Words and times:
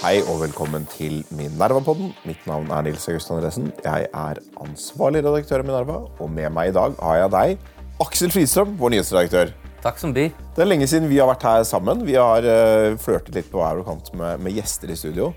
Hei 0.00 0.20
og 0.24 0.38
velkommen 0.40 0.86
til 0.88 1.18
Minerva-podden. 1.34 2.12
Mitt 2.24 2.44
navn 2.48 2.70
er 2.72 2.84
Nils 2.86 3.08
August 3.10 3.32
Andresen. 3.34 3.66
Jeg 3.84 4.06
er 4.06 4.38
ansvarlig 4.62 5.20
redaktør 5.26 5.64
i 5.64 5.66
Minerva, 5.66 5.96
og 6.22 6.30
med 6.30 6.46
meg 6.54 6.70
i 6.70 6.74
dag 6.76 6.94
har 7.02 7.16
jeg 7.18 7.32
deg, 7.34 7.64
Aksel 8.00 8.32
Fridstrøm, 8.32 8.76
vår 8.80 8.94
nyhetsredaktør. 8.94 9.50
Takk 9.84 9.98
som 10.00 10.14
by. 10.16 10.28
Det 10.56 10.62
er 10.62 10.70
lenge 10.70 10.86
siden 10.88 11.10
vi 11.10 11.18
har 11.20 11.28
vært 11.28 11.44
her 11.48 11.64
sammen. 11.68 12.04
Vi 12.06 12.14
har 12.16 12.46
uh, 12.46 12.94
flørtet 13.02 13.34
litt 13.36 13.50
på 13.52 13.60
hver 13.60 13.80
vår 13.80 13.88
kant 13.90 14.12
med, 14.14 14.46
med, 14.46 14.54
gjester 14.56 14.92
i 14.94 14.96
studio. 14.96 15.32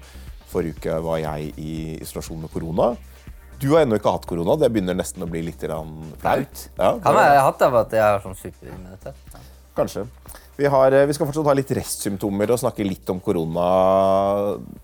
Forrige 0.53 0.77
uke 0.77 0.99
var 1.09 1.19
jeg 1.23 1.49
i 1.57 1.73
isolasjon 2.03 2.45
med 2.45 2.53
korona. 2.53 2.93
Du 3.57 3.71
har 3.73 3.83
ennå 3.83 3.97
ikke 3.97 4.13
hatt 4.15 4.29
korona. 4.29 4.55
Det 4.61 4.69
begynner 4.71 4.95
nesten 4.99 5.25
å 5.25 5.31
bli 5.31 5.41
litt 5.49 5.65
flaut. 5.65 6.63
Ja, 6.77 6.93
kan 7.03 7.19
jeg 7.19 7.35
ha 7.39 7.43
hatt 7.49 7.59
det 7.59 7.71
av 7.71 7.81
at 7.81 7.97
jeg 7.97 8.05
har 8.05 8.23
sånn 8.23 8.37
superimmunitet. 8.37 9.35
Kanskje. 9.73 10.05
Vi, 10.53 10.67
har, 10.69 10.93
eh, 10.93 11.07
vi, 11.09 11.13
skal 11.17 11.25
fortsatt 11.25 11.47
ha 11.49 11.55
litt 11.57 11.71
restsymptomer 11.73 12.51
og 12.53 12.59
snakke 12.61 12.85
litt 12.85 13.09
om 13.09 13.17
korona 13.23 13.63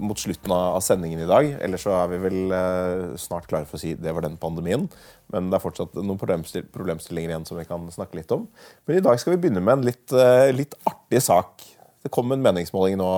mot 0.01 0.17
slutten 0.17 0.53
av 0.55 0.79
sendingen 0.81 1.21
i 1.21 1.27
dag. 1.29 1.49
Ellers 1.61 1.85
så 1.85 1.93
er 1.93 2.09
vi 2.09 2.21
vel 2.23 2.55
eh, 2.57 3.03
snart 3.21 3.45
klare 3.49 3.69
for 3.69 3.77
å 3.77 3.83
si 3.83 3.93
det 3.93 4.13
var 4.15 4.25
den 4.25 4.39
pandemien. 4.41 4.87
Men 5.29 5.51
det 5.51 5.59
er 5.59 5.63
fortsatt 5.63 5.99
noen 6.01 6.17
problemstillinger 6.17 7.35
igjen 7.35 7.45
som 7.45 7.59
vi 7.59 7.67
kan 7.69 7.85
snakke 7.93 8.17
litt 8.17 8.33
om. 8.33 8.47
Men 8.89 8.97
i 8.97 9.05
dag 9.05 9.21
skal 9.21 9.35
vi 9.35 9.43
begynne 9.43 9.61
med 9.61 9.77
en 9.77 9.85
litt, 9.91 10.07
eh, 10.09 10.49
litt 10.57 10.73
artig 10.89 11.21
sak. 11.21 11.61
Det 12.01 12.09
kom 12.15 12.33
en 12.33 12.41
meningsmåling 12.41 12.97
nå 12.97 13.11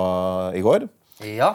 i 0.58 0.66
går. 0.66 0.90
Ja. 1.24 1.54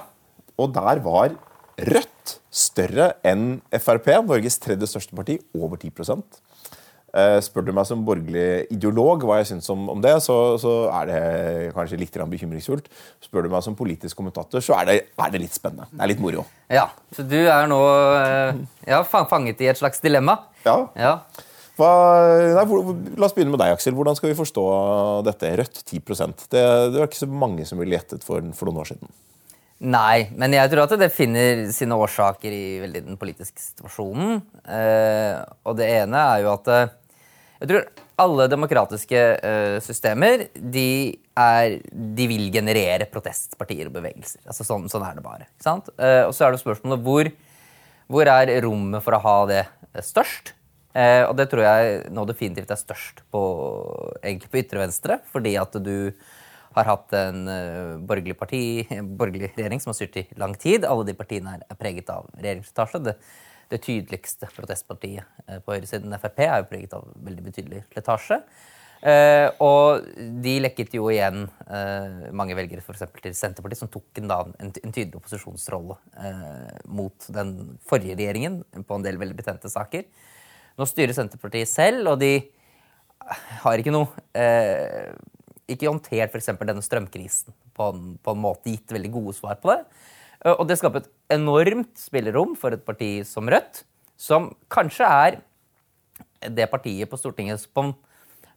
Og 0.56 0.72
der 0.72 1.04
var 1.04 1.36
Rødt 1.76 2.38
større 2.48 3.10
enn 3.26 3.58
Frp, 3.68 4.06
Norges 4.24 4.56
tredje 4.64 4.88
største 4.88 5.12
parti, 5.12 5.34
over 5.52 5.76
10 5.76 5.90
Eh, 5.92 6.55
spør 7.40 7.64
du 7.64 7.72
meg 7.72 7.86
som 7.88 8.02
borgerlig 8.04 8.66
ideolog 8.74 9.22
hva 9.24 9.38
jeg 9.40 9.48
syns 9.52 9.70
om, 9.72 9.86
om, 9.88 10.00
det, 10.04 10.12
så, 10.24 10.34
så, 10.60 10.72
er 10.92 11.08
det 11.08 11.20
kanskje 11.76 12.00
litt 12.00 12.18
bekymringsfullt. 12.32 12.90
Spør 13.24 13.46
du 13.46 13.52
meg 13.54 13.64
som 13.64 13.76
politisk 13.78 14.18
kommentator, 14.18 14.60
så 14.60 14.76
er 14.80 14.88
det, 14.90 14.96
er 15.16 15.32
det, 15.32 15.40
litt 15.40 15.56
spennende. 15.56 15.88
Det 15.92 16.02
er 16.04 16.12
litt 16.12 16.20
moro. 16.20 16.44
Ja, 16.72 16.88
Så 17.14 17.24
du 17.24 17.38
er 17.38 17.68
nå 17.70 17.80
eh, 18.20 18.62
ja, 18.90 19.02
fanget 19.06 19.62
i 19.64 19.70
et 19.72 19.80
slags 19.80 20.02
dilemma? 20.04 20.38
Ja. 20.66 20.78
ja. 20.98 21.14
Hva, 21.76 21.90
nei, 22.56 22.64
hvor, 22.68 22.94
la 23.20 23.28
oss 23.28 23.34
begynne 23.36 23.52
med 23.52 23.60
deg, 23.60 23.74
Aksel. 23.76 23.96
Hvordan 23.96 24.16
skal 24.16 24.32
vi 24.32 24.38
forstå 24.38 24.66
dette? 25.26 25.52
Rødt 25.60 25.82
10 25.84 26.00
Det, 26.48 26.62
det 26.92 27.00
var 27.00 27.08
ikke 27.08 27.24
så 27.24 27.28
mange 27.28 27.66
som 27.68 27.80
ville 27.80 27.98
gjettet 27.98 28.24
for, 28.24 28.44
for 28.56 28.68
noen 28.68 28.80
år 28.84 28.92
siden. 28.94 29.12
Nei, 29.76 30.30
men 30.32 30.54
jeg 30.56 30.70
tror 30.72 30.86
at 30.86 30.94
det 30.96 31.12
finner 31.12 31.66
sine 31.74 31.98
årsaker 32.00 32.52
i 32.54 32.78
veldig 32.80 33.02
den 33.10 33.18
politiske 33.20 33.60
situasjonen. 33.60 34.38
Eh, 34.64 35.42
og 35.68 35.76
det 35.76 35.90
ene 35.98 36.22
er 36.32 36.44
jo 36.46 36.52
at 36.54 36.70
eh, 36.72 36.94
jeg 37.60 37.70
tror 37.70 37.84
alle 38.24 38.46
demokratiske 38.48 39.20
eh, 39.36 39.76
systemer 39.84 40.46
de, 40.56 40.88
er, 41.36 41.76
de, 41.92 42.28
vil 42.30 42.48
generere 42.52 43.08
protestpartier 43.12 43.90
og 43.90 43.98
bevegelser. 43.98 44.40
Altså 44.48 44.64
sånn, 44.64 44.88
sånn 44.92 45.04
er 45.04 45.18
det 45.18 45.24
bare. 45.24 45.48
Eh, 45.60 46.22
og 46.24 46.32
så 46.32 46.46
er 46.46 46.56
det 46.56 46.62
spørsmålet 46.62 47.04
hvor, 47.04 47.30
hvor 48.08 48.32
er 48.32 48.54
rommet 48.64 49.04
for 49.04 49.16
å 49.16 49.24
ha 49.24 49.38
det 49.52 49.64
størst? 50.04 50.54
Uh, 50.96 51.28
og 51.28 51.34
det 51.36 51.44
tror 51.52 51.60
jeg 51.60 51.96
nå 52.16 52.22
definitivt 52.24 52.70
er 52.72 52.78
størst 52.80 53.18
på, 53.28 53.40
egentlig 54.22 54.48
på 54.48 54.60
ytre 54.62 54.80
venstre, 54.80 55.18
fordi 55.28 55.52
at 55.60 55.76
du 55.84 56.08
har 56.76 56.88
hatt 56.90 57.12
en 57.16 57.42
borgerlig, 58.06 58.36
parti, 58.38 58.62
borgerlig 59.18 59.50
regjering 59.56 59.82
som 59.82 59.90
har 59.92 59.98
styrt 59.98 60.20
i 60.20 60.26
lang 60.40 60.54
tid. 60.60 60.84
Alle 60.84 61.06
de 61.08 61.16
partiene 61.16 61.58
er 61.58 61.78
preget 61.80 62.12
av 62.12 62.28
regjeringsslitasje 62.36 63.16
det 63.72 63.82
tydeligste 63.82 64.48
protestpartiet 64.54 65.26
eh, 65.46 65.60
på 65.64 65.74
høyresiden, 65.74 66.14
Frp, 66.22 66.40
er 66.46 66.62
jo 66.62 66.70
preget 66.70 66.96
av 66.96 67.06
veldig 67.26 67.46
betydelig 67.48 67.84
slitasje. 67.92 68.40
Uh, 69.06 69.52
og 69.62 70.06
de 70.42 70.54
lekket 70.64 70.94
jo 70.96 71.04
igjen 71.12 71.42
uh, 71.68 72.30
mange 72.34 72.56
velgere 72.56 72.80
for 72.82 72.96
til 72.96 73.34
Senterpartiet, 73.36 73.78
som 73.82 73.90
tok 73.92 74.18
en, 74.22 74.32
en, 74.32 74.70
en 74.72 74.94
tydelig 74.94 75.20
opposisjonsrolle 75.20 75.98
uh, 76.16 76.70
mot 76.88 77.28
den 77.36 77.52
forrige 77.86 78.16
regjeringen 78.16 78.62
på 78.88 78.96
en 78.96 79.04
del 79.04 79.20
veldig 79.20 79.36
betente 79.36 79.70
saker. 79.70 80.06
Nå 80.80 80.88
styrer 80.88 81.14
Senterpartiet 81.14 81.70
selv, 81.70 82.08
og 82.14 82.24
de 82.24 82.32
har 83.62 83.84
ikke 83.84 83.94
noe 83.94 84.08
Ikke 85.66 85.88
håndtert 85.90 86.34
f.eks. 86.34 86.52
denne 86.62 86.84
strømkrisen 86.84 87.54
på 87.76 87.90
en, 87.92 88.12
på 88.22 88.34
en 88.34 88.42
måte, 88.42 88.70
gitt 88.70 88.94
veldig 88.94 89.10
gode 89.14 89.34
svar 89.38 89.58
på 89.62 89.72
det. 89.72 89.80
Eh, 90.44 90.54
og 90.54 90.66
det 90.68 90.78
skaper 90.80 91.02
et 91.02 91.10
enormt 91.36 91.94
spillerom 92.00 92.54
for 92.58 92.76
et 92.76 92.84
parti 92.86 93.10
som 93.28 93.48
Rødt, 93.50 93.82
som 94.16 94.52
kanskje 94.72 95.08
er 95.08 95.40
det 96.52 96.68
partiet 96.70 97.10
på 97.10 97.18
Stortinget 97.18 97.62
som 97.62 97.92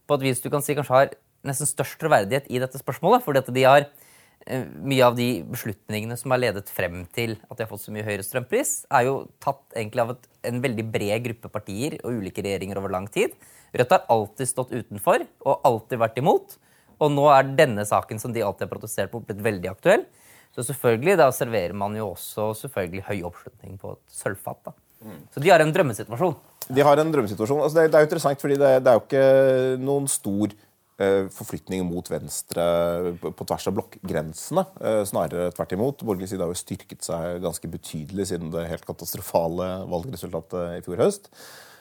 på, 0.08 0.18
et 0.18 0.26
vis 0.26 0.42
du 0.42 0.50
kan 0.52 0.64
si 0.66 0.76
kanskje 0.78 0.96
har 0.96 1.18
nesten 1.46 1.70
størst 1.70 2.00
troverdighet 2.02 2.48
i 2.52 2.62
dette 2.62 2.80
spørsmålet. 2.82 3.24
fordi 3.24 3.40
at 3.40 3.52
de 3.56 3.64
har 3.64 3.86
eh, 4.46 4.66
mye 4.82 5.06
av 5.06 5.18
de 5.18 5.44
beslutningene 5.50 6.18
som 6.18 6.32
har 6.32 6.42
ledet 6.42 6.70
frem 6.70 7.06
til 7.16 7.38
at 7.50 7.58
de 7.58 7.64
har 7.64 7.72
fått 7.72 7.86
så 7.86 7.94
mye 7.96 8.06
høyere 8.06 8.26
strømpris, 8.26 8.86
er 8.92 9.08
jo 9.08 9.16
tatt 9.40 9.64
egentlig 9.76 10.06
av 10.06 10.16
et, 10.16 10.30
en 10.50 10.62
veldig 10.62 10.86
bred 10.94 11.26
gruppe 11.28 11.54
partier 11.54 12.00
og 12.04 12.22
ulike 12.22 12.44
regjeringer 12.46 12.82
over 12.82 12.94
lang 12.94 13.08
tid. 13.08 13.36
Rødt 13.74 13.94
har 13.94 14.10
alltid 14.10 14.50
stått 14.50 14.74
utenfor 14.74 15.26
og 15.46 15.68
alltid 15.68 16.02
vært 16.02 16.20
imot. 16.22 16.58
Og 17.00 17.12
nå 17.14 17.26
er 17.32 17.54
denne 17.58 17.86
saken 17.88 18.20
som 18.22 18.34
de 18.36 18.44
alltid 18.44 18.68
har 18.68 18.74
protestert 18.74 19.12
på, 19.14 19.24
blitt 19.24 19.44
veldig 19.44 19.72
aktuell. 19.72 20.06
Så 20.56 20.66
selvfølgelig, 20.68 21.18
da 21.20 21.30
serverer 21.34 21.76
man 21.78 21.96
jo 21.98 22.12
også 22.12 22.52
selvfølgelig 22.64 23.06
høy 23.08 23.20
oppslutning 23.30 23.78
på 23.80 23.94
et 23.96 24.16
sølvfat. 24.22 24.64
da. 24.66 24.74
Mm. 25.06 25.20
Så 25.34 25.44
de 25.44 25.52
har 25.54 25.64
en 25.64 25.76
drømmesituasjon. 25.76 26.34
De 26.70 26.86
har 26.86 27.02
en 27.02 27.14
drømmesituasjon. 27.14 27.62
Altså, 27.64 27.80
det, 27.80 27.92
det, 27.92 28.00
er 28.00 28.04
jo 28.04 28.10
interessant, 28.10 28.42
fordi 28.42 28.58
det, 28.60 28.74
det 28.84 28.92
er 28.92 28.98
jo 28.98 29.06
ikke 29.06 29.24
noen 29.86 30.10
stor 30.12 30.52
uh, 30.52 31.30
forflytning 31.38 31.86
mot 31.88 32.12
venstre 32.12 32.66
på, 33.22 33.32
på 33.32 33.48
tvers 33.48 33.70
av 33.72 33.78
blokkgrensene. 33.78 34.66
Uh, 34.82 35.02
snarere 35.08 35.54
tvert 35.56 35.78
imot. 35.78 36.04
Borgerlig 36.06 36.32
side 36.34 36.44
har 36.44 36.52
jo 36.52 36.60
styrket 36.60 37.06
seg 37.08 37.40
ganske 37.46 37.72
betydelig 37.72 38.28
siden 38.34 38.52
det 38.54 38.68
helt 38.74 38.86
katastrofale 38.90 39.72
valgresultatet 39.90 40.80
i 40.82 40.86
fjor 40.86 41.06
høst. 41.06 41.32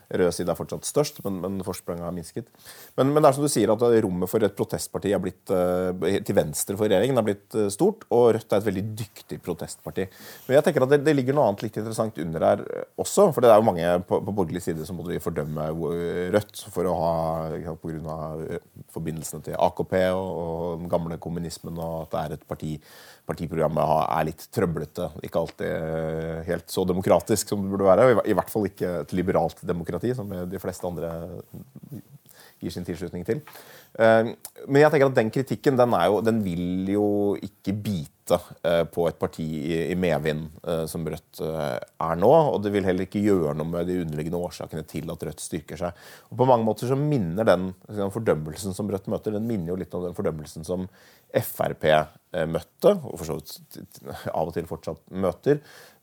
Rød 0.08 0.32
side 0.32 0.48
er 0.48 0.56
fortsatt 0.56 0.86
størst, 0.88 1.18
men, 1.26 1.40
men 1.42 1.58
forspranget 1.66 2.06
har 2.06 2.14
minsket. 2.16 2.46
Men, 2.96 3.10
men, 3.12 3.20
det 3.20 3.28
er 3.28 3.36
som 3.36 3.44
du 3.44 3.50
sier 3.52 3.72
at 3.74 3.82
rommet 4.04 4.30
for 4.30 4.44
et 4.46 4.54
protestparti 4.56 5.12
er 5.12 5.20
blitt, 5.20 5.42
uh, 5.52 5.92
til 6.24 6.36
venstre 6.38 6.78
for 6.78 6.88
regjeringen 6.88 7.20
er 7.20 7.26
blitt 7.26 7.58
uh, 7.58 7.66
stort, 7.72 8.06
og 8.08 8.30
Rødt 8.38 8.54
er 8.54 8.62
et 8.62 8.68
veldig 8.70 8.84
dyktig 9.02 9.40
protestparti. 9.44 10.08
Men 10.46 10.58
jeg 10.58 10.66
tenker 10.68 10.86
at 10.86 10.94
det, 10.94 11.00
det, 11.04 11.16
ligger 11.18 11.36
noe 11.36 11.50
annet 11.50 11.66
litt 11.66 11.76
interessant 11.76 12.22
under 12.24 12.46
her 12.48 12.64
også. 12.96 13.28
For 13.34 13.44
det 13.44 13.52
er 13.52 13.60
jo 13.60 13.68
mange 13.68 13.92
på, 14.08 14.22
på 14.24 14.36
borgerlig 14.40 14.64
side 14.64 14.88
som 14.88 14.96
måtte 15.00 15.20
fordømme 15.22 15.68
Rødt 16.32 16.64
for 16.72 16.88
å 16.88 16.96
ha 17.02 17.74
pga. 17.82 18.16
forbindelsene 18.94 19.44
til 19.44 19.60
AKP 19.60 19.94
og, 20.16 20.28
og 20.28 20.82
den 20.82 20.90
gamle 20.92 21.20
kommunismen, 21.20 21.76
og 21.76 22.06
at 22.06 22.14
det 22.14 22.24
er 22.24 22.36
et 22.38 22.48
parti 22.48 22.76
partiprogrammet 23.28 23.84
er 24.08 24.26
litt 24.28 24.44
trøblete. 24.54 25.10
Ikke 25.26 25.42
alltid 25.42 26.44
helt 26.48 26.72
så 26.72 26.84
demokratisk 26.88 27.52
som 27.52 27.64
det 27.64 27.72
burde 27.72 27.88
være. 27.88 28.22
I 28.24 28.36
hvert 28.36 28.52
fall 28.52 28.68
ikke 28.70 28.92
et 29.02 29.12
liberalt 29.16 29.60
demokrati, 29.68 29.97
som 30.16 30.30
de 30.50 30.62
fleste 30.62 30.86
andre 30.86 31.12
gir 32.58 32.74
sin 32.74 32.86
tilslutning 32.86 33.26
til. 33.26 33.42
Eh, 33.98 34.30
men 34.66 34.82
jeg 34.82 34.92
tenker 34.92 35.10
at 35.10 35.18
den 35.18 35.32
kritikken 35.34 35.78
den, 35.78 35.98
jo, 36.10 36.22
den 36.24 36.40
vil 36.44 36.90
jo 36.92 37.08
ikke 37.42 37.74
bite 37.84 38.38
eh, 38.66 38.82
på 38.90 39.06
et 39.08 39.18
parti 39.20 39.46
i 39.88 39.96
medvind 39.98 40.48
eh, 40.64 40.84
som 40.90 41.06
Rødt 41.06 41.42
er 41.42 42.18
nå. 42.20 42.32
Og 42.54 42.60
det 42.64 42.72
vil 42.74 42.86
heller 42.86 43.06
ikke 43.06 43.22
gjøre 43.24 43.54
noe 43.58 43.70
med 43.70 43.88
de 43.90 44.00
underliggende 44.02 44.42
årsakene 44.48 44.86
til 44.88 45.10
at 45.14 45.26
Rødt 45.28 45.44
styrker 45.44 45.80
seg. 45.80 46.08
Og 46.30 46.40
På 46.40 46.48
mange 46.48 46.66
måter 46.66 46.90
så 46.90 46.98
minner 46.98 47.46
den, 47.48 47.70
den 47.88 48.14
fordømmelsen 48.14 48.76
som 48.76 48.90
Rødt 48.92 49.10
møter, 49.10 49.36
den 49.36 49.48
minner 49.48 49.74
jo 49.74 49.80
litt 49.82 49.94
om 49.98 50.08
den 50.08 50.18
fordømmelsen 50.18 50.66
som 50.68 50.88
Frp 51.28 51.84
møtte, 52.48 52.94
og 53.04 53.18
for 53.20 53.28
så 53.28 53.34
vidt 53.36 53.98
av 54.30 54.48
og 54.48 54.54
til 54.56 54.64
fortsatt 54.68 55.02
møter, 55.12 55.58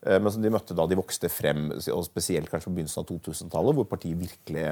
men 0.06 0.30
som 0.30 0.44
de 0.44 0.52
møtte 0.54 0.76
da 0.78 0.86
de 0.86 0.98
vokste 0.98 1.30
frem, 1.32 1.68
og 1.74 2.04
spesielt 2.06 2.50
kanskje 2.52 2.70
på 2.70 2.76
begynnelsen 2.76 3.02
av 3.02 3.08
2000-tallet, 3.10 3.76
hvor 3.78 3.88
partiet 3.90 4.20
virkelig 4.20 4.66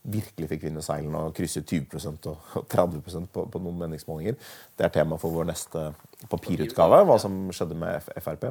virkelig 0.00 0.48
fikk 0.54 0.62
vinne 0.64 0.82
seilene 0.84 1.26
og 1.26 1.34
krysse 1.36 1.60
20% 1.60 2.28
og 2.30 2.68
30 2.72 3.26
på, 3.32 3.44
på 3.52 3.60
noen 3.60 3.82
meningsmålinger. 3.82 4.38
Det 4.78 4.86
er 4.86 4.94
tema 4.94 5.18
for 5.20 5.34
vår 5.34 5.50
neste 5.50 5.90
papirutgave, 6.28 6.98
hva 7.08 7.16
som 7.20 7.34
skjedde 7.54 7.76
med 7.80 8.08
Frp. 8.20 8.46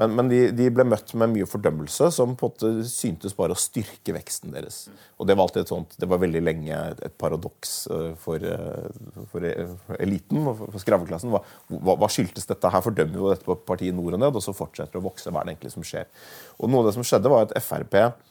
Men, 0.00 0.14
men 0.16 0.30
de, 0.30 0.38
de, 0.56 0.68
ble 0.72 0.86
møtt 0.88 1.12
med 1.20 1.32
mye 1.34 1.48
fordømmelse, 1.48 2.10
som 2.16 2.32
på 2.38 2.48
en 2.48 2.54
måte 2.54 2.88
syntes 2.88 3.36
bare 3.36 3.56
å 3.56 3.60
styrke 3.60 4.14
veksten 4.16 4.54
deres. 4.56 4.82
Og 5.20 5.28
Det 5.28 5.36
var 5.36 5.48
alltid 5.48 5.64
et 5.64 5.72
sånt, 5.72 5.96
det 6.00 6.08
var 6.08 6.22
veldig 6.22 6.44
lenge 6.44 6.80
et 6.96 7.16
paradoks 7.20 7.74
eh, 7.92 8.08
for, 8.20 8.44
eh, 8.44 9.26
for 9.32 9.48
eliten 9.98 10.44
og 10.44 10.64
for 10.66 10.80
skraveklassen. 10.84 11.32
Hva, 11.32 11.44
hva, 11.92 12.12
skyldtes 12.12 12.48
dette? 12.48 12.72
Her 12.72 12.84
fordømmer 12.84 13.20
jo 13.20 13.32
dette 13.32 13.48
på 13.48 13.58
partiet 13.68 13.96
nord 13.96 14.16
og 14.16 14.24
ned, 14.24 14.36
og 14.36 14.44
så 14.44 14.56
fortsetter 14.56 14.96
det 14.96 15.04
å 15.04 15.08
vokse. 15.10 15.32
Hva 15.32 15.44
er 15.44 15.50
det 15.50 15.56
egentlig 15.58 15.76
som 15.76 15.86
skjer? 15.86 16.08
Og 16.60 16.72
Noe 16.72 16.84
av 16.84 16.90
det 16.90 16.96
som 16.96 17.06
skjedde, 17.06 17.32
var 17.32 17.48
at 17.48 17.56
Frp 17.64 17.96
Eh, 18.00 18.29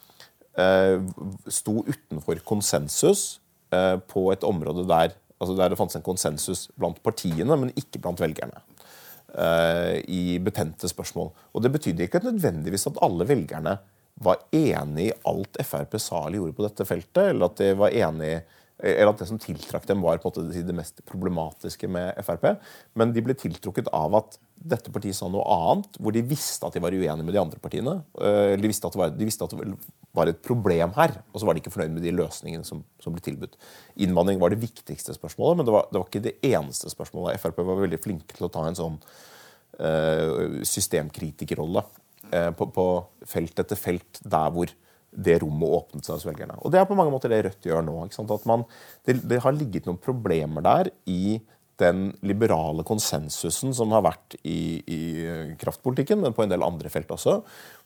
sto 1.49 1.83
utenfor 1.85 2.41
konsensus 2.47 3.39
eh, 3.73 3.97
på 4.09 4.29
et 4.33 4.43
område 4.43 4.87
der, 4.89 5.13
altså 5.39 5.55
der 5.57 5.71
det 5.71 5.79
fantes 5.79 5.99
en 5.99 6.05
konsensus 6.05 6.67
blant 6.77 7.01
partiene, 7.03 7.55
men 7.55 7.73
ikke 7.77 8.01
blant 8.01 8.19
velgerne. 8.19 8.63
Eh, 9.29 9.99
I 10.09 10.39
betente 10.41 10.89
spørsmål. 10.89 11.31
Og 11.53 11.61
Det 11.63 11.71
betydde 11.71 12.07
ikke 12.07 12.23
nødvendigvis 12.25 12.87
at 12.87 12.97
alle 13.01 13.27
velgerne 13.27 13.77
var 14.19 14.41
enig 14.51 15.09
i 15.09 15.17
alt 15.29 15.59
Frp 15.63 15.95
sa 16.01 16.25
gjorde 16.27 16.55
på 16.55 16.65
dette 16.65 16.85
feltet, 16.85 17.29
eller 17.29 17.45
at 17.47 17.61
de 17.61 17.69
var 17.77 17.95
enig 17.95 18.41
eller 18.79 19.11
at 19.11 19.19
det 19.19 19.27
som 19.27 19.39
tiltrakk 19.41 19.87
dem, 19.89 20.03
var 20.05 20.21
på 20.21 20.29
en 20.29 20.47
måte 20.47 20.63
det 20.63 20.75
mest 20.75 21.01
problematiske 21.09 21.89
med 21.91 22.15
Frp. 22.23 22.45
Men 22.95 23.11
de 23.15 23.23
ble 23.23 23.35
tiltrukket 23.35 23.89
av 23.95 24.15
at 24.21 24.37
dette 24.59 24.91
partiet 24.91 25.15
sa 25.15 25.27
noe 25.31 25.43
annet, 25.51 25.97
hvor 25.99 26.15
de 26.15 26.23
visste 26.25 26.67
at 26.67 26.75
de 26.75 26.81
var 26.83 26.95
uenige 26.95 27.25
med 27.25 27.35
de 27.35 27.41
andre 27.41 27.59
partiene. 27.63 27.97
Eh, 28.19 28.55
de 28.59 28.71
visste 28.71 28.87
at 28.87 28.95
det 28.95 29.01
var, 29.01 29.13
de 29.15 29.27
at 29.29 29.55
det 29.55 29.67
var 30.15 30.31
et 30.31 30.41
problem 30.43 30.95
her, 30.97 31.15
og 31.31 31.39
så 31.39 31.47
var 31.47 31.55
de 31.55 31.63
ikke 31.63 31.73
fornøyd 31.75 31.95
med 31.95 32.07
de 32.07 32.15
løsningene 32.15 32.67
som, 32.67 32.83
som 33.03 33.15
ble 33.15 33.23
tilbudt. 33.23 33.55
Innvandring 34.03 34.41
var 34.41 34.53
det 34.53 34.61
viktigste 34.63 35.15
spørsmålet, 35.15 35.59
men 35.59 35.69
det 35.69 35.75
var, 35.75 35.87
det 35.91 35.99
var, 35.99 36.07
ikke 36.07 36.25
det 36.27 36.37
eneste 36.51 36.91
spørsmålet. 36.91 37.39
Frp 37.39 37.63
var 37.63 37.83
veldig 37.85 38.01
flinke 38.03 38.35
til 38.35 38.47
å 38.47 38.51
ta 38.53 38.65
en 38.67 38.79
sånn 38.79 38.99
uh, 39.79 40.59
systemkritikerrolle 40.67 41.85
uh, 42.33 42.51
på, 42.55 42.69
på 42.75 42.87
felt 43.27 43.63
etter 43.63 43.79
felt 43.79 44.23
der 44.23 44.55
hvor 44.55 44.75
det 45.11 45.39
rommet 45.43 45.75
åpnet 45.79 46.05
seg 46.05 46.17
hos 46.17 46.27
velgerne. 46.27 46.57
Og 46.63 46.71
Det 46.71 46.81
er 46.81 46.89
på 46.89 46.97
mange 46.97 47.13
måter 47.13 47.31
det 47.31 47.43
Rødt 47.45 47.69
gjør 47.69 47.85
nå. 47.85 47.95
Man, 48.49 48.65
det, 49.07 49.19
det, 49.29 49.41
har 49.43 49.55
ligget 49.55 49.87
noen 49.89 50.01
problemer 50.01 50.65
der 50.65 50.91
i 51.09 51.39
den 51.79 52.09
liberale 52.27 52.83
konsensusen 52.83 53.71
som 53.75 53.93
har 53.95 54.03
vært 54.03 54.35
i, 54.43 54.83
i, 54.83 54.99
kraftpolitikken, 55.61 56.19
men 56.19 56.35
på 56.35 56.43
en 56.43 56.51
del 56.51 56.65
andre 56.65 56.91
felt 56.91 57.11
også, 57.15 57.37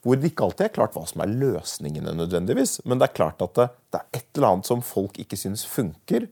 hvor 0.02 0.18
det 0.18 0.32
ikke 0.32 0.48
alltid 0.48 0.66
er 0.66 0.74
klart 0.74 0.96
hva 0.98 1.04
som 1.06 1.22
er 1.22 1.30
løsningene 1.30 2.16
nødvendigvis. 2.18 2.80
Men 2.88 2.98
det 2.98 3.08
er 3.08 3.18
klart 3.20 3.44
at 3.46 3.54
det, 3.60 3.68
det 3.94 4.00
er 4.00 4.18
et 4.18 4.28
eller 4.34 4.50
annet 4.50 4.70
som 4.70 4.82
folk 4.84 5.20
ikke 5.22 5.38
syns 5.38 5.62
funker. 5.70 6.26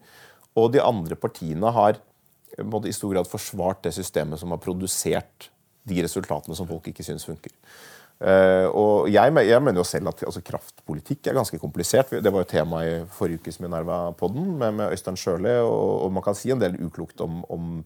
Og 0.59 0.73
de 0.75 0.83
andre 0.83 1.17
partiene 1.17 1.71
har 1.73 2.03
i 2.59 2.93
stor 2.93 3.15
grad 3.15 3.31
forsvart 3.31 3.87
det 3.87 3.95
systemet 3.97 4.43
som 4.43 4.53
har 4.53 4.61
produsert 4.61 5.49
de 5.89 6.03
resultatene 6.05 6.57
som 6.59 6.69
folk 6.69 6.91
ikke 6.91 7.07
syns 7.07 7.25
funker. 7.27 7.55
Uh, 8.23 8.69
og 8.79 9.09
jeg, 9.11 9.33
jeg, 9.49 9.63
mener 9.67 9.81
jo 9.81 9.87
selv 9.87 10.13
at 10.13 10.21
altså, 10.23 10.45
kraftpolitikk 10.47 11.27
er 11.27 11.35
ganske 11.35 11.59
komplisert. 11.59 12.13
Det 12.23 12.31
var 12.31 12.45
jo 12.45 12.51
tema 12.53 12.85
i 12.87 12.93
forrige 13.11 13.43
ukes 13.43 13.59
Minerva-podden 13.59 14.53
med, 14.61 14.77
med, 14.79 14.93
Øystein 14.95 15.19
Sjøli. 15.19 15.57
Og, 15.65 16.05
og, 16.05 16.13
man 16.15 16.23
kan 16.23 16.39
si 16.39 16.53
en 16.55 16.63
del 16.63 16.79
uklokt 16.87 17.19
om, 17.25 17.41
om 17.51 17.81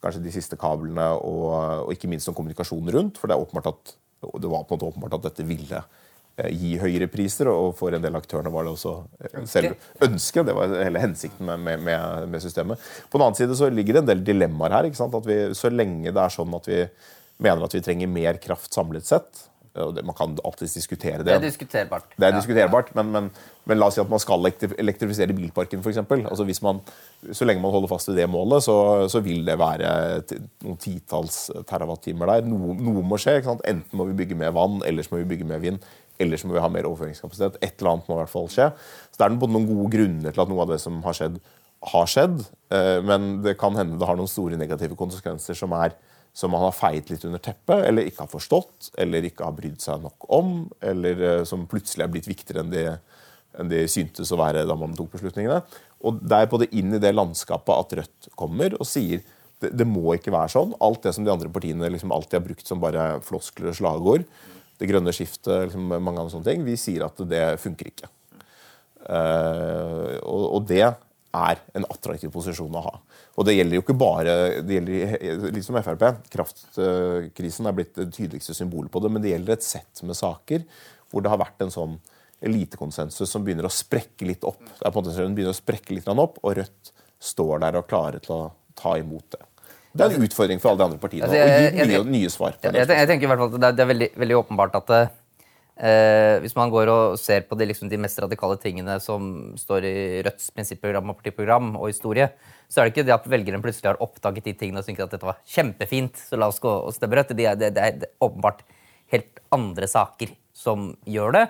kanskje 0.00 0.24
de 0.24 0.32
siste 0.32 0.56
kablene 0.60 1.10
og, 1.18 1.44
og, 1.84 1.92
ikke 1.92 2.08
minst 2.08 2.32
om 2.32 2.36
kommunikasjonen 2.38 2.96
rundt. 2.96 3.20
For 3.20 3.28
det, 3.28 3.36
er 3.36 3.70
at, 3.74 3.94
det 4.24 4.54
var 4.54 4.64
på 4.64 4.72
en 4.72 4.78
måte 4.78 4.88
åpenbart 4.88 5.20
at 5.20 5.28
dette 5.28 5.48
ville 5.52 5.84
uh, 5.84 6.48
gi 6.48 6.74
høyere 6.80 7.12
priser. 7.12 7.52
Og 7.52 7.76
for 7.76 7.92
en 7.92 8.08
del 8.08 8.16
aktørene 8.16 8.56
var 8.56 8.64
det 8.64 8.72
også 8.78 8.96
uh, 9.04 9.40
selv 9.44 9.76
ønske. 10.08 10.48
Det 10.48 10.56
var 10.56 10.78
hele 10.80 11.08
hensikten 11.10 11.44
med, 11.44 11.60
med, 11.76 12.24
med, 12.24 12.40
systemet. 12.40 12.80
På 13.12 13.20
den 13.20 13.28
annen 13.28 13.42
side 13.42 13.60
så 13.60 13.68
ligger 13.68 13.98
det 13.98 14.06
en 14.06 14.12
del 14.14 14.28
dilemmaer 14.32 14.80
her. 14.80 14.94
At 14.94 15.28
vi, 15.28 15.42
så 15.52 15.68
lenge 15.68 16.08
det 16.08 16.24
er 16.24 16.38
sånn 16.40 16.56
at 16.56 16.72
vi 16.72 16.86
mener 17.44 17.66
at 17.66 17.76
vi 17.76 17.84
trenger 17.84 18.08
mer 18.08 18.40
kraft 18.40 18.72
samlet 18.72 19.04
sett 19.04 19.50
man 19.74 20.14
kan 20.14 20.36
alltids 20.46 20.76
diskutere 20.76 21.18
det. 21.18 21.26
Det 21.26 21.34
er 21.34 21.42
diskuterbart. 21.42 22.12
Det 22.14 22.28
er 22.28 22.36
diskuterbart, 22.36 22.92
men, 22.94 23.10
men, 23.10 23.30
men, 23.66 23.78
la 23.78 23.88
oss 23.90 23.96
si 23.98 24.02
at 24.02 24.10
man 24.10 24.22
skal 24.22 24.46
elektrifisere 24.46 25.34
bilparken, 25.34 25.82
f.eks. 25.82 25.98
Altså 26.30 26.46
hvis 26.46 26.62
man, 26.62 26.78
så 27.34 27.48
lenge 27.48 27.62
man 27.62 27.74
holder 27.74 27.90
fast 27.90 28.12
ved 28.12 28.20
det 28.22 28.28
målet, 28.30 28.62
så, 28.62 28.76
så 29.10 29.22
vil 29.24 29.42
det 29.46 29.58
være 29.58 29.90
noen 30.62 30.78
titalls 30.78 31.48
terawattimer 31.66 32.30
der. 32.30 32.46
Noe, 32.46 32.78
noe, 32.78 33.02
må 33.02 33.18
skje. 33.18 33.40
Enten 33.42 33.98
må 33.98 34.06
vi 34.12 34.16
bygge 34.22 34.38
mer 34.38 34.54
vann, 34.54 34.78
eller 34.86 35.02
så 35.02 35.16
må 35.16 35.24
vi 35.24 35.30
bygge 35.34 35.50
mer 35.50 35.62
vind. 35.64 35.82
Eller 36.22 36.38
så 36.38 36.46
må 36.46 36.54
vi 36.54 36.62
ha 36.62 36.70
mer 36.70 36.86
overføringskapasitet. 36.86 37.58
Et 37.58 37.74
eller 37.74 37.96
annet 37.96 38.08
må 38.08 38.14
i 38.14 38.22
hvert 38.22 38.34
fall 38.36 38.50
skje. 38.52 38.70
Så 39.10 39.18
Det 39.18 39.26
er 39.26 39.38
både 39.42 39.56
noen 39.56 39.70
gode 39.72 39.90
grunner 39.96 40.30
til 40.30 40.46
at 40.46 40.54
noe 40.54 40.62
av 40.62 40.70
det 40.70 40.78
som 40.82 41.02
har 41.02 41.18
skjedd, 41.18 41.42
har 41.90 42.10
skjedd. 42.14 42.44
Eh, 42.70 42.98
men 43.02 43.40
det 43.42 43.58
kan 43.58 43.74
hende 43.74 43.98
det 43.98 44.06
har 44.06 44.18
noen 44.18 44.30
store 44.30 44.60
negative 44.60 44.94
konsekvenser 44.98 45.58
som 45.58 45.74
er 45.82 45.98
som 46.34 46.50
man 46.50 46.64
har 46.66 46.74
feiet 46.74 47.10
litt 47.12 47.24
under 47.28 47.38
teppet, 47.42 47.84
eller 47.86 48.08
ikke 48.08 48.24
har 48.24 48.32
forstått, 48.32 48.90
eller 48.98 49.26
ikke 49.26 49.46
har 49.46 49.54
brydd 49.54 49.78
seg 49.82 50.02
nok 50.02 50.26
om, 50.34 50.64
eller 50.82 51.22
eh, 51.22 51.42
som 51.46 51.68
plutselig 51.70 52.04
er 52.04 52.10
blitt 52.10 52.26
viktigere 52.26 52.64
enn 52.64 52.72
de, 52.72 52.82
enn 53.54 53.70
de 53.70 53.84
syntes 53.90 54.32
å 54.34 54.40
være 54.40 54.64
da 54.66 54.76
man 54.78 54.96
tok 54.98 55.14
beslutningene. 55.14 55.60
Og 56.04 56.18
Det 56.20 56.40
er 56.40 56.50
både 56.50 56.68
inn 56.74 56.96
i 56.96 57.00
det 57.00 57.14
landskapet 57.14 57.74
at 57.74 57.94
Rødt 58.00 58.28
kommer 58.36 58.74
og 58.80 58.88
sier 58.88 59.22
det, 59.62 59.70
det 59.78 59.86
må 59.86 60.16
ikke 60.16 60.34
være 60.34 60.52
sånn. 60.56 60.74
Alt 60.82 61.06
det 61.06 61.14
som 61.16 61.24
de 61.24 61.32
andre 61.32 61.52
partiene 61.54 61.92
liksom 61.94 62.12
alltid 62.12 62.40
har 62.40 62.46
brukt 62.48 62.66
som 62.68 62.82
bare 62.82 63.06
floskler 63.24 63.70
og 63.70 63.78
slagord, 63.78 64.26
det 64.82 64.90
grønne 64.90 65.14
skiftet, 65.14 65.68
liksom 65.68 65.86
mange 65.94 66.18
andre 66.18 66.32
sånne 66.34 66.50
ting, 66.50 66.66
vi 66.66 66.74
sier 66.80 67.06
at 67.06 67.22
det 67.30 67.44
funker 67.62 67.92
ikke. 67.92 68.10
Uh, 69.04 70.18
og, 70.24 70.44
og 70.56 70.66
det 70.66 70.82
er 71.34 71.60
en 71.74 71.86
attraktiv 71.90 72.32
posisjon 72.34 72.78
å 72.78 72.82
ha. 72.84 72.94
Og 73.34 73.46
det 73.46 73.56
gjelder 73.56 73.78
jo 73.78 73.84
ikke 73.84 73.96
bare 73.98 74.34
det 74.64 74.78
gjelder 74.78 75.54
litt 75.54 75.66
som 75.66 75.78
Frp. 75.78 76.04
Kraftkrisen 76.32 77.70
er 77.70 77.76
blitt 77.76 77.94
det 77.98 78.10
tydeligste 78.14 78.56
symbolet 78.56 78.92
på 78.94 79.02
det, 79.02 79.12
men 79.12 79.24
det 79.24 79.34
gjelder 79.34 79.56
et 79.56 79.66
sett 79.66 80.04
med 80.06 80.18
saker 80.18 80.66
hvor 81.10 81.24
det 81.24 81.30
har 81.30 81.42
vært 81.42 81.64
en 81.64 81.74
sånn 81.74 81.96
elitekonsensus 82.44 83.30
som 83.30 83.44
begynner 83.44 83.68
å 83.68 83.72
sprekke 83.72 84.26
litt 84.28 84.44
opp. 84.46 84.60
Det 84.66 84.82
er 84.84 84.92
på 84.92 85.00
en 85.00 85.06
måte 85.06 85.16
den 85.16 85.36
begynner 85.36 85.54
å 85.54 85.58
sprekke 85.58 85.96
litt 85.96 86.10
opp, 86.10 86.38
Og 86.42 86.56
Rødt 86.58 86.94
står 87.22 87.62
der 87.64 87.80
og 87.80 87.88
klarer 87.88 88.22
til 88.24 88.36
å 88.36 88.44
ta 88.76 88.96
imot 89.00 89.36
det. 89.36 89.44
Det 89.94 90.02
er 90.02 90.16
en 90.16 90.26
utfordring 90.26 90.58
for 90.58 90.72
alle 90.72 90.80
de 90.80 90.86
andre 90.88 90.98
partiene 90.98 91.28
altså, 91.28 91.38
å 91.38 91.58
gi 91.78 91.84
nye, 91.86 92.00
nye 92.16 92.30
svar. 92.32 92.56
på 92.58 92.72
det. 92.74 92.82
Jeg, 92.82 93.06
tenker 93.10 93.28
i 93.28 93.30
hvert 93.30 93.42
fall 93.44 93.52
at 93.52 93.60
Det 93.60 93.68
er, 93.68 93.76
det 93.78 93.84
er 93.84 93.90
veldig, 93.92 94.08
veldig, 94.24 94.38
åpenbart 94.40 94.78
at 94.80 94.90
eh, 95.76 96.36
hvis 96.44 96.54
man 96.56 96.72
går 96.72 96.90
og 96.92 97.18
ser 97.20 97.46
på 97.48 97.58
de, 97.58 97.68
liksom, 97.70 97.90
de, 97.90 98.00
mest 98.00 98.20
radikale 98.22 98.56
tingene 98.62 98.96
som 99.02 99.54
står 99.58 99.88
i 99.88 99.96
Rødts 100.26 100.50
prinsipprogram 100.54 101.12
og 101.12 101.18
partiprogram 101.20 101.74
og 101.76 101.90
historie, 101.90 102.30
så 102.68 102.80
er 102.80 102.88
det 102.88 102.94
ikke 102.94 103.06
det 103.08 103.16
at 103.16 103.28
velgerne 103.30 103.62
plutselig 103.64 103.92
har 103.92 104.02
oppdaget 104.04 104.48
de 104.48 104.56
tingene 104.58 104.82
og 104.82 104.86
syntes 104.86 105.06
at 105.06 105.14
dette 105.14 105.28
var 105.28 105.42
kjempefint, 105.46 106.18
så 106.18 106.40
la 106.40 106.50
oss 106.50 106.62
gå 106.62 106.70
og 106.70 106.94
stemme 106.96 107.18
Rødt. 107.18 107.36
Det 107.36 107.46
er, 107.50 107.60
det, 107.60 107.74
det 107.76 107.84
er 107.90 108.10
åpenbart 108.24 108.64
helt 109.12 109.44
andre 109.54 109.90
saker 109.90 110.34
som 110.56 110.92
gjør 111.10 111.38
det. 111.38 111.46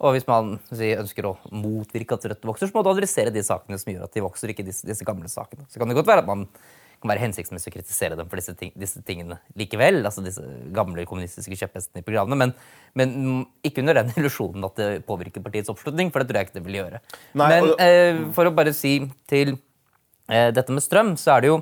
Og 0.00 0.14
hvis 0.16 0.26
man 0.28 0.54
si, 0.72 0.94
ønsker 0.96 1.26
å 1.28 1.36
motvirke 1.52 2.16
at 2.16 2.24
Rødt 2.30 2.46
vokser, 2.48 2.70
så 2.70 2.76
må 2.76 2.84
du 2.84 2.92
adressere 2.92 3.32
de 3.34 3.42
sakene 3.44 3.78
som 3.80 3.92
gjør 3.92 4.06
at 4.06 4.14
de 4.16 4.24
vokser, 4.24 4.52
ikke 4.52 4.64
disse, 4.64 4.86
disse 4.88 5.04
gamle 5.04 5.28
sakene. 5.28 5.66
Så 5.68 5.80
kan 5.80 5.90
det 5.90 5.98
godt 5.98 6.08
være 6.08 6.24
at 6.24 6.30
man 6.30 6.46
kan 7.00 7.12
være 7.14 7.22
hensiktsmessig 7.24 7.70
å 7.70 7.74
kritisere 7.78 8.16
dem 8.18 8.28
for 8.28 8.40
disse, 8.40 8.52
ting, 8.58 8.72
disse 8.78 9.00
tingene 9.06 9.38
likevel. 9.58 10.02
altså 10.04 10.24
disse 10.24 10.44
gamle 10.76 11.06
kommunistiske 11.08 11.56
kjepphestene 11.56 12.02
i 12.02 12.06
programmene, 12.06 12.36
men, 12.36 12.52
men, 12.98 13.44
ikke 13.64 13.80
under 13.84 14.02
den 14.02 14.12
illusjonen 14.20 14.66
at 14.68 14.80
det 14.80 14.88
påvirker 15.08 15.44
partiets 15.44 15.72
oppslutning, 15.72 16.12
for 16.12 16.20
det 16.20 16.30
tror 16.30 16.40
jeg 16.40 16.50
ikke 16.50 16.58
det 16.58 16.66
vil 16.66 16.80
gjøre. 16.82 17.00
Nei, 17.40 17.48
men 17.54 17.70
eh, 17.80 18.20
for 18.36 18.50
å 18.50 18.54
bare 18.56 18.76
si 18.76 18.98
til 19.30 19.54
eh, 19.54 20.50
dette 20.56 20.76
med 20.76 20.84
strøm, 20.84 21.14
så 21.20 21.38
er 21.38 21.46
det 21.46 21.52
jo 21.52 21.56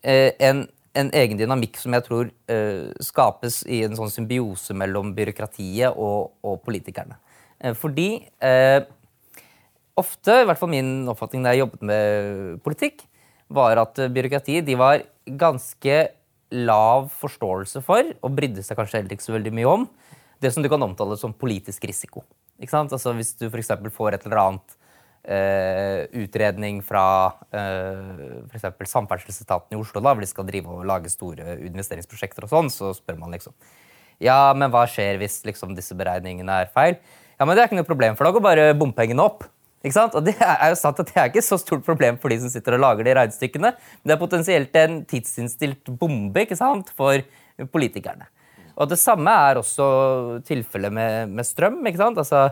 eh, 0.00 0.32
en, 0.48 0.64
en, 0.96 1.12
egen 1.20 1.42
dynamikk 1.42 1.76
som 1.82 1.92
jeg 1.98 2.08
tror 2.08 2.32
uh, 2.32 2.88
skapes 3.04 3.62
i 3.68 3.84
en 3.84 3.96
sånn 3.98 4.12
symbiose 4.12 4.76
mellom 4.76 5.12
byråkratiet 5.16 6.00
og, 6.00 6.32
og 6.40 6.60
politikerne. 6.64 7.20
Uh, 7.60 7.76
fordi 7.76 8.10
uh, 8.40 8.80
ofte, 10.00 10.40
i 10.40 10.48
hvert 10.48 10.60
fall 10.60 10.72
min 10.72 10.94
oppfatning 11.12 11.44
da 11.44 11.52
jeg 11.52 11.66
jobbet 11.66 11.88
med 11.92 12.60
politikk, 12.64 13.04
var 13.54 13.80
at 13.82 14.00
byråkratiet 14.12 14.66
de 14.66 14.76
var 14.78 15.04
ganske 15.26 15.96
lav 16.52 17.08
forståelse 17.20 17.82
for, 17.84 18.12
og 18.20 18.36
brydde 18.36 18.64
seg 18.64 18.78
kanskje 18.78 19.00
heller 19.00 19.16
ikke 19.16 19.24
så 19.24 19.36
veldig 19.36 19.54
mye 19.56 19.72
om, 19.78 19.88
det 20.42 20.50
som 20.52 20.64
du 20.64 20.68
kan 20.72 20.82
omtale 20.84 21.16
som 21.20 21.34
politisk 21.34 21.84
risiko. 21.88 22.24
Ikke 22.60 22.74
sant? 22.74 22.92
Altså 22.92 23.14
Hvis 23.16 23.34
du 23.38 23.46
f.eks. 23.48 23.72
får 23.94 24.16
et 24.16 24.26
eller 24.26 24.40
annet 24.42 24.74
eh, 25.24 26.02
utredning 26.22 26.82
fra 26.84 27.04
eh, 27.54 28.42
f.eks. 28.50 28.90
Samferdselsetaten 28.90 29.76
i 29.76 29.80
Oslo, 29.80 30.02
da, 30.02 30.12
hvor 30.12 30.24
de 30.24 30.30
skal 30.30 30.48
drive 30.48 30.70
og 30.70 30.86
lage 30.88 31.12
store 31.12 31.56
investeringsprosjekter, 31.62 32.46
og 32.46 32.52
sånn, 32.52 32.72
så 32.74 32.92
spør 32.96 33.20
man 33.22 33.34
liksom 33.36 33.56
Ja, 34.22 34.52
men 34.54 34.70
hva 34.70 34.84
skjer 34.90 35.18
hvis 35.22 35.40
liksom, 35.46 35.76
disse 35.78 35.96
beregningene 35.98 36.62
er 36.64 36.70
feil? 36.74 36.98
Ja, 37.38 37.46
men 37.46 37.56
Det 37.56 37.62
er 37.62 37.70
ikke 37.70 37.80
noe 37.80 37.88
problem, 37.88 38.18
for 38.18 38.28
da 38.28 38.34
går 38.34 38.44
bare 38.44 38.66
bompengene 38.78 39.24
opp. 39.24 39.48
Ikke 39.82 39.96
sant? 39.96 40.14
Og 40.18 40.24
Det 40.24 40.36
er 40.38 40.72
jo 40.72 40.78
sant 40.78 41.00
at 41.02 41.08
det 41.10 41.18
er 41.18 41.30
ikke 41.30 41.44
så 41.44 41.58
stort 41.60 41.84
problem 41.86 42.18
for 42.22 42.32
de 42.32 42.38
som 42.42 42.52
sitter 42.52 42.76
og 42.78 42.84
lager 42.84 43.06
de 43.06 43.16
regnestykkene. 43.18 43.72
Det 44.06 44.14
er 44.14 44.20
potensielt 44.20 44.76
en 44.78 45.00
tidsinnstilt 45.10 45.90
bombe 45.98 46.46
ikke 46.46 46.58
sant? 46.58 46.92
for 46.96 47.22
politikerne. 47.72 48.28
Og 48.78 48.88
Det 48.88 48.98
samme 48.98 49.32
er 49.50 49.60
også 49.60 50.42
tilfellet 50.46 50.92
med, 50.94 51.32
med, 51.34 51.46
strøm. 51.46 51.82
ikke 51.86 52.00
sant? 52.00 52.20
Altså, 52.22 52.46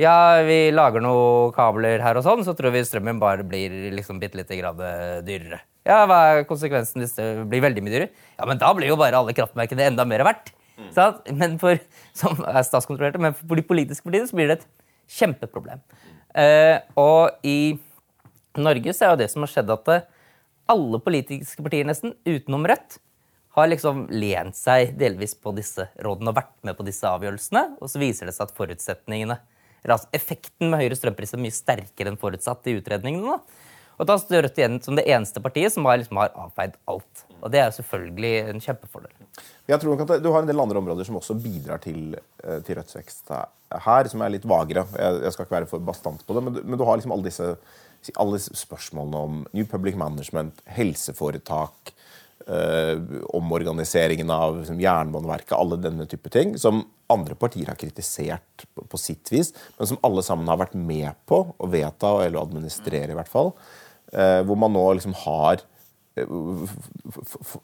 ja, 0.00 0.40
vi 0.46 0.70
lager 0.72 1.02
noen 1.04 1.52
kabler 1.52 2.00
her 2.00 2.16
og 2.16 2.24
sånn, 2.24 2.46
så 2.46 2.54
tror 2.56 2.72
vi 2.72 2.86
strømmen 2.86 3.20
bare 3.20 3.44
blir 3.44 3.90
liksom 3.92 4.22
bitte 4.22 4.40
lite 4.40 4.56
grann 4.56 4.80
dyrere. 5.26 5.60
Ja, 5.88 6.04
hva 6.08 6.20
er 6.30 6.46
konsekvensen 6.48 7.02
hvis 7.02 7.16
det 7.16 7.26
blir 7.50 7.64
veldig 7.64 7.82
mye 7.84 7.92
dyrere? 7.92 8.24
Ja, 8.38 8.46
men 8.48 8.60
da 8.60 8.70
blir 8.76 8.88
jo 8.92 8.98
bare 9.00 9.20
alle 9.20 9.34
kraftmerkene 9.36 9.90
enda 9.90 10.06
mer 10.08 10.24
verdt. 10.28 10.54
Mm. 10.80 11.36
Men 11.36 11.58
for, 11.60 11.80
som 12.16 12.40
er 12.46 12.64
statskontrollerte, 12.64 13.20
men 13.20 13.36
for 13.36 13.58
de 13.58 13.66
politiske 13.66 14.06
partiene 14.06 14.30
så 14.30 14.38
blir 14.38 14.48
det 14.50 14.60
et 14.60 14.68
kjempeproblem. 15.18 15.82
Eh, 16.38 16.78
og 17.00 17.46
i 17.46 17.74
Norge 18.60 18.94
så 18.94 19.06
er 19.06 19.14
jo 19.14 19.20
det 19.22 19.30
som 19.32 19.46
har 19.46 19.52
skjedd, 19.52 19.70
at 19.74 19.92
eh, 19.94 20.08
alle 20.70 21.00
politiske 21.02 21.64
partier 21.64 21.88
nesten, 21.88 22.14
utenom 22.28 22.66
Rødt, 22.70 22.98
har 23.58 23.66
liksom 23.66 24.04
lent 24.14 24.54
seg 24.54 24.92
delvis 24.98 25.34
på 25.34 25.50
disse 25.56 25.88
rådene 25.98 26.30
og 26.30 26.38
vært 26.38 26.54
med 26.66 26.76
på 26.78 26.86
disse 26.86 27.08
avgjørelsene. 27.08 27.64
Og 27.82 27.90
så 27.90 27.98
viser 28.02 28.30
det 28.30 28.36
seg 28.36 28.46
at 28.46 28.54
forutsetningene 28.54 29.40
altså 29.88 30.10
Effekten 30.14 30.68
med 30.68 30.82
høyere 30.82 30.98
strømpris 30.98 31.32
er 31.34 31.40
mye 31.40 31.56
sterkere 31.56 32.12
enn 32.12 32.20
forutsatt 32.20 32.68
i 32.68 32.76
utredningene. 32.78 33.38
da. 33.38 33.66
Og 34.00 34.08
da 34.08 34.16
står 34.20 34.46
Rødt 34.46 34.60
igjen 34.60 34.78
som 34.84 34.96
det 34.96 35.06
eneste 35.08 35.42
partiet 35.44 35.74
som 35.74 35.88
har, 35.88 35.98
liksom 36.00 36.20
har 36.20 36.32
avfeid 36.46 36.76
alt. 36.88 37.24
Og 37.40 37.50
det 37.52 37.60
er 37.60 37.68
jo 37.68 37.78
selvfølgelig 37.80 38.34
en 38.52 38.62
kjempefordel. 38.64 39.19
Jeg 39.70 39.78
tror 39.80 39.94
nok 39.94 40.02
at 40.06 40.22
Du 40.22 40.30
har 40.32 40.42
en 40.42 40.48
del 40.48 40.60
andre 40.62 40.80
områder 40.80 41.06
som 41.06 41.18
også 41.20 41.36
bidrar 41.40 41.82
til, 41.82 42.16
eh, 42.44 42.60
til 42.66 42.78
Rødts 42.78 42.96
vekst 42.98 43.30
her, 43.30 44.08
som 44.10 44.22
er 44.22 44.34
litt 44.34 44.48
vagere. 44.48 44.86
Jeg, 44.96 45.22
jeg 45.24 45.32
skal 45.34 45.46
ikke 45.46 45.58
være 45.58 45.70
for 45.70 45.86
bastant 45.86 46.24
på 46.26 46.36
det, 46.36 46.42
men, 46.46 46.60
men 46.64 46.78
du 46.78 46.84
har 46.84 46.98
liksom 46.98 47.14
alle 47.14 47.28
disse, 47.28 47.52
alle 48.16 48.38
disse 48.38 48.56
spørsmålene 48.58 49.24
om 49.28 49.42
New 49.54 49.68
Public 49.70 49.98
Management, 50.00 50.62
helseforetak, 50.66 51.92
eh, 52.50 52.96
omorganiseringen 53.36 54.32
av 54.34 54.58
liksom, 54.58 54.80
Jernbaneverket, 54.82 55.54
alle 55.58 55.78
denne 55.78 56.08
type 56.10 56.32
ting, 56.34 56.56
som 56.58 56.82
andre 57.10 57.36
partier 57.38 57.70
har 57.70 57.78
kritisert 57.78 58.66
på, 58.74 58.86
på 58.90 59.00
sitt 59.00 59.30
vis, 59.32 59.52
men 59.78 59.92
som 59.92 60.00
alle 60.06 60.24
sammen 60.26 60.50
har 60.50 60.58
vært 60.64 60.74
med 60.78 61.14
på 61.30 61.44
å 61.54 61.70
vedta, 61.70 62.16
eller 62.24 62.42
administrere 62.42 63.14
i 63.14 63.18
hvert 63.18 63.30
fall. 63.30 63.54
Eh, 64.10 64.40
hvor 64.46 64.58
man 64.58 64.74
nå 64.74 64.82
liksom 64.98 65.14
har 65.22 65.62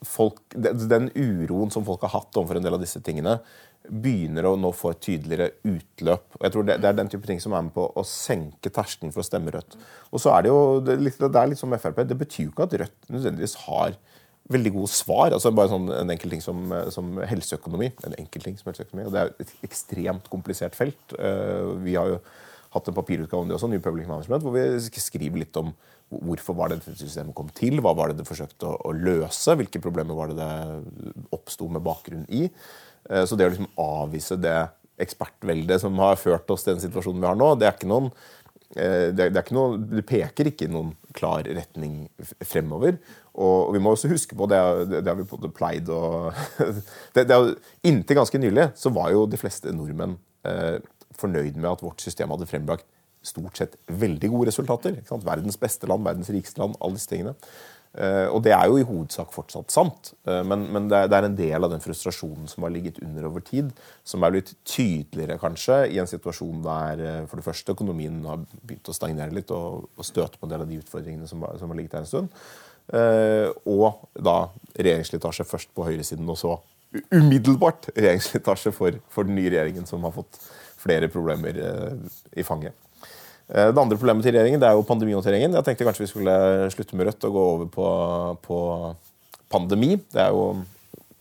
folk, 0.07 0.43
den 0.53 1.11
uroen 1.15 1.73
som 1.75 1.85
folk 1.87 2.05
har 2.07 2.15
hatt 2.17 2.37
overfor 2.37 2.61
en 2.61 2.67
del 2.67 2.77
av 2.77 2.83
disse 2.83 3.01
tingene, 3.05 3.39
begynner 3.87 4.49
å 4.49 4.57
nå 4.59 4.73
få 4.75 4.93
et 4.95 5.03
tydeligere 5.05 5.53
utløp. 5.67 6.39
Jeg 6.43 6.55
tror 6.55 6.67
det, 6.67 6.79
det 6.83 6.89
er 6.91 6.99
den 6.99 7.11
type 7.13 7.29
ting 7.29 7.41
som 7.43 7.55
er 7.55 7.67
med 7.69 7.75
på 7.77 7.85
å 7.87 8.05
senke 8.07 8.73
terskelen 8.75 9.15
for 9.15 9.23
å 9.23 9.27
stemme 9.27 9.53
Rødt. 9.55 9.79
Og 10.11 10.23
så 10.23 10.33
er 10.35 10.47
det 10.47 10.51
jo 10.51 10.61
det, 10.83 10.99
det 11.23 11.41
er 11.41 11.53
litt 11.53 11.61
som 11.61 11.75
Frp. 11.79 12.03
Det 12.03 12.19
betyr 12.19 12.49
jo 12.49 12.55
ikke 12.55 12.67
at 12.67 12.79
Rødt 12.83 13.13
nødvendigvis 13.15 13.55
har 13.67 13.95
veldig 14.53 14.73
gode 14.77 14.91
svar. 14.95 15.35
altså 15.35 15.51
bare 15.55 15.73
sånn 15.73 15.89
En 15.91 16.11
enkel 16.15 16.35
ting 16.35 16.43
som, 16.43 16.75
som 16.95 17.17
helseøkonomi. 17.27 17.93
En 18.07 18.19
enkel 18.19 18.45
ting 18.45 18.59
som 18.59 18.71
helseøkonomi, 18.71 19.07
og 19.07 19.15
Det 19.15 19.23
er 19.23 19.33
et 19.43 19.55
ekstremt 19.67 20.31
komplisert 20.33 20.79
felt. 20.79 21.17
Eh, 21.19 21.73
Vi 21.87 21.97
har 21.99 22.15
jo 22.15 22.21
hatt 22.77 22.89
en 22.89 22.97
papirutgave 22.97 23.43
om 23.43 23.49
det 23.49 23.57
også, 23.57 23.71
New 23.71 23.81
Public 23.81 24.09
Management, 24.09 24.43
hvor 24.43 24.53
vi 24.53 25.01
skriver 25.01 25.41
litt 25.41 25.57
om 25.57 25.73
hvorfor 26.09 26.55
var 26.55 26.71
det 26.71 26.81
dette 26.81 27.01
systemet 27.01 27.35
kom 27.37 27.49
til, 27.55 27.81
hva 27.83 27.93
var 27.97 28.13
det 28.13 28.21
det 28.21 28.29
forsøkte 28.29 28.69
å, 28.69 28.77
å 28.89 28.95
løse, 28.95 29.57
hvilke 29.59 29.83
problemer 29.83 30.17
var 30.19 30.31
det 30.31 30.39
det 30.39 31.13
oppsto 31.35 31.69
med 31.73 31.85
bakgrunn 31.87 32.27
i. 32.31 32.47
Eh, 33.11 33.25
Så 33.27 33.39
det 33.39 33.49
å 33.49 33.53
liksom 33.53 33.71
avvise 33.81 34.39
det 34.39 34.59
ekspertveldet 35.03 35.83
som 35.83 35.99
har 36.01 36.19
ført 36.21 36.51
oss 36.51 36.65
til 36.65 36.77
den 36.77 36.85
situasjonen 36.87 37.21
vi 37.21 37.29
har 37.29 37.39
nå, 37.39 37.53
det 37.59 37.69
er 37.69 37.75
ikke 37.75 37.91
noen 37.91 38.09
eh, 38.79 39.13
det, 39.13 39.29
er, 39.29 39.43
ikke 39.43 39.59
noe, 39.59 39.81
det 39.99 40.07
peker 40.09 40.53
ikke 40.53 40.69
i 40.69 40.73
noen 40.73 40.95
klar 41.17 41.49
retning 41.49 42.05
fremover. 42.45 43.01
Og 43.37 43.75
vi 43.75 43.83
må 43.83 43.93
også 43.93 44.09
huske 44.09 44.39
på, 44.39 44.49
det, 44.49 44.61
det, 44.95 45.05
har 45.11 45.19
vi 45.19 45.53
pleid 45.57 45.91
å 45.93 46.31
det, 47.17 47.27
det 47.27 47.41
Inntil 47.89 48.23
ganske 48.23 48.41
nylig 48.41 48.71
så 48.79 48.95
var 48.95 49.11
jo 49.13 49.27
de 49.29 49.41
fleste 49.41 49.75
nordmenn 49.75 50.17
eh, 50.47 50.79
fornøyd 51.17 51.59
med 51.59 51.73
at 51.75 51.83
vårt 51.85 52.05
system 52.05 52.33
hadde 52.33 52.49
frembrakt 52.49 52.87
stort 53.27 53.59
sett 53.59 53.79
veldig 53.87 54.33
gode 54.33 54.51
resultater. 54.51 55.01
Verdens 55.27 55.59
beste 55.61 55.89
land, 55.91 56.07
verdens 56.07 56.31
rikeste 56.33 56.63
land, 56.63 56.79
alle 56.81 56.99
disse 56.99 57.11
tingene. 57.11 57.35
Eh, 57.97 58.27
og 58.29 58.43
det 58.45 58.53
er 58.53 58.69
jo 58.69 58.77
i 58.77 58.85
hovedsak 58.85 59.31
fortsatt 59.33 59.73
sant, 59.73 60.11
eh, 60.29 60.43
men, 60.45 60.67
men 60.75 60.89
det, 60.91 60.99
er, 60.99 61.09
det 61.09 61.17
er 61.17 61.27
en 61.31 61.39
del 61.39 61.65
av 61.65 61.73
den 61.73 61.81
frustrasjonen 61.81 62.51
som 62.51 62.67
har 62.67 62.75
ligget 62.75 62.99
under 63.01 63.31
over 63.31 63.41
tid, 63.47 63.71
som 64.05 64.27
er 64.27 64.35
blitt 64.35 64.53
tydeligere 64.69 65.39
kanskje 65.41 65.79
i 65.95 65.97
en 66.03 66.11
situasjon 66.11 66.61
der 66.67 67.05
eh, 67.07 67.23
for 67.31 67.41
det 67.41 67.47
første 67.47 67.73
økonomien 67.73 68.21
har 68.29 68.45
begynt 68.61 68.93
å 68.93 68.97
stagnere 68.97 69.33
litt 69.33 69.53
og, 69.57 69.89
og 69.97 70.09
støte 70.09 70.37
på 70.37 70.45
en 70.45 70.53
del 70.53 70.67
av 70.67 70.69
de 70.69 70.83
utfordringene 70.83 71.31
som, 71.31 71.49
som 71.57 71.73
har 71.73 71.81
ligget 71.81 71.97
der 71.97 72.05
en 72.05 72.13
stund. 72.13 72.41
Og 73.67 74.05
da 74.23 74.35
regjeringsslitasje 74.77 75.47
først 75.49 75.73
på 75.75 75.89
høyresiden, 75.89 76.29
og 76.31 76.37
så 76.39 76.53
umiddelbart 77.11 77.89
regjeringsslitasje 77.97 78.71
for, 78.77 79.01
for 79.11 79.27
den 79.27 79.41
nye 79.41 79.51
regjeringen, 79.51 79.89
som 79.89 80.05
har 80.07 80.15
fått 80.15 80.39
flere 80.79 81.09
problemer 81.11 81.59
i 82.37 82.45
fanget. 82.47 82.77
Eh, 83.49 83.69
Det 83.73 83.79
andre 83.79 83.97
problemet 83.99 84.23
til 84.27 84.33
regjeringen 84.35 84.61
det 84.61 84.69
er 84.69 84.75
jo 84.79 84.83
pandemihåndteringen. 84.87 85.53
Jeg 85.55 85.65
tenkte 85.65 85.87
kanskje 85.87 86.05
vi 86.07 86.11
skulle 86.13 86.37
slutte 86.75 86.97
med 86.99 87.07
Rødt 87.07 87.25
og 87.29 87.33
gå 87.37 87.45
over 87.55 87.67
på, 87.71 87.91
på 88.43 88.59
pandemi. 89.53 89.97
Det 90.13 90.23
er 90.23 90.31
jo 90.35 90.65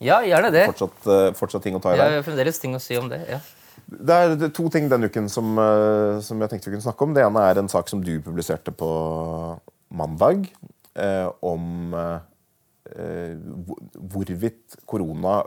Ja, 0.01 0.21
gjerne 0.25 0.51
det. 0.51 0.65
fortsatt, 0.73 1.05
eh, 1.07 1.31
fortsatt 1.37 1.63
ting 1.63 1.75
å 1.77 1.81
ta 1.81 1.93
i 1.93 1.97
Jeg 1.97 2.01
der. 2.09 2.15
har 2.17 2.23
fremdeles 2.25 2.59
ting 2.59 2.73
å 2.75 2.81
si 2.81 2.97
om 2.97 3.09
det. 3.09 3.21
ja. 3.29 3.39
Det 3.85 4.09
er 4.09 4.31
er 4.33 4.49
to 4.49 4.67
ting 4.73 4.87
denne 4.89 5.05
uken 5.11 5.29
som, 5.29 5.57
eh, 5.59 6.19
som 6.21 6.39
jeg 6.41 6.49
tenkte 6.49 6.71
vi 6.71 6.75
kunne 6.77 6.87
snakke 6.91 7.03
om. 7.05 7.13
Det 7.13 7.21
ene 7.23 7.37
er 7.51 7.59
en 7.59 7.69
sak 7.69 7.87
som 7.87 8.01
du 8.01 8.19
publiserte 8.19 8.71
på 8.73 9.59
mandag, 9.93 10.49
eh, 10.95 11.29
om 11.43 11.93
eh, 11.93 13.35
hvorvidt 13.97 14.77
korona 14.87 15.43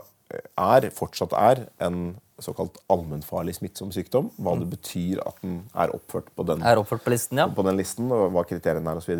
er, 0.57 0.89
fortsatt 0.95 1.33
er, 1.33 1.65
en 1.81 2.15
såkalt 2.43 2.77
allmennfarlig 2.91 3.55
smittsom 3.57 3.91
sykdom. 3.95 4.29
Hva 4.39 4.53
det 4.59 4.67
betyr 4.71 5.21
at 5.25 5.39
den 5.43 5.61
er 5.73 5.93
oppført 5.95 6.29
på 6.35 6.45
den 6.47 6.63
Er 6.65 6.79
oppført 6.81 7.03
på 7.05 7.13
listen, 7.13 7.41
ja. 7.41 7.47
på 7.51 7.65
den 7.67 7.77
listen, 7.79 8.09
og 8.15 8.29
hva 8.35 8.43
kriteriene 8.47 8.93
er 8.93 9.01
osv. 9.01 9.13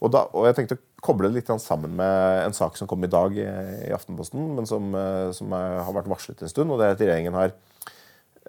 Og, 0.00 0.10
da- 0.14 0.26
og 0.32 0.48
jeg 0.48 0.58
tenkte 0.58 0.78
å 0.78 0.82
koble 1.08 1.30
det 1.30 1.40
litt 1.40 1.52
sammen 1.62 1.94
med 1.98 2.42
en 2.46 2.56
sak 2.56 2.76
som 2.80 2.90
kom 2.90 3.04
i 3.06 3.10
dag 3.12 3.36
i, 3.38 3.46
i 3.88 3.92
Aftenposten, 3.94 4.50
men 4.58 4.66
som, 4.68 4.90
eh, 4.98 5.30
som 5.36 5.52
er, 5.56 5.80
har 5.86 5.96
vært 5.96 6.10
varslet 6.10 6.42
en 6.42 6.52
stund. 6.52 6.70
og 6.74 6.80
det 6.80 6.88
er 6.88 6.96
at 6.96 7.04
Regjeringen 7.06 7.38
har 7.38 7.54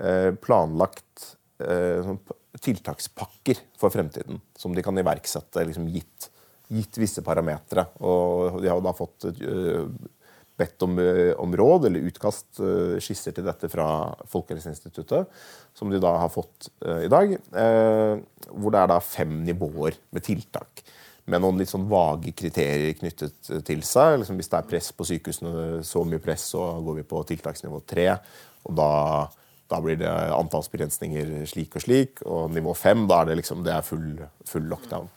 eh, 0.01 0.31
planlagt 0.41 1.33
eh, 1.63 1.99
sånn 2.05 2.19
tiltakspakker 2.59 3.59
for 3.79 3.93
fremtiden 3.93 4.39
som 4.57 4.73
de 4.75 4.83
kan 4.83 4.97
iverksette 4.97 5.63
liksom 5.69 5.87
gitt, 5.93 6.29
gitt 6.73 6.97
visse 6.99 7.21
parametere. 7.25 7.85
Og 8.01 8.57
de 8.63 8.71
har 8.71 8.81
da 8.83 8.93
fått 8.97 9.29
eh, 9.29 9.85
bedt 10.59 10.83
om, 10.85 10.99
eh, 10.99 11.33
om 11.39 11.55
råd 11.55 11.87
eller 11.87 12.07
utkast, 12.09 12.59
eh, 12.59 12.99
skisser 13.01 13.35
til 13.35 13.47
dette 13.47 13.69
fra 13.71 13.87
Folkehelseinstituttet, 14.29 15.27
som 15.73 15.89
de 15.91 16.01
da 16.01 16.15
har 16.19 16.31
fått 16.33 16.69
eh, 16.83 17.05
i 17.07 17.11
dag. 17.11 17.35
Hvor 18.49 18.73
det 18.73 18.81
er 18.81 18.89
da 18.91 18.99
fem 19.03 19.39
nivåer 19.45 19.97
med 20.11 20.25
tiltak. 20.25 20.83
Med 21.29 21.43
noen 21.43 21.59
litt 21.61 21.69
sånn 21.69 21.87
vage 21.89 22.33
kriterier 22.33 22.95
knyttet 22.97 23.65
til 23.65 23.83
seg. 23.85 24.19
Liksom 24.19 24.39
hvis 24.39 24.49
det 24.49 24.59
er 24.59 24.69
press 24.69 24.91
på 24.91 25.05
sykehusene, 25.05 25.83
så 25.85 26.03
mye 26.03 26.21
press, 26.23 26.49
så 26.55 26.71
går 26.83 27.01
vi 27.01 27.09
på 27.11 27.21
tiltaksnivå 27.29 27.83
tre. 27.85 28.07
Og 28.65 28.75
da, 28.75 28.91
da 29.69 29.81
blir 29.83 29.99
det 30.01 30.09
antallsbegrensninger 30.09 31.45
slik 31.51 31.77
og 31.77 31.85
slik. 31.85 32.23
Og 32.25 32.49
nivå 32.55 32.73
fem, 32.73 33.05
da 33.07 33.21
er 33.21 33.29
det 33.29 33.43
liksom 33.43 33.61
det 33.67 33.75
er 33.75 33.85
full, 33.85 34.09
full 34.49 34.65
lockdown. 34.73 35.11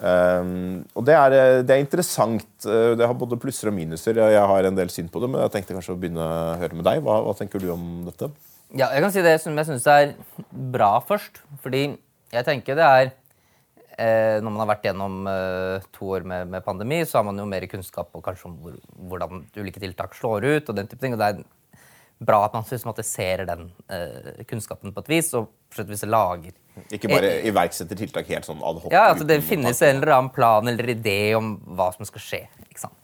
Um, 0.00 0.80
og 0.96 1.04
det 1.04 1.12
er, 1.12 1.34
eh, 1.36 1.62
det 1.62 1.74
er 1.74 1.82
interessant. 1.82 2.46
Eh, 2.64 2.94
Det 2.96 3.04
har 3.04 3.14
både 3.14 3.36
plusser 3.36 3.68
og 3.68 3.74
minuser. 3.76 4.16
Jeg 4.16 4.46
har 4.48 4.64
en 4.64 4.78
del 4.78 4.88
syn 4.88 5.10
på 5.12 5.20
det, 5.20 5.28
men 5.28 5.42
jeg 5.42 5.52
tenkte 5.52 5.76
kanskje 5.76 5.92
å 5.92 6.00
begynne 6.00 6.24
å 6.24 6.56
høre 6.56 6.78
med 6.78 6.86
deg. 6.88 7.02
Hva, 7.04 7.18
hva 7.26 7.34
tenker 7.36 7.60
du 7.60 7.68
om 7.74 8.06
dette? 8.06 8.30
Ja, 8.72 8.88
jeg 8.94 9.02
kan 9.02 9.12
si 9.12 9.20
det 9.20 9.40
som 9.42 9.56
jeg 9.58 9.68
syns 9.68 9.86
er 9.86 10.14
bra 10.50 11.00
først. 11.04 11.42
Fordi 11.60 11.82
jeg 12.32 12.46
tenker 12.48 12.78
det 12.78 12.86
er 12.86 13.12
eh, 13.98 14.40
Når 14.40 14.48
man 14.48 14.62
har 14.62 14.70
vært 14.72 14.88
gjennom 14.88 15.26
eh, 15.28 15.86
to 15.92 16.12
år 16.16 16.24
med, 16.24 16.48
med 16.48 16.64
pandemi, 16.64 17.02
så 17.04 17.18
har 17.20 17.26
man 17.28 17.36
jo 17.36 17.48
mer 17.50 17.66
kunnskap 17.68 18.08
og 18.14 18.24
kanskje 18.24 18.48
om 18.48 18.56
hvor, 18.62 18.78
hvordan 19.10 19.44
ulike 19.58 19.82
tiltak 19.82 20.16
slår 20.16 20.48
ut. 20.48 20.68
og 20.70 20.76
den 20.76 20.88
type 20.88 21.02
ting, 21.02 21.12
og 21.12 21.20
det 21.20 21.28
er 21.28 21.42
bra 22.20 22.42
at 22.44 22.56
man 22.56 22.66
systematiserer 22.68 23.48
den 23.48 23.70
eh, 23.88 24.42
kunnskapen 24.48 24.92
på 24.92 25.04
et 25.04 25.10
vis, 25.14 25.32
og 25.38 25.48
et 25.78 26.04
lager 26.08 26.52
Ikke 26.92 27.08
bare 27.08 27.32
iverksetter 27.48 27.96
tiltak 27.98 28.28
helt 28.28 28.48
sånn 28.48 28.60
ad 28.66 28.82
hoc. 28.82 28.92
Ja, 28.92 29.08
altså 29.12 29.24
Det 29.28 29.40
finnes 29.46 29.80
en 29.86 30.00
eller 30.00 30.16
annen 30.18 30.32
plan 30.34 30.68
eller 30.68 30.92
idé 30.92 31.34
om 31.38 31.54
hva 31.76 31.90
som 31.96 32.08
skal 32.08 32.24
skje. 32.24 32.42
ikke 32.68 32.84
sant? 32.84 32.96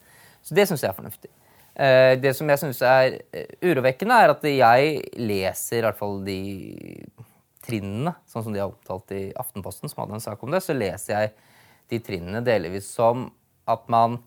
Så 0.44 0.54
det 0.54 0.68
syns 0.68 0.84
jeg 0.84 0.92
er 0.92 0.98
fornuftig. 0.98 1.32
Eh, 1.76 2.12
det 2.20 2.32
som 2.36 2.48
jeg 2.48 2.60
syns 2.62 2.82
er 2.84 3.18
eh, 3.32 3.48
urovekkende, 3.64 4.20
er 4.20 4.34
at 4.34 4.44
jeg 4.48 5.00
leser 5.20 5.80
i 5.80 5.86
hvert 5.88 5.98
fall 5.98 6.20
de 6.26 6.38
trinnene, 7.66 8.14
sånn 8.30 8.46
som 8.46 8.54
de 8.54 8.62
har 8.62 8.70
opptalt 8.70 9.12
i 9.16 9.24
Aftenposten, 9.36 9.90
som 9.90 10.04
hadde 10.04 10.20
en 10.20 10.24
sak 10.24 10.44
om 10.44 10.54
det, 10.54 10.62
så 10.64 10.76
leser 10.76 11.16
jeg 11.16 11.34
de 11.92 12.00
trinnene 12.04 12.44
delvis 12.46 12.88
som 12.92 13.28
at 13.66 13.84
man 13.92 14.20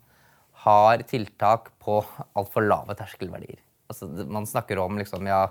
har 0.66 1.06
tiltak 1.08 1.72
på 1.80 2.02
altfor 2.38 2.66
lave 2.68 2.98
terskelverdier. 3.00 3.62
Altså, 3.90 4.08
man 4.30 4.48
snakker 4.50 4.80
om 4.82 5.00
liksom, 5.00 5.28
ja, 5.30 5.48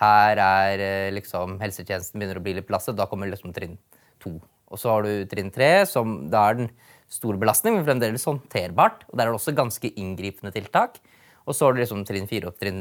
her 0.00 0.40
er 0.40 0.82
eh, 0.82 1.12
liksom 1.14 1.58
helsetjenesten 1.60 2.18
begynner 2.18 2.40
å 2.40 2.44
bli 2.44 2.56
litt 2.56 2.68
belastet, 2.68 2.96
da 2.98 3.06
kommer 3.10 3.30
liksom 3.30 3.54
trinn 3.54 3.76
to. 4.22 4.38
Og 4.72 4.80
så 4.80 4.90
har 4.90 5.04
du 5.04 5.26
trinn 5.30 5.52
tre, 5.54 5.84
som 5.86 6.24
da 6.32 6.48
er 6.48 6.62
den 6.62 6.70
store 7.12 7.38
belastning, 7.38 7.76
men 7.76 7.86
fremdeles 7.86 8.24
håndterbart. 8.26 9.04
Og 9.10 9.18
der 9.18 9.28
er 9.28 9.34
det 9.34 9.38
også 9.38 9.54
ganske 9.56 9.92
inngripende 9.92 10.54
tiltak. 10.54 10.98
Og 11.44 11.54
så 11.54 11.66
har 11.66 11.74
du 11.74 11.82
liksom 11.82 12.02
trinn 12.08 12.26
fire 12.30 12.50
og 12.50 12.58
trinn 12.58 12.80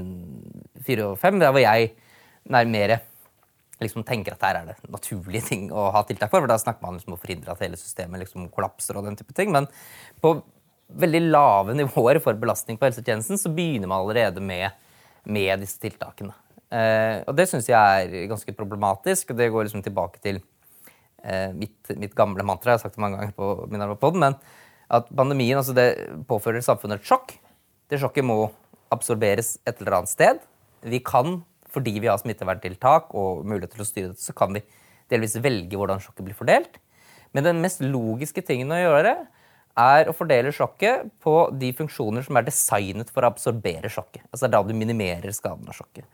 fire 0.87 1.11
og 1.11 1.19
fem, 1.21 1.37
der 1.41 1.51
hvor 1.51 1.61
jeg 1.61 1.91
nærmere 2.53 3.01
liksom 3.83 4.05
tenker 4.07 4.35
at 4.35 4.45
her 4.45 4.59
er 4.61 4.71
det 4.71 4.91
naturlige 4.91 5.43
ting 5.49 5.67
å 5.73 5.89
ha 5.93 6.03
tiltak 6.07 6.31
for. 6.31 6.43
for 6.43 6.51
Da 6.51 6.59
snakker 6.61 6.85
man 6.85 6.97
liksom 6.97 7.13
om 7.13 7.19
å 7.19 7.21
forhindre 7.21 7.53
at 7.53 7.63
hele 7.65 7.79
systemet 7.79 8.23
liksom 8.23 8.47
kollapser. 8.53 8.97
og 8.97 9.05
den 9.05 9.19
type 9.19 9.35
ting, 9.35 9.51
Men 9.51 9.67
på 10.21 10.41
veldig 10.87 11.21
lave 11.31 11.73
nivåer 11.73 12.21
for 12.21 12.33
belastning 12.33 12.77
på 12.77 12.87
helsetjenesten 12.87 13.39
så 13.39 13.51
begynner 13.53 13.87
man 13.87 14.03
allerede 14.03 14.41
med, 14.41 14.71
med 15.25 15.63
disse 15.63 15.79
tiltakene. 15.81 16.33
Eh, 16.73 17.21
og 17.27 17.35
Det 17.37 17.47
syns 17.49 17.69
jeg 17.69 18.07
er 18.07 18.27
ganske 18.31 18.55
problematisk, 18.57 19.31
og 19.31 19.39
det 19.39 19.51
går 19.53 19.67
liksom 19.67 19.83
tilbake 19.85 20.21
til 20.23 20.41
eh, 21.23 21.51
mitt, 21.53 21.93
mitt 21.99 22.15
gamle 22.17 22.45
mantra. 22.45 22.73
Jeg 22.73 22.79
har 22.79 22.83
sagt 22.87 22.97
det 22.97 23.03
mange 23.03 23.19
ganger 23.19 23.35
på 23.37 23.53
Minerva-podden, 23.71 24.23
men 24.25 24.37
at 24.93 25.09
pandemien 25.15 25.57
altså 25.57 25.75
det 25.77 25.87
påfører 26.29 26.65
samfunnet 26.65 27.01
et 27.01 27.09
sjokk. 27.09 27.35
Det 27.89 28.01
sjokket 28.01 28.25
må 28.25 28.47
absorberes 28.93 29.55
et 29.65 29.79
eller 29.81 29.99
annet 29.99 30.11
sted. 30.11 30.41
Vi 30.85 30.99
kan, 31.05 31.41
fordi 31.73 31.95
vi 31.99 32.09
har 32.11 32.19
smitteverntiltak 32.21 33.13
og 33.17 33.45
mulighet 33.47 33.73
til 33.75 33.85
å 33.85 33.89
styre 33.89 34.11
dette, 34.11 34.25
så 34.25 34.35
kan 34.37 34.53
vi 34.53 34.63
delvis 35.11 35.37
velge 35.43 35.77
hvordan 35.77 36.01
sjokket 36.03 36.27
blir 36.27 36.37
fordelt. 36.37 36.77
Men 37.33 37.47
den 37.47 37.61
mest 37.63 37.81
logiske 37.81 38.43
tingen 38.45 38.73
å 38.73 38.81
gjøre 38.81 39.15
er 39.79 40.09
å 40.09 40.15
fordele 40.15 40.51
sjokket 40.53 41.07
på 41.23 41.35
de 41.59 41.71
funksjoner 41.75 42.25
som 42.25 42.37
er 42.37 42.45
designet 42.47 43.09
for 43.13 43.25
å 43.25 43.31
absorbere 43.31 43.89
sjokket. 43.91 44.25
Altså 44.31 44.49
da 44.51 44.61
du 44.65 44.73
minimerer 44.77 45.33
skaden 45.33 45.69
av 45.69 45.77
sjokket. 45.77 46.05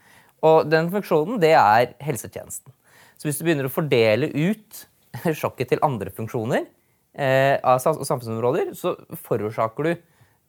Og 0.45 0.69
den 0.71 0.87
funksjonen, 0.93 1.39
det 1.41 1.55
er 1.59 1.93
helsetjenesten. 2.03 2.71
Så 3.19 3.27
hvis 3.27 3.39
du 3.39 3.43
begynner 3.43 3.67
å 3.67 3.73
fordele 3.73 4.29
ut 4.31 4.85
sjokket 5.41 5.73
til 5.73 5.83
andre 5.83 6.13
funksjoner 6.15 6.63
eh, 6.63 7.57
av 7.59 7.81
samfunnsområder, 7.83 8.71
så 8.79 8.95
forårsaker 9.25 9.89
du 9.89 9.93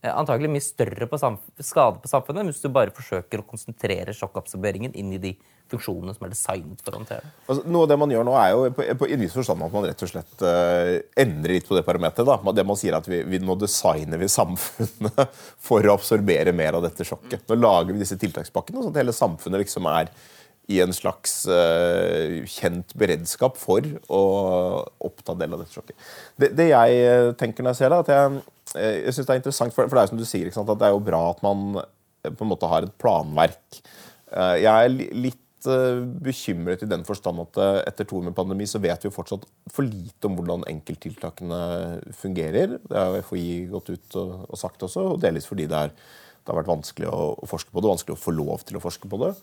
eh, 0.03 0.13
antagelig 0.13 0.51
mye 0.53 0.65
større 0.65 1.09
på 1.11 1.21
skade 1.21 2.03
på 2.03 2.11
samfunnet 2.11 2.51
hvis 2.51 2.63
du 2.65 2.69
bare 2.73 2.95
forsøker 2.97 3.43
å 3.43 3.49
konsentrere 3.49 4.17
sjokkabsorberingen 4.17 4.97
inn 4.99 5.15
i 5.17 5.23
de 5.23 5.35
funksjonene 5.71 6.15
som 6.17 6.27
er 6.27 6.33
designet 6.35 6.83
for 6.85 6.95
å 6.95 7.01
håndtere. 7.01 7.31
Altså, 7.47 7.65
noe 7.71 7.87
av 7.87 7.93
det 7.93 7.99
man 8.01 8.13
gjør 8.15 8.27
nå, 8.27 8.35
er 8.41 8.51
jo 8.55 8.65
på, 8.77 8.87
på 9.03 9.09
en 9.15 9.23
viss 9.23 9.37
forstand 9.37 9.67
at 9.67 9.75
man 9.75 9.87
rett 9.87 10.05
og 10.07 10.11
slett 10.11 10.45
uh, 10.45 10.97
endrer 11.25 11.57
litt 11.57 11.69
på 11.69 11.79
det 11.79 11.85
parameteret. 11.87 12.51
Det 12.57 12.67
man 12.67 12.81
sier 12.81 12.99
at 12.99 13.09
vi, 13.11 13.23
vi, 13.29 13.43
Nå 13.45 13.57
designer 13.61 14.21
vi 14.21 14.29
samfunnet 14.31 15.41
for 15.69 15.87
å 15.87 15.97
absorbere 15.97 16.55
mer 16.57 16.79
av 16.79 16.85
dette 16.87 17.07
sjokket. 17.07 17.47
Nå 17.49 17.59
lager 17.61 17.95
vi 17.95 18.03
disse 18.03 18.19
tiltakspakkene 18.21 18.83
sånn 18.83 18.93
at 18.95 19.03
hele 19.03 19.17
samfunnet 19.17 19.65
liksom 19.65 19.89
er 19.91 20.13
i 20.71 20.79
en 20.85 20.93
slags 20.95 21.43
uh, 21.51 22.41
kjent 22.47 22.95
beredskap 22.99 23.57
for 23.59 23.87
å 24.07 24.23
oppta 25.03 25.35
del 25.39 25.57
av 25.57 25.65
dette 25.65 25.75
sjokket. 25.75 25.97
Det, 26.39 26.53
det 26.59 26.71
jeg 26.71 27.35
tenker 27.41 27.67
når 27.67 27.75
jeg 27.75 27.81
ser 27.81 27.95
det, 27.95 28.03
at 28.05 28.13
jeg, 28.15 28.43
jeg 28.77 29.15
synes 29.15 29.27
det 29.27 29.35
er 29.35 29.41
interessant, 29.41 29.75
for, 29.75 29.89
for, 29.89 29.97
det 29.97 30.03
er 30.03 30.09
jo 30.09 30.13
som 30.15 30.21
du 30.21 30.29
sier, 30.29 30.51
at 30.51 30.73
det 30.79 30.87
er 30.87 30.95
jo 30.95 31.03
bra 31.03 31.23
at 31.33 31.43
man 31.43 31.81
på 32.23 32.45
en 32.45 32.51
måte 32.51 32.69
har 32.71 32.85
et 32.87 32.99
planverk. 33.01 33.81
Jeg 34.31 34.71
er 34.71 34.93
litt 34.95 35.41
Eh, 35.69 35.99
bekymret 36.25 36.81
i 36.81 36.89
den 36.89 37.03
forstand 37.05 37.41
at 37.43 37.59
eh, 37.61 37.79
etter 37.91 38.07
to 38.09 38.17
år 38.17 38.31
med 38.31 38.37
pandemi 38.37 38.65
så 38.69 38.79
vet 38.81 39.03
vi 39.05 39.11
jo 39.11 39.13
fortsatt 39.13 39.43
for 39.69 39.85
lite 39.85 40.25
om 40.25 40.39
hvordan 40.39 40.65
enkelttiltakene 40.71 41.59
fungerer. 42.17 42.79
Det 42.81 42.97
har 42.97 43.21
FHI 43.27 43.67
gått 43.69 43.91
ut 43.93 44.17
og, 44.17 44.31
og 44.49 44.57
sagt 44.57 44.87
også, 44.87 45.05
og 45.11 45.21
delvis 45.21 45.49
fordi 45.51 45.67
det, 45.69 45.77
er, 45.77 45.93
det, 45.93 46.49
har 46.49 46.63
vært 46.63 46.71
vanskelig 46.71 47.11
å, 47.13 47.35
å, 47.37 47.51
forske 47.51 47.75
på 47.75 47.83
det. 47.83 47.93
Vanskelig 47.93 48.17
å 48.17 48.23
få 48.23 48.35
lov 48.39 48.65
til 48.65 48.81
å 48.81 48.83
forske 48.87 49.11
på 49.13 49.21
det. 49.21 49.35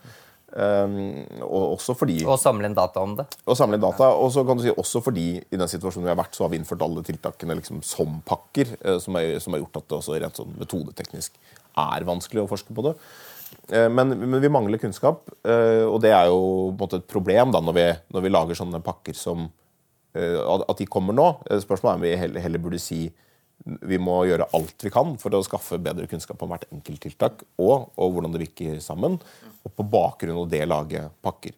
Um, 0.47 1.25
og 1.43 1.73
også 1.73 1.91
fordi 1.99 2.21
Og 2.23 2.37
samle 2.39 2.69
inn 2.69 2.75
data 2.77 3.01
om 3.03 3.17
det. 3.17 3.25
Og 3.43 3.57
samle 3.59 3.75
inn 3.75 3.83
data, 3.83 4.07
og 4.15 4.31
så 4.31 4.45
kan 4.47 4.57
du 4.57 4.63
si 4.63 4.71
også 4.71 5.01
fordi 5.03 5.25
i 5.41 5.59
den 5.59 5.67
situasjonen 5.67 6.07
vi 6.07 6.13
har 6.13 6.19
vært, 6.21 6.37
så 6.37 6.45
har 6.45 6.53
vi 6.53 6.61
innført 6.61 6.85
alle 6.85 7.03
tiltakene 7.05 7.57
liksom 7.59 7.81
som 7.85 8.21
pakker, 8.25 8.77
som, 9.03 9.19
er, 9.19 9.41
som 9.43 9.53
har 9.53 9.65
gjort 9.65 9.81
at 9.81 9.89
det 9.89 9.97
også 9.99 10.15
rent 10.15 10.39
sånn 10.39 10.55
metodeteknisk 10.55 11.35
er 11.77 12.07
vanskelig 12.07 12.45
å 12.45 12.49
forske 12.49 12.75
på 12.75 12.85
det. 12.87 12.95
Eh, 13.71 13.87
men, 13.91 14.15
men, 14.15 14.39
vi 14.43 14.51
mangler 14.51 14.81
kunnskap, 14.81 15.27
eh, 15.47 15.83
og 15.87 16.01
det 16.03 16.13
er 16.15 16.29
jo 16.31 16.71
måte, 16.77 17.01
et 17.01 17.09
problem 17.09 17.53
da, 17.55 17.61
når, 17.63 17.77
vi, 17.77 17.87
når, 18.15 18.25
vi, 18.25 18.33
lager 18.33 18.59
sånne 18.59 18.83
pakker 18.83 19.15
som 19.17 19.47
eh, 20.15 20.39
At 20.39 20.79
de 20.79 20.87
kommer 20.89 21.15
nå. 21.15 21.29
Spørsmålet 21.63 21.93
er 21.93 21.99
om 21.99 22.05
vi 22.05 22.19
heller, 22.23 22.45
heller, 22.45 22.63
burde 22.63 22.81
si 22.81 23.05
vi 23.65 23.97
må 23.99 24.19
gjøre 24.29 24.47
alt 24.55 24.85
vi 24.85 24.91
kan 24.93 25.15
for 25.19 25.33
å 25.35 25.43
skaffe 25.45 25.79
bedre 25.81 26.07
kunnskap 26.09 26.41
om 26.43 26.53
hvert 26.53 26.67
enkelt 26.69 27.01
tiltak 27.03 27.43
og, 27.57 27.89
og 27.97 28.15
hvordan 28.15 28.35
det 28.35 28.43
virker 28.45 28.79
sammen. 28.83 29.17
Og 29.65 29.73
på 29.75 29.85
bakgrunn 29.91 30.43
av 30.43 30.49
det 30.51 30.63
lage 30.69 31.03
pakker. 31.25 31.57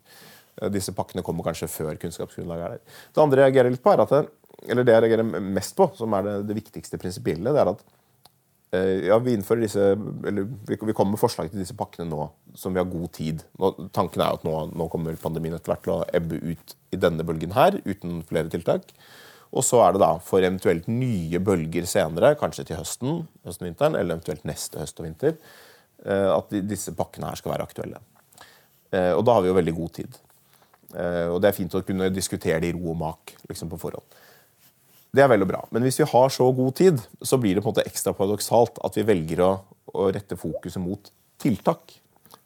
Disse 0.74 0.91
pakkene 0.96 1.24
kommer 1.24 1.46
kanskje 1.46 1.70
før 1.72 2.00
kunnskapsgrunnlaget 2.01 2.65
er 2.65 2.75
der. 2.75 2.98
Det 3.15 3.24
andre 3.24 3.44
jeg 3.44 3.50
reagerer 3.51 3.75
litt 3.75 3.84
på, 3.84 3.94
er 3.94 4.03
at 4.03 4.15
det, 4.15 4.25
eller 4.68 4.88
det 4.88 4.96
jeg 4.96 5.06
reagerer 5.06 5.46
mest 5.56 5.77
på, 5.77 5.88
som 5.96 6.15
er 6.18 6.25
det, 6.25 6.36
det 6.50 6.58
viktigste 6.58 7.00
prinsipielle, 7.00 7.53
det 7.56 7.63
er 7.63 7.72
at 7.75 7.86
Eh, 8.72 9.08
ja, 9.08 9.18
vi 9.20 9.34
disse, 9.36 9.82
eller 10.27 10.48
vi 10.68 10.94
kommer 10.94 11.15
med 11.15 11.20
forslag 11.22 11.50
til 11.50 11.63
disse 11.63 11.74
pakkene 11.74 12.06
nå 12.12 12.27
som 12.58 12.74
vi 12.74 12.82
har 12.82 12.89
god 12.89 13.08
tid. 13.18 13.41
Nå, 13.58 13.72
tanken 13.96 14.22
er 14.22 14.36
at 14.38 14.46
nå, 14.46 14.53
nå, 14.77 14.88
kommer 14.94 15.18
pandemien 15.18 15.56
etter 15.58 15.74
hvert 15.74 15.88
til 15.88 15.96
å 15.96 16.03
ebbe 16.13 16.38
ut 16.38 16.75
i 16.94 17.00
denne 17.01 17.25
bølgen 17.25 17.56
her, 17.58 17.79
uten 17.88 18.22
flere 18.29 18.51
tiltak. 18.53 18.94
Og 19.50 19.65
så 19.65 19.82
er 19.82 19.96
det 19.96 20.03
da 20.03 20.12
for 20.22 20.46
eventuelt 20.46 20.88
nye 20.91 21.41
bølger 21.41 21.88
senere, 21.89 22.36
kanskje 22.38 22.68
til 22.70 22.79
høsten, 22.79 23.24
høsten 23.48 23.70
vinteren, 23.70 23.98
eller 23.98 24.18
eventuelt 24.18 24.46
neste 24.46 24.82
høst 24.82 25.01
og 25.01 25.08
vinter, 25.08 25.38
eh, 26.06 26.29
at 26.29 26.53
disse 26.70 26.94
pakkene 26.98 27.32
her 27.32 27.39
skal 27.39 27.56
være 27.56 27.65
aktuelle. 27.70 28.01
Eh, 28.94 29.13
og 29.15 29.24
da 29.25 29.38
har 29.38 29.46
vi 29.46 29.50
jo 29.50 29.58
veldig 29.58 29.77
god 29.82 29.96
tid. 30.01 30.25
Og 30.89 31.36
det 31.38 31.51
er 31.51 31.53
fint 31.53 31.75
å 31.77 31.84
kunne 31.86 32.08
diskutere 32.10 32.63
det 32.63 32.72
i 32.72 32.74
ro 32.74 32.96
og 32.96 32.96
mak 32.98 33.36
liksom 33.46 33.70
på 33.70 33.77
forhånd. 33.77 34.15
Det 35.13 35.24
er 35.24 35.29
vel 35.32 35.46
og 35.46 35.50
bra. 35.50 35.62
Men 35.74 35.86
hvis 35.86 36.00
vi 36.01 36.08
har 36.12 36.29
så 36.34 36.46
god 36.53 36.75
tid, 36.77 37.01
så 37.22 37.38
blir 37.41 37.58
det 37.58 37.63
på 37.63 37.70
en 37.70 37.74
måte 37.74 37.86
ekstra 37.89 38.13
paradoksalt 38.18 38.77
at 38.86 38.98
vi 39.00 39.06
velger 39.08 39.41
å, 39.41 39.50
å 39.94 40.10
rette 40.13 40.38
fokuset 40.38 40.82
mot 40.84 41.10
tiltak. 41.41 41.96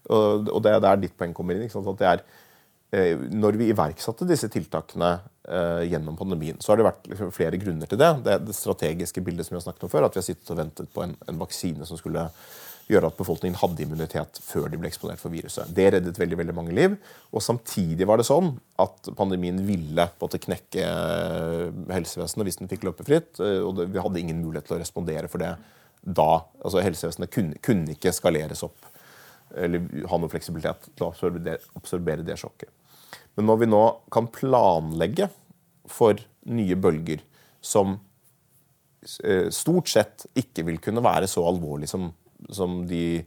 Og, 0.07 0.47
og 0.47 0.63
det 0.63 0.71
er 0.71 0.83
der 0.83 1.01
ditt 1.01 1.17
poeng 1.19 1.35
kommer 1.35 1.59
inn. 1.59 1.67
At 1.67 1.99
det 1.99 2.09
er, 2.09 2.23
eh, 2.95 3.25
når 3.35 3.59
vi 3.59 3.69
iverksatte 3.73 4.27
disse 4.29 4.47
tiltakene 4.53 5.11
eh, 5.17 5.27
gjennom 5.43 6.15
pandemien, 6.15 6.55
så 6.63 6.71
har 6.71 6.79
det 6.79 6.85
vært 6.87 7.07
liksom, 7.11 7.31
flere 7.35 7.57
grunner 7.59 7.89
til 7.91 7.99
det. 7.99 8.11
Det 8.23 8.37
det 8.47 8.53
strategiske 8.55 9.23
bildet 9.25 9.43
som 9.43 9.55
vi 9.55 9.59
har 9.59 9.65
snakket 9.65 9.87
om 9.87 9.91
før, 9.91 10.05
at 10.07 10.15
vi 10.15 10.21
har 10.21 10.27
sittet 10.29 10.51
og 10.53 10.59
ventet 10.61 10.91
på 10.93 11.03
en, 11.03 11.17
en 11.27 11.41
vaksine 11.41 11.87
som 11.89 11.99
skulle 11.99 12.29
gjøre 12.91 13.09
at 13.09 13.17
befolkningen 13.17 13.57
hadde 13.61 13.83
immunitet 13.85 14.39
før 14.43 14.67
de 14.71 14.79
ble 14.79 14.89
eksponert 14.89 15.21
for 15.21 15.33
viruset. 15.33 15.69
Det 15.75 15.85
reddet 15.95 16.19
veldig 16.19 16.39
veldig 16.41 16.55
mange 16.57 16.75
liv. 16.75 16.97
Og 17.31 17.43
samtidig 17.43 18.07
var 18.09 18.19
det 18.19 18.27
sånn 18.27 18.53
at 18.81 19.11
pandemien 19.17 19.61
ville 19.67 20.07
en 20.07 20.43
knekke 20.47 20.87
eh, 20.87 21.69
helsevesenet 21.93 22.49
hvis 22.49 22.59
den 22.59 22.71
fikk 22.71 22.87
løpe 22.89 23.07
fritt. 23.07 23.39
Eh, 23.39 23.61
og 23.63 23.77
det, 23.79 23.89
vi 23.93 24.03
hadde 24.03 24.23
ingen 24.23 24.41
mulighet 24.43 24.67
til 24.69 24.77
å 24.77 24.81
respondere 24.83 25.31
for 25.31 25.43
det 25.43 25.53
da. 26.03 26.43
Altså 26.59 26.83
Helsevesenet 26.83 27.31
kunne, 27.31 27.59
kunne 27.63 27.95
ikke 27.95 28.15
skaleres 28.15 28.65
opp 28.67 28.89
eller 29.53 29.83
ha 30.09 30.17
noe 30.17 30.31
fleksibilitet 30.31 30.87
til 30.97 31.05
å 31.05 31.57
absorbere 31.77 32.25
det 32.25 32.39
sjokket. 32.41 32.71
Men 33.37 33.49
når 33.49 33.61
vi 33.63 33.69
nå 33.69 33.83
kan 34.13 34.29
planlegge 34.31 35.29
for 35.89 36.19
nye 36.53 36.75
bølger 36.79 37.23
som 37.63 37.95
eh, 39.23 39.47
stort 39.53 39.89
sett 39.89 40.27
ikke 40.37 40.65
vil 40.67 40.81
kunne 40.83 41.03
være 41.03 41.29
så 41.31 41.45
alvorlig 41.47 41.89
som 41.91 42.11
som, 42.49 42.87
de, 42.87 43.25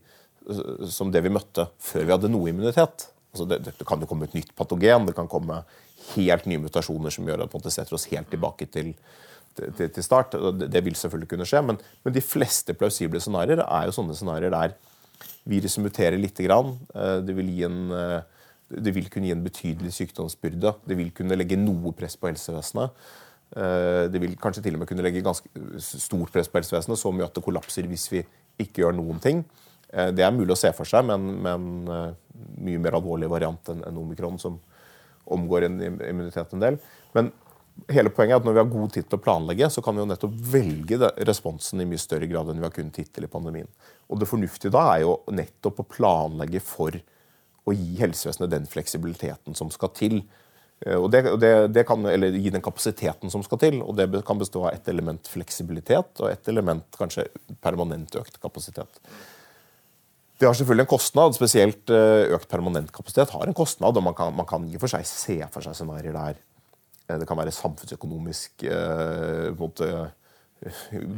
som, 0.88 1.10
det 1.12 1.22
vi 1.24 1.32
møtte 1.32 1.68
før 1.82 2.06
vi 2.06 2.14
hadde 2.14 2.32
noe 2.32 2.50
immunitet. 2.50 3.08
Altså 3.34 3.46
det, 3.48 3.60
det, 3.66 3.86
kan 3.86 4.00
jo 4.00 4.08
komme 4.10 4.28
et 4.28 4.36
nytt 4.36 4.54
patogen, 4.56 5.08
det 5.08 5.16
kan 5.16 5.30
komme 5.30 5.62
helt 6.14 6.46
nye 6.48 6.62
mutasjoner 6.62 7.12
som 7.12 7.26
gjør 7.28 7.46
at 7.46 7.56
det 7.64 7.74
setter 7.74 7.96
oss 7.96 8.08
helt 8.12 8.30
tilbake 8.32 8.68
til, 8.72 8.92
til, 9.56 9.88
til 9.88 10.04
start. 10.04 10.36
Det, 10.60 10.70
det, 10.72 10.84
vil 10.86 10.98
selvfølgelig 10.98 11.32
kunne 11.34 11.48
skje, 11.48 11.64
men, 11.70 11.80
men 12.04 12.16
de 12.16 12.24
fleste 12.24 12.76
plausible 12.78 13.20
scenarioer 13.22 13.64
er 13.66 13.88
jo 13.88 13.96
sånne 13.98 14.16
scenarioer 14.16 14.54
der 14.54 14.76
viruset 15.48 15.82
muterer 15.84 16.18
lite 16.20 16.46
grann. 16.46 16.74
Eh, 16.94 17.18
det 17.26 17.36
vil, 17.36 17.52
gi 17.52 17.66
en, 17.68 17.82
eh, 17.96 18.35
det 18.68 18.94
vil 18.96 19.06
kunne 19.12 19.28
gi 19.28 19.34
en 19.34 19.44
betydelig 19.44 19.92
sykdomsbyrde. 19.94 20.72
Det 20.88 20.98
vil 20.98 21.12
kunne 21.14 21.38
legge 21.38 21.58
noe 21.60 21.92
press 21.96 22.18
på 22.18 22.30
helsevesenet. 22.30 23.06
Eh, 23.54 24.06
det 24.10 24.20
vil 24.22 24.34
kanskje 24.40 24.64
til 24.64 24.74
og 24.74 24.82
med 24.82 24.90
kunne 24.90 25.04
legge 25.06 25.22
ganske 25.24 25.46
stort 25.82 26.32
press 26.34 26.50
på 26.50 26.58
helsevesenet, 26.58 26.98
så 26.98 27.12
mye 27.14 27.28
at 27.28 27.36
det 27.36 27.44
kollapser 27.46 27.86
hvis 27.86 28.08
vi 28.10 28.24
ikke 28.62 28.82
gjør 28.82 28.98
noen 28.98 29.22
ting. 29.22 29.44
Eh, 29.92 30.10
det 30.10 30.26
er 30.26 30.34
mulig 30.34 30.56
å 30.56 30.58
se 30.58 30.72
for 30.74 30.88
seg, 30.88 31.06
men 31.06 31.46
en 31.46 31.68
eh, 31.94 32.12
mye 32.66 32.82
mer 32.82 32.98
alvorlig 32.98 33.30
variant 33.30 33.72
enn 33.72 34.02
omikron, 34.02 34.40
som 34.42 34.58
omgår 35.32 35.66
en 35.66 35.80
immunitet 35.86 36.54
en 36.54 36.62
del. 36.62 36.78
Men 37.14 37.30
hele 37.92 38.10
poenget 38.14 38.36
er 38.36 38.40
at 38.40 38.46
når 38.46 38.56
vi 38.56 38.62
har 38.62 38.70
god 38.72 38.92
tid 38.94 39.06
til 39.06 39.18
å 39.18 39.22
planlegge, 39.22 39.68
så 39.72 39.82
kan 39.84 39.96
vi 39.96 40.02
jo 40.02 40.10
nettopp 40.10 40.36
velge 40.52 41.10
responsen 41.28 41.82
i 41.82 41.88
mye 41.88 42.02
større 42.02 42.28
grad 42.30 42.50
enn 42.50 42.60
vi 42.60 42.66
har 42.66 42.74
kunnet 42.74 42.98
hittil 43.02 43.26
i 43.26 43.30
pandemien. 43.30 43.68
Og 44.10 44.20
det 44.20 44.28
fornuftige 44.30 44.74
da 44.74 44.84
er 44.94 45.04
jo 45.04 45.18
nettopp 45.34 45.82
å 45.82 45.88
planlegge 45.96 46.62
for 46.64 46.98
å 47.66 47.74
gi 47.74 47.96
helsevesenet 48.00 48.52
den 48.52 48.68
fleksibiliteten 48.70 49.58
som 49.58 49.72
skal 49.74 49.90
til 49.96 50.20
Eh, 50.84 50.96
og 50.96 51.08
det, 51.12 51.22
det, 51.40 51.52
det, 51.72 51.84
kan, 51.88 52.04
eller 52.08 52.34
gi 52.36 52.52
den 52.52 52.64
kapasiteten 52.64 53.32
som 53.32 53.44
skal 53.46 53.60
til. 53.62 53.80
og 53.82 53.96
Det 53.96 54.08
kan 54.26 54.40
bestå 54.40 54.66
av 54.66 54.74
ett 54.74 54.88
element 54.92 55.28
fleksibilitet 55.30 56.20
og 56.22 56.30
ett 56.30 56.48
element 56.52 56.98
kanskje 56.98 57.28
permanent 57.64 58.18
økt 58.20 58.40
kapasitet. 58.42 59.00
Det 60.36 60.44
har 60.44 60.56
selvfølgelig 60.56 60.84
en 60.84 60.92
kostnad. 60.92 61.38
Spesielt 61.38 61.92
eh, 61.94 62.26
økt 62.36 62.50
permanent 62.52 62.92
kapasitet 62.92 63.32
har 63.32 63.46
en 63.46 63.56
kostnad. 63.56 63.96
og 63.96 64.04
Man 64.04 64.48
kan, 64.48 64.68
i 64.68 64.76
og 64.76 64.84
for 64.84 64.92
seg 64.92 65.08
se 65.08 65.40
for 65.52 65.64
seg 65.64 65.78
scenarioer 65.78 66.18
der 66.18 66.36
eh, 67.08 67.16
det 67.22 67.28
kan 67.28 67.40
være 67.40 67.56
samfunnsøkonomisk 67.56 68.66
eh, 68.68 69.48
måte, 69.56 70.10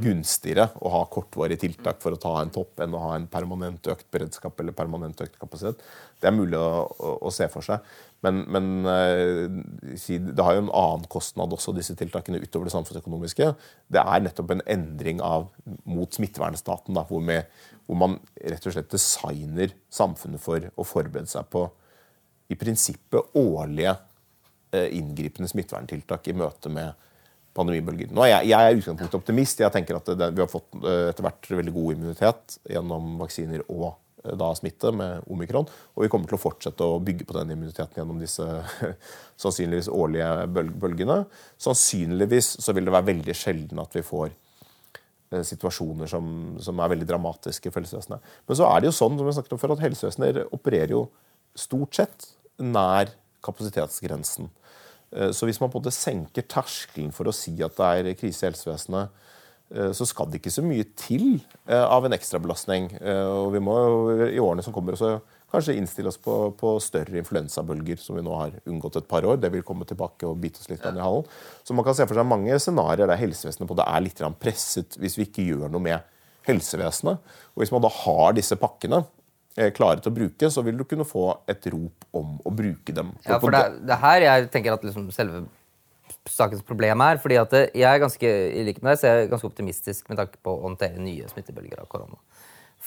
gunstigere 0.03 0.65
å 0.83 0.91
ha 0.91 1.05
kortvarige 1.13 1.63
tiltak 1.63 2.01
for 2.03 2.15
å 2.15 2.19
ta 2.21 2.33
en 2.41 2.51
topp 2.53 2.83
enn 2.83 2.97
å 2.97 3.03
ha 3.05 3.13
en 3.15 3.29
permanent 3.31 3.87
økt 3.93 4.09
beredskap 4.13 4.59
eller 4.61 4.75
permanent 4.77 5.21
økt 5.23 5.39
kapasitet. 5.39 5.85
Det 6.19 6.29
er 6.29 6.35
mulig 6.35 6.59
å, 6.59 6.83
å, 6.91 7.13
å 7.29 7.33
se 7.33 7.47
for 7.53 7.65
seg. 7.65 7.85
Men, 8.27 8.41
men 8.51 8.69
eh, 8.91 9.45
det 10.27 10.43
har 10.43 10.57
jo 10.57 10.65
en 10.65 10.73
annen 10.75 11.07
kostnad 11.11 11.55
også, 11.55 11.73
disse 11.77 11.95
tiltakene, 11.99 12.43
utover 12.43 12.67
det 12.67 12.75
samfunnsøkonomiske. 12.75 13.53
Det 13.95 14.03
er 14.03 14.25
nettopp 14.25 14.57
en 14.57 14.65
endring 14.67 15.23
av, 15.23 15.49
mot 15.87 16.19
smittevernstaten, 16.19 16.99
da, 16.99 17.07
hvor, 17.07 17.23
med, 17.23 17.47
hvor, 17.87 18.01
man 18.03 18.19
rett 18.43 18.67
og 18.67 18.75
slett 18.75 18.91
designer 18.91 19.77
samfunnet 19.95 20.43
for 20.43 20.67
å 20.75 20.87
forberede 20.87 21.31
seg 21.31 21.47
på 21.53 21.69
i 22.51 22.59
prinsippet 22.59 23.39
årlige 23.39 23.95
eh, 24.75 24.91
inngripende 24.99 25.51
smitteverntiltak 25.53 26.27
i 26.27 26.37
møte 26.43 26.73
med 26.75 27.08
pandemibølger. 27.59 28.11
Nå 28.15 28.25
er 28.25 28.37
jeg, 28.37 28.51
jeg 28.53 28.67
er 28.67 28.81
utgangspunktet 28.81 29.19
optimist. 29.19 29.63
Jeg 29.63 29.75
tenker 29.75 29.99
at 29.99 30.11
det, 30.19 30.31
vi 30.35 30.45
har 30.45 30.51
fått 30.51 30.77
eh, 30.81 31.09
etter 31.11 31.27
hvert 31.27 31.51
veldig 31.59 31.75
god 31.75 31.97
immunitet 31.97 32.59
gjennom 32.71 33.17
vaksiner 33.23 33.65
og 33.67 33.87
eh, 33.91 34.35
da 34.39 34.51
smitte 34.59 34.93
med 34.95 35.29
omikron. 35.33 35.69
Og 35.97 36.05
vi 36.05 36.11
kommer 36.13 36.31
til 36.31 36.39
å 36.39 36.43
fortsette 36.43 36.87
å 36.87 37.01
bygge 37.05 37.27
på 37.29 37.37
den 37.39 37.55
immuniteten 37.55 38.01
gjennom 38.01 38.21
disse 38.23 38.47
sannsynligvis 39.43 39.91
årlige 39.93 40.33
bølgene. 40.55 41.23
Sannsynligvis 41.61 42.55
så 42.65 42.77
vil 42.77 42.89
det 42.89 42.95
være 42.95 43.11
veldig 43.13 43.39
sjelden 43.39 43.83
at 43.83 43.97
vi 43.99 44.05
får 44.07 44.31
eh, 44.31 45.45
situasjoner 45.53 46.11
som, 46.11 46.35
som, 46.63 46.83
er 46.83 46.95
veldig 46.95 47.09
dramatiske 47.11 47.73
for 47.73 47.83
helsevesenet. 47.83 48.35
Men 48.47 48.61
så 48.61 48.71
er 48.71 48.83
det 48.83 48.93
jo 48.93 48.99
sånn 49.01 49.19
som 49.19 49.31
jeg 49.31 49.41
snakket 49.41 49.57
om 49.59 49.65
før, 49.65 49.77
at 49.77 49.87
helsevesenet 49.89 50.45
opererer 50.55 50.95
jo 50.95 51.09
stort 51.59 51.99
sett 51.99 52.31
nær 52.59 53.11
kapasitetsgrensen. 53.45 54.49
Eh, 55.15 55.33
så 55.33 55.49
hvis 55.49 55.61
man 55.63 55.71
på 55.71 55.79
en 55.79 55.87
måte 55.87 55.95
senker 55.95 56.47
terskelen 56.51 57.15
for 57.17 57.29
å 57.29 57.35
si 57.35 57.55
at 57.65 57.79
det 57.79 58.13
er 58.13 58.19
krise 58.19 58.45
i 58.45 58.51
helsevesenet, 58.51 59.25
eh, 59.75 59.91
så 59.97 60.07
skal 60.09 60.29
det 60.29 60.43
ikke 60.43 60.55
så 60.55 60.65
mye 60.65 60.87
til 60.99 61.27
eh, 61.69 61.85
av 61.85 62.07
en 62.07 62.17
ekstrabelastning. 62.17 62.93
Og 63.01 63.53
vi 63.57 63.65
må 63.65 63.79
i 64.29 64.41
årene 64.43 64.65
som 64.65 64.77
kommer 64.77 64.97
også 64.97 65.19
kanskje 65.49 65.79
innstille 65.81 66.11
oss 66.11 66.21
på, 66.21 66.35
på, 66.61 66.75
større 66.85 67.23
influensabølger, 67.23 68.01
som 68.03 68.19
vi 68.19 68.25
nå 68.25 68.35
har 68.37 68.59
unngått 68.69 69.01
et 69.01 69.09
par 69.09 69.25
år. 69.25 69.39
Det 69.41 69.51
vil 69.55 69.65
komme 69.65 69.89
tilbake 69.89 70.29
og 70.29 70.37
bite 70.43 70.61
oss 70.61 70.69
litt 70.69 70.85
ja. 70.85 70.93
i 70.93 71.01
halen. 71.01 71.25
Så 71.65 71.77
man 71.77 71.87
kan 71.87 71.97
se 71.97 72.05
for 72.09 72.19
seg 72.19 72.29
mange 72.29 72.59
scenarioer 72.61 73.09
der 73.09 73.21
helsevesenet 73.21 73.71
på 73.71 73.79
det 73.79 73.89
er 73.89 74.05
litt 74.05 74.25
presset 74.41 74.99
hvis 75.01 75.17
vi 75.17 75.29
ikke 75.29 75.47
gjør 75.49 75.73
noe 75.73 75.85
med 75.85 76.17
helsevesenet. 76.49 77.25
Og 77.55 77.63
hvis 77.63 77.73
man 77.73 77.85
da 77.85 77.93
har 78.03 78.37
disse 78.37 78.61
pakkene, 78.61 79.07
klare 79.77 80.03
til 80.03 80.13
å 80.13 80.17
bruke, 80.17 80.51
så 80.53 80.63
vil 80.67 80.77
du 80.79 80.85
kunne 80.89 81.07
få 81.09 81.31
et 81.51 81.65
rop 81.73 82.07
om 82.17 82.37
å 82.47 82.53
bruke 82.55 82.95
dem. 82.95 83.15
Ja, 83.27 83.41
for 83.43 83.55
det, 83.55 83.65
det 83.89 83.99
her 84.03 84.25
jeg 84.25 84.51
tenker 84.55 84.77
at 84.77 84.85
liksom 84.87 85.09
selve 85.15 85.47
sakens 86.29 86.63
problem 86.67 87.01
er. 87.05 87.19
fordi 87.23 87.39
at 87.41 87.55
jeg 87.57 87.89
er 87.89 88.03
ganske 88.03 88.29
i 88.29 88.65
like 88.67 88.83
med 88.83 88.93
deg, 88.93 89.01
så 89.01 89.09
jeg 89.09 89.25
er 89.25 89.33
ganske 89.33 89.49
optimistisk 89.49 90.11
med 90.11 90.21
tanke 90.21 90.41
på 90.45 90.55
å 90.55 90.63
håndtere 90.67 91.03
nye 91.03 91.29
smittebølger 91.31 91.83
av 91.83 91.89
korona. 91.91 92.21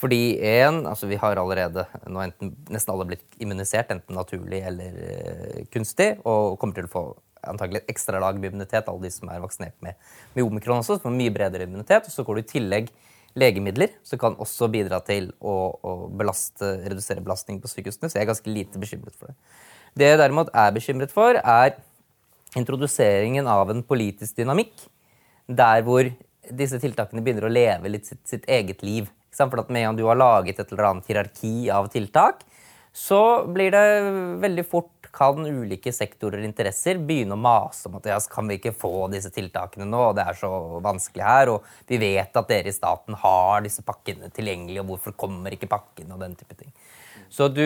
Fordi 0.02 0.40
en, 0.48 0.86
altså 0.88 1.08
Vi 1.08 1.20
har 1.20 1.38
allerede 1.38 1.84
nå 2.08 2.22
enten, 2.24 2.56
nesten 2.72 2.94
alle 2.94 3.10
blitt 3.10 3.42
immunisert, 3.44 3.92
enten 3.92 4.16
naturlig 4.16 4.62
eller 4.66 4.96
uh, 4.96 5.60
kunstig, 5.74 6.16
og 6.24 6.58
kommer 6.62 6.80
til 6.80 6.88
å 6.88 6.94
få 6.94 7.04
antagelig 7.52 7.82
et 7.82 7.94
ekstra 7.96 8.22
lag 8.22 8.38
med 8.38 8.52
immunitet, 8.52 8.88
alle 8.88 9.08
de 9.08 9.12
som 9.14 9.30
er 9.34 9.42
vaksinert 9.42 9.76
med, 9.82 9.98
med 10.36 10.46
omikron 10.46 10.82
også, 10.82 11.00
som 11.00 11.10
har 11.10 11.18
mye 11.18 11.34
bredere 11.34 11.68
immunitet. 11.68 12.08
Og 12.08 12.14
så 12.14 12.26
går 12.26 12.38
du 12.38 12.44
i 12.44 12.52
tillegg 12.54 12.92
legemidler, 13.38 13.94
som 14.04 14.20
kan 14.20 14.36
også 14.42 14.68
bidra 14.72 15.00
til 15.06 15.30
å, 15.40 15.56
å 15.82 15.94
belaste, 16.18 16.74
redusere 16.84 17.24
belastning 17.24 17.62
på 17.62 17.70
sykehusene. 17.72 18.10
Så 18.10 18.20
jeg 18.20 18.26
er 18.26 18.32
ganske 18.32 18.52
lite 18.52 18.82
bekymret 18.82 19.16
for 19.16 19.32
det. 19.32 19.38
Det 19.98 20.08
jeg 20.08 20.20
derimot 20.22 20.52
er 20.56 20.76
bekymret 20.76 21.14
for, 21.14 21.38
er 21.40 21.76
introduseringen 22.60 23.48
av 23.48 23.72
en 23.72 23.84
politisk 23.88 24.40
dynamikk 24.40 24.86
der 25.52 25.84
hvor 25.88 26.08
disse 26.52 26.80
tiltakene 26.82 27.24
begynner 27.24 27.48
å 27.48 27.52
leve 27.52 27.92
litt 27.92 28.08
sitt, 28.10 28.22
sitt 28.28 28.48
eget 28.52 28.84
liv. 28.84 29.10
For 29.32 29.62
at 29.62 29.70
Med 29.72 29.86
en 29.86 29.92
gang 29.92 30.00
du 30.00 30.06
har 30.10 30.20
laget 30.20 30.60
et 30.60 30.72
eller 30.74 30.90
annet 30.90 31.08
hierarki 31.08 31.70
av 31.72 31.88
tiltak, 31.92 32.44
så 32.92 33.48
blir 33.48 33.72
det 33.72 33.84
veldig 34.44 34.66
fort 34.68 35.08
kan 35.16 35.46
ulike 35.46 35.92
sektorer 35.96 36.42
og 36.42 36.48
interesser 36.48 37.00
begynne 37.00 37.36
å 37.36 37.40
mase 37.40 37.88
om 37.88 37.98
at 38.00 38.08
ja, 38.12 38.18
kan 38.32 38.48
vi 38.48 38.58
ikke 38.60 38.76
få 38.76 39.08
disse 39.12 39.32
tiltakene 39.32 39.88
nå, 39.88 40.02
og 40.10 40.16
det 40.18 40.26
er 40.28 40.40
så 40.40 40.52
vanskelig 40.84 41.24
her, 41.24 41.52
og 41.54 41.68
vi 41.88 42.00
vet 42.02 42.36
at 42.36 42.52
dere 42.52 42.72
i 42.72 42.76
staten 42.76 43.18
har 43.20 43.64
disse 43.64 43.84
pakkene 43.88 44.32
tilgjengelig, 44.36 44.82
og 44.84 44.94
hvorfor 44.94 45.16
kommer 45.20 45.56
ikke 45.56 45.72
pakkene, 45.72 46.16
og 46.16 46.24
den 46.24 46.36
type 46.40 46.56
ting. 46.60 46.72
Så 47.32 47.48
du 47.52 47.66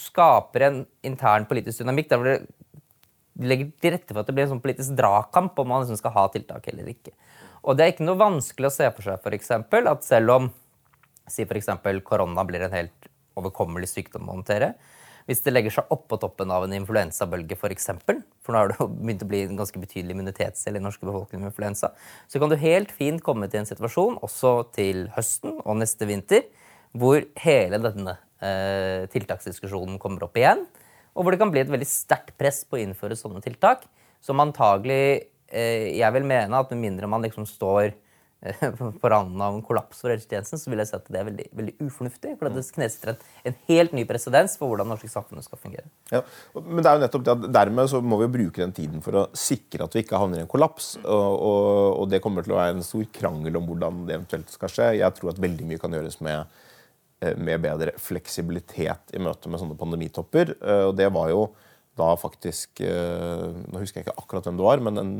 skaper 0.00 0.66
en 0.66 0.80
intern 1.08 1.46
politisk 1.48 1.80
dynamikk 1.80 2.10
der 2.10 2.20
hvor 2.20 2.40
legger 3.40 3.70
til 3.80 3.94
rette 3.94 4.12
for 4.12 4.20
at 4.20 4.28
det 4.28 4.36
blir 4.36 4.44
en 4.44 4.54
sånn 4.54 4.64
politisk 4.64 4.96
dragkamp 4.98 5.56
om 5.62 5.70
man 5.72 5.84
liksom 5.84 6.00
skal 6.00 6.12
ha 6.16 6.26
tiltak 6.32 6.66
eller 6.68 6.90
ikke. 6.92 7.14
Og 7.64 7.76
det 7.76 7.84
er 7.84 7.94
ikke 7.94 8.08
noe 8.08 8.20
vanskelig 8.20 8.68
å 8.68 8.74
se 8.74 8.88
for 8.92 9.06
seg 9.06 9.22
for 9.24 9.36
eksempel, 9.36 9.88
at 9.88 10.04
selv 10.04 10.34
om 10.36 10.50
si 11.30 11.46
for 11.46 11.60
eksempel, 11.60 12.00
korona 12.04 12.44
blir 12.44 12.66
en 12.66 12.74
helt 12.74 13.09
overkommelig 13.38 13.90
sykdom 13.92 14.28
å 14.28 14.38
håndtere, 14.38 14.74
hvis 15.28 15.44
det 15.44 15.52
legger 15.52 15.74
seg 15.74 15.92
oppå 15.94 16.16
toppen 16.18 16.50
av 16.50 16.64
en 16.66 16.74
influensabølge, 16.74 17.54
f.eks., 17.54 17.60
for, 17.60 17.74
eksempel, 17.74 18.22
for 18.42 18.54
nå 18.54 18.62
har 18.62 18.72
det 18.72 18.86
begynt 18.88 19.22
å 19.22 19.28
bli 19.30 19.42
en 19.44 19.60
ganske 19.60 19.82
betydelig 19.82 20.16
immunitetscell 20.16 20.78
i 20.78 20.82
norske 20.82 21.06
befolkning 21.06 21.44
med 21.44 21.52
influensa, 21.52 21.92
så 22.26 22.42
kan 22.42 22.50
du 22.50 22.56
helt 22.58 22.90
fint 22.96 23.22
komme 23.22 23.46
til 23.50 23.62
en 23.62 23.68
situasjon, 23.68 24.18
også 24.26 24.54
til 24.74 25.06
høsten 25.14 25.60
og 25.60 25.78
neste 25.78 26.08
vinter, 26.08 26.48
hvor 26.96 27.22
hele 27.44 27.78
denne 27.84 28.16
eh, 28.42 29.06
tiltaksdiskusjonen 29.12 30.00
kommer 30.02 30.26
opp 30.26 30.40
igjen, 30.40 30.64
og 31.14 31.22
hvor 31.22 31.34
det 31.34 31.42
kan 31.42 31.52
bli 31.52 31.62
et 31.62 31.70
veldig 31.70 31.88
sterkt 31.88 32.34
press 32.40 32.64
på 32.64 32.78
å 32.78 32.82
innføre 32.82 33.18
sånne 33.18 33.42
tiltak, 33.44 33.84
som 34.20 34.40
antagelig 34.42 35.30
eh, 35.48 35.96
Jeg 35.96 36.12
vil 36.12 36.26
mene 36.28 36.58
at 36.58 36.72
med 36.74 36.82
mindre 36.82 37.08
man 37.08 37.22
liksom 37.24 37.46
står 37.48 37.94
på 39.00 39.08
randen 39.08 39.40
av 39.42 39.54
en 39.54 39.62
kollaps 39.64 40.00
for 40.00 40.12
helsetjenesten, 40.12 40.60
så 40.60 40.70
vil 40.72 40.80
jeg 40.80 40.88
si 40.88 40.96
at 40.96 41.08
det 41.12 41.18
er 41.20 41.26
veldig, 41.28 41.46
veldig 41.58 41.74
ufornuftig. 41.84 42.32
For 42.40 42.48
det 42.48 42.64
knesetter 42.72 43.12
en, 43.12 43.26
en, 43.50 43.58
helt 43.68 43.94
ny 43.96 44.06
presedens 44.08 44.56
for 44.60 44.72
hvordan 44.72 44.88
norske 44.88 45.10
samfunnet 45.12 45.44
skal 45.44 45.60
fungere. 45.60 45.84
Ja, 46.12 46.22
men 46.56 46.80
det 46.80 46.88
er 46.88 46.96
jo 46.96 47.04
nettopp 47.04 47.26
det 47.26 47.34
at 47.34 47.46
dermed 47.58 47.92
så 47.92 48.00
må 48.00 48.20
vi 48.22 48.30
bruke 48.38 48.62
den 48.62 48.74
tiden 48.76 49.04
for 49.04 49.20
å 49.20 49.26
sikre 49.36 49.84
at 49.84 49.96
vi 49.96 50.04
ikke 50.06 50.20
havner 50.20 50.40
i 50.40 50.46
en 50.46 50.50
kollaps. 50.50 50.94
Og, 51.02 51.28
og, 51.36 51.68
og, 51.98 52.08
det 52.12 52.22
kommer 52.24 52.46
til 52.46 52.56
å 52.56 52.60
være 52.62 52.78
en 52.78 52.86
stor 52.86 53.04
krangel 53.20 53.60
om 53.60 53.68
hvordan 53.68 54.04
det 54.08 54.16
eventuelt 54.16 54.56
skal 54.56 54.72
skje. 54.72 54.90
Jeg 55.02 55.18
tror 55.18 55.34
at 55.34 55.44
veldig 55.44 55.68
mye 55.68 55.82
kan 55.82 55.96
gjøres 55.98 56.20
med, 56.24 56.60
eh, 57.20 57.36
med 57.36 57.66
bedre 57.66 57.96
fleksibilitet 58.00 59.12
i 59.12 59.20
møte 59.20 59.52
med 59.52 59.60
sånne 59.60 59.76
pandemitopper. 59.80 60.56
Eh, 60.56 60.86
og 60.88 60.96
det 60.96 61.12
var 61.12 61.28
jo 61.34 61.50
da 61.98 62.10
faktisk 62.18 62.80
eh, 62.84 63.46
Nå 63.70 63.80
husker 63.82 64.00
jeg 64.00 64.06
ikke 64.06 64.22
akkurat 64.22 64.46
hvem 64.46 64.58
det 64.60 64.66
var, 64.66 64.82
men 64.84 64.98
den 64.98 65.10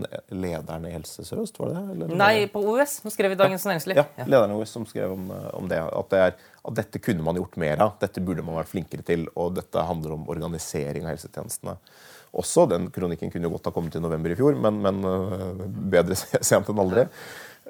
lederen 0.42 0.86
i 0.88 0.92
Helse 0.94 1.24
Sør-Øst, 1.26 1.58
var 1.60 1.72
det? 1.74 1.82
Eller? 1.94 2.14
Nei, 2.20 2.34
på 2.52 2.62
OUS. 2.62 3.00
Nå 3.04 3.12
skrev 3.14 3.34
vi 3.34 3.40
Dagens 3.40 3.66
Næringsliv. 3.68 3.98
Ja, 3.98 4.06
ja, 4.20 4.28
lederen 4.28 4.54
i 4.54 4.60
OUS 4.60 4.76
som 4.76 4.86
skrev 4.88 5.16
om, 5.16 5.26
eh, 5.34 5.50
om 5.58 5.68
det. 5.70 5.80
At, 5.82 6.12
det 6.12 6.22
er, 6.26 6.38
at, 6.62 6.78
dette 6.78 7.02
kunne 7.02 7.26
man 7.26 7.40
gjort 7.40 7.58
mer 7.60 7.82
av. 7.86 7.98
Dette 8.02 8.22
burde 8.24 8.44
man 8.46 8.60
vært 8.60 8.72
flinkere 8.72 9.06
til. 9.06 9.26
Og 9.34 9.52
dette 9.58 9.86
handler 9.90 10.16
om 10.16 10.26
organisering 10.32 11.06
av 11.06 11.14
helsetjenestene. 11.16 11.76
Også, 12.40 12.68
Den 12.70 12.88
kronikken 12.94 13.32
kunne 13.32 13.48
jo 13.48 13.56
godt 13.56 13.68
ha 13.68 13.74
kommet 13.74 13.96
i 13.98 14.02
november 14.02 14.30
i 14.30 14.38
fjor, 14.38 14.54
men, 14.54 14.82
men 14.84 15.00
eh, 15.10 15.64
bedre 15.96 16.18
sent 16.50 16.70
enn 16.70 16.84
aldri. 16.84 17.08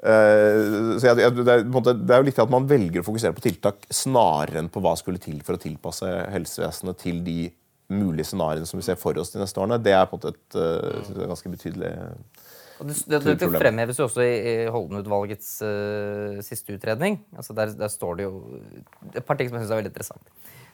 Uh, 0.01 0.95
så 0.97 1.11
jeg, 1.11 1.19
jeg, 1.21 1.33
det, 1.35 1.43
er, 1.45 1.65
det, 1.67 1.93
er, 1.93 2.21
jo 2.23 2.25
litt 2.25 2.39
at 2.41 2.49
Man 2.49 2.65
velger 2.65 3.03
å 3.03 3.05
fokusere 3.05 3.35
på 3.37 3.43
tiltak 3.43 3.83
snarere 3.93 4.57
enn 4.57 4.69
på 4.71 4.81
hva 4.81 4.95
skulle 4.97 5.21
til 5.21 5.43
for 5.45 5.59
å 5.59 5.61
tilpasse 5.61 6.07
helsevesenet 6.31 6.97
til 7.03 7.19
de 7.21 7.35
mulige 7.91 8.29
scenarioene 8.31 8.69
som 8.69 8.79
vi 8.79 8.85
ser 8.85 8.99
for 8.99 9.17
oss 9.21 9.33
de 9.33 9.41
neste 9.41 9.61
årene, 9.61 9.79
det 9.81 9.93
er 9.97 10.07
på 10.09 10.17
en 10.17 10.21
måte 10.21 10.33
et 10.33 10.57
uh, 10.57 11.27
ganske 11.31 11.51
betydelig 11.51 11.91
det, 12.81 12.95
det, 13.05 13.19
det, 13.21 13.35
det 13.43 13.49
fremheves 13.53 13.99
jo 13.99 14.07
også 14.07 14.23
i 14.25 14.53
Holden-utvalgets 14.73 15.49
uh, 15.61 16.39
siste 16.41 16.73
utredning. 16.73 17.19
Altså 17.37 17.53
der, 17.57 17.75
der, 17.77 17.91
står 17.93 18.17
det 18.17 18.25
jo 18.25 18.61
et 19.13 19.25
par 19.27 19.37
ting 19.37 19.51
som 19.51 19.59
jeg 19.59 19.67
syns 19.67 19.75
er 19.75 19.81
veldig 19.83 19.91
interessant. 19.93 20.31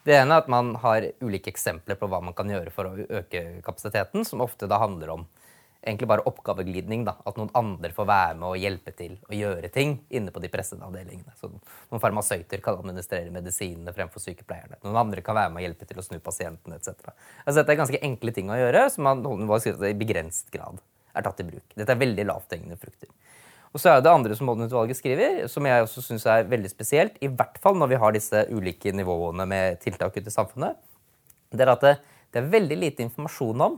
Det 0.07 0.15
ene 0.15 0.37
er 0.37 0.45
at 0.45 0.47
man 0.51 0.71
har 0.79 1.09
ulike 1.19 1.51
eksempler 1.51 1.99
på 1.99 2.07
hva 2.07 2.21
man 2.23 2.35
kan 2.37 2.47
gjøre 2.47 2.71
for 2.71 2.87
å 2.87 3.07
øke 3.19 3.41
kapasiteten, 3.65 4.23
som 4.27 4.43
ofte 4.45 4.69
da 4.71 4.79
handler 4.79 5.17
om 5.17 5.27
egentlig 5.87 6.09
bare 6.11 6.25
oppgaveglidning. 6.29 7.05
da, 7.07 7.15
At 7.25 7.37
noen 7.39 7.49
andre 7.57 7.91
får 7.95 8.07
være 8.09 8.35
med 8.39 8.47
og 8.49 8.59
hjelpe 8.61 8.93
til 8.97 9.15
å 9.29 9.35
gjøre 9.35 9.71
ting 9.73 9.97
inne 10.09 10.33
på 10.33 10.43
de 10.43 10.51
pressede 10.51 10.85
avdelingene. 10.85 11.33
Så 11.39 11.49
Noen 11.49 12.03
farmasøyter 12.03 12.61
kan 12.63 12.77
administrere 12.81 13.31
medisinene 13.33 13.93
fremfor 13.95 14.23
sykepleierne. 14.23 14.81
Noen 14.83 14.99
andre 15.05 15.23
kan 15.25 15.37
være 15.37 15.53
med 15.53 15.63
og 15.63 15.67
hjelpe 15.67 15.87
til 15.87 16.01
å 16.01 16.05
snu 16.05 16.19
pasientene 16.23 16.77
etc. 16.77 17.13
Altså, 17.45 17.61
dette 17.61 17.73
er 17.73 17.81
ganske 17.81 18.03
enkle 18.03 18.35
ting 18.35 18.51
å 18.51 18.59
gjøre 18.59 18.87
som 18.93 19.07
man 19.07 19.23
i 19.23 19.97
begrenset 19.97 20.51
grad 20.53 20.83
er 21.17 21.25
tatt 21.25 21.39
i 21.41 21.47
bruk. 21.47 21.65
Dette 21.75 21.95
er 21.95 22.01
veldig 22.01 22.27
lavthengende 22.29 22.77
frukter. 22.79 23.09
Og 23.75 23.81
så 23.81 23.91
er 23.91 24.03
det 24.03 24.11
andre 24.11 24.35
som 24.37 24.47
Modden-utvalget 24.49 24.97
skriver, 24.97 25.41
som 25.51 25.65
jeg 25.67 25.83
også 25.83 26.03
syns 26.03 26.25
er 26.29 26.47
veldig 26.49 26.69
spesielt, 26.71 27.17
i 27.21 27.29
hvert 27.29 27.59
fall 27.61 27.75
når 27.77 27.91
vi 27.91 27.99
har 28.01 28.15
disse 28.15 28.43
ulike 28.49 28.93
nivåene 28.95 29.45
med 29.49 29.81
tiltak 29.83 30.15
ute 30.15 30.31
i 30.31 30.33
samfunnet, 30.33 30.77
det 31.51 31.63
er 31.63 31.73
at 31.73 31.83
det, 31.83 31.93
det 32.33 32.41
er 32.41 32.49
veldig 32.53 32.77
lite 32.79 33.05
informasjon 33.05 33.65
om 33.67 33.77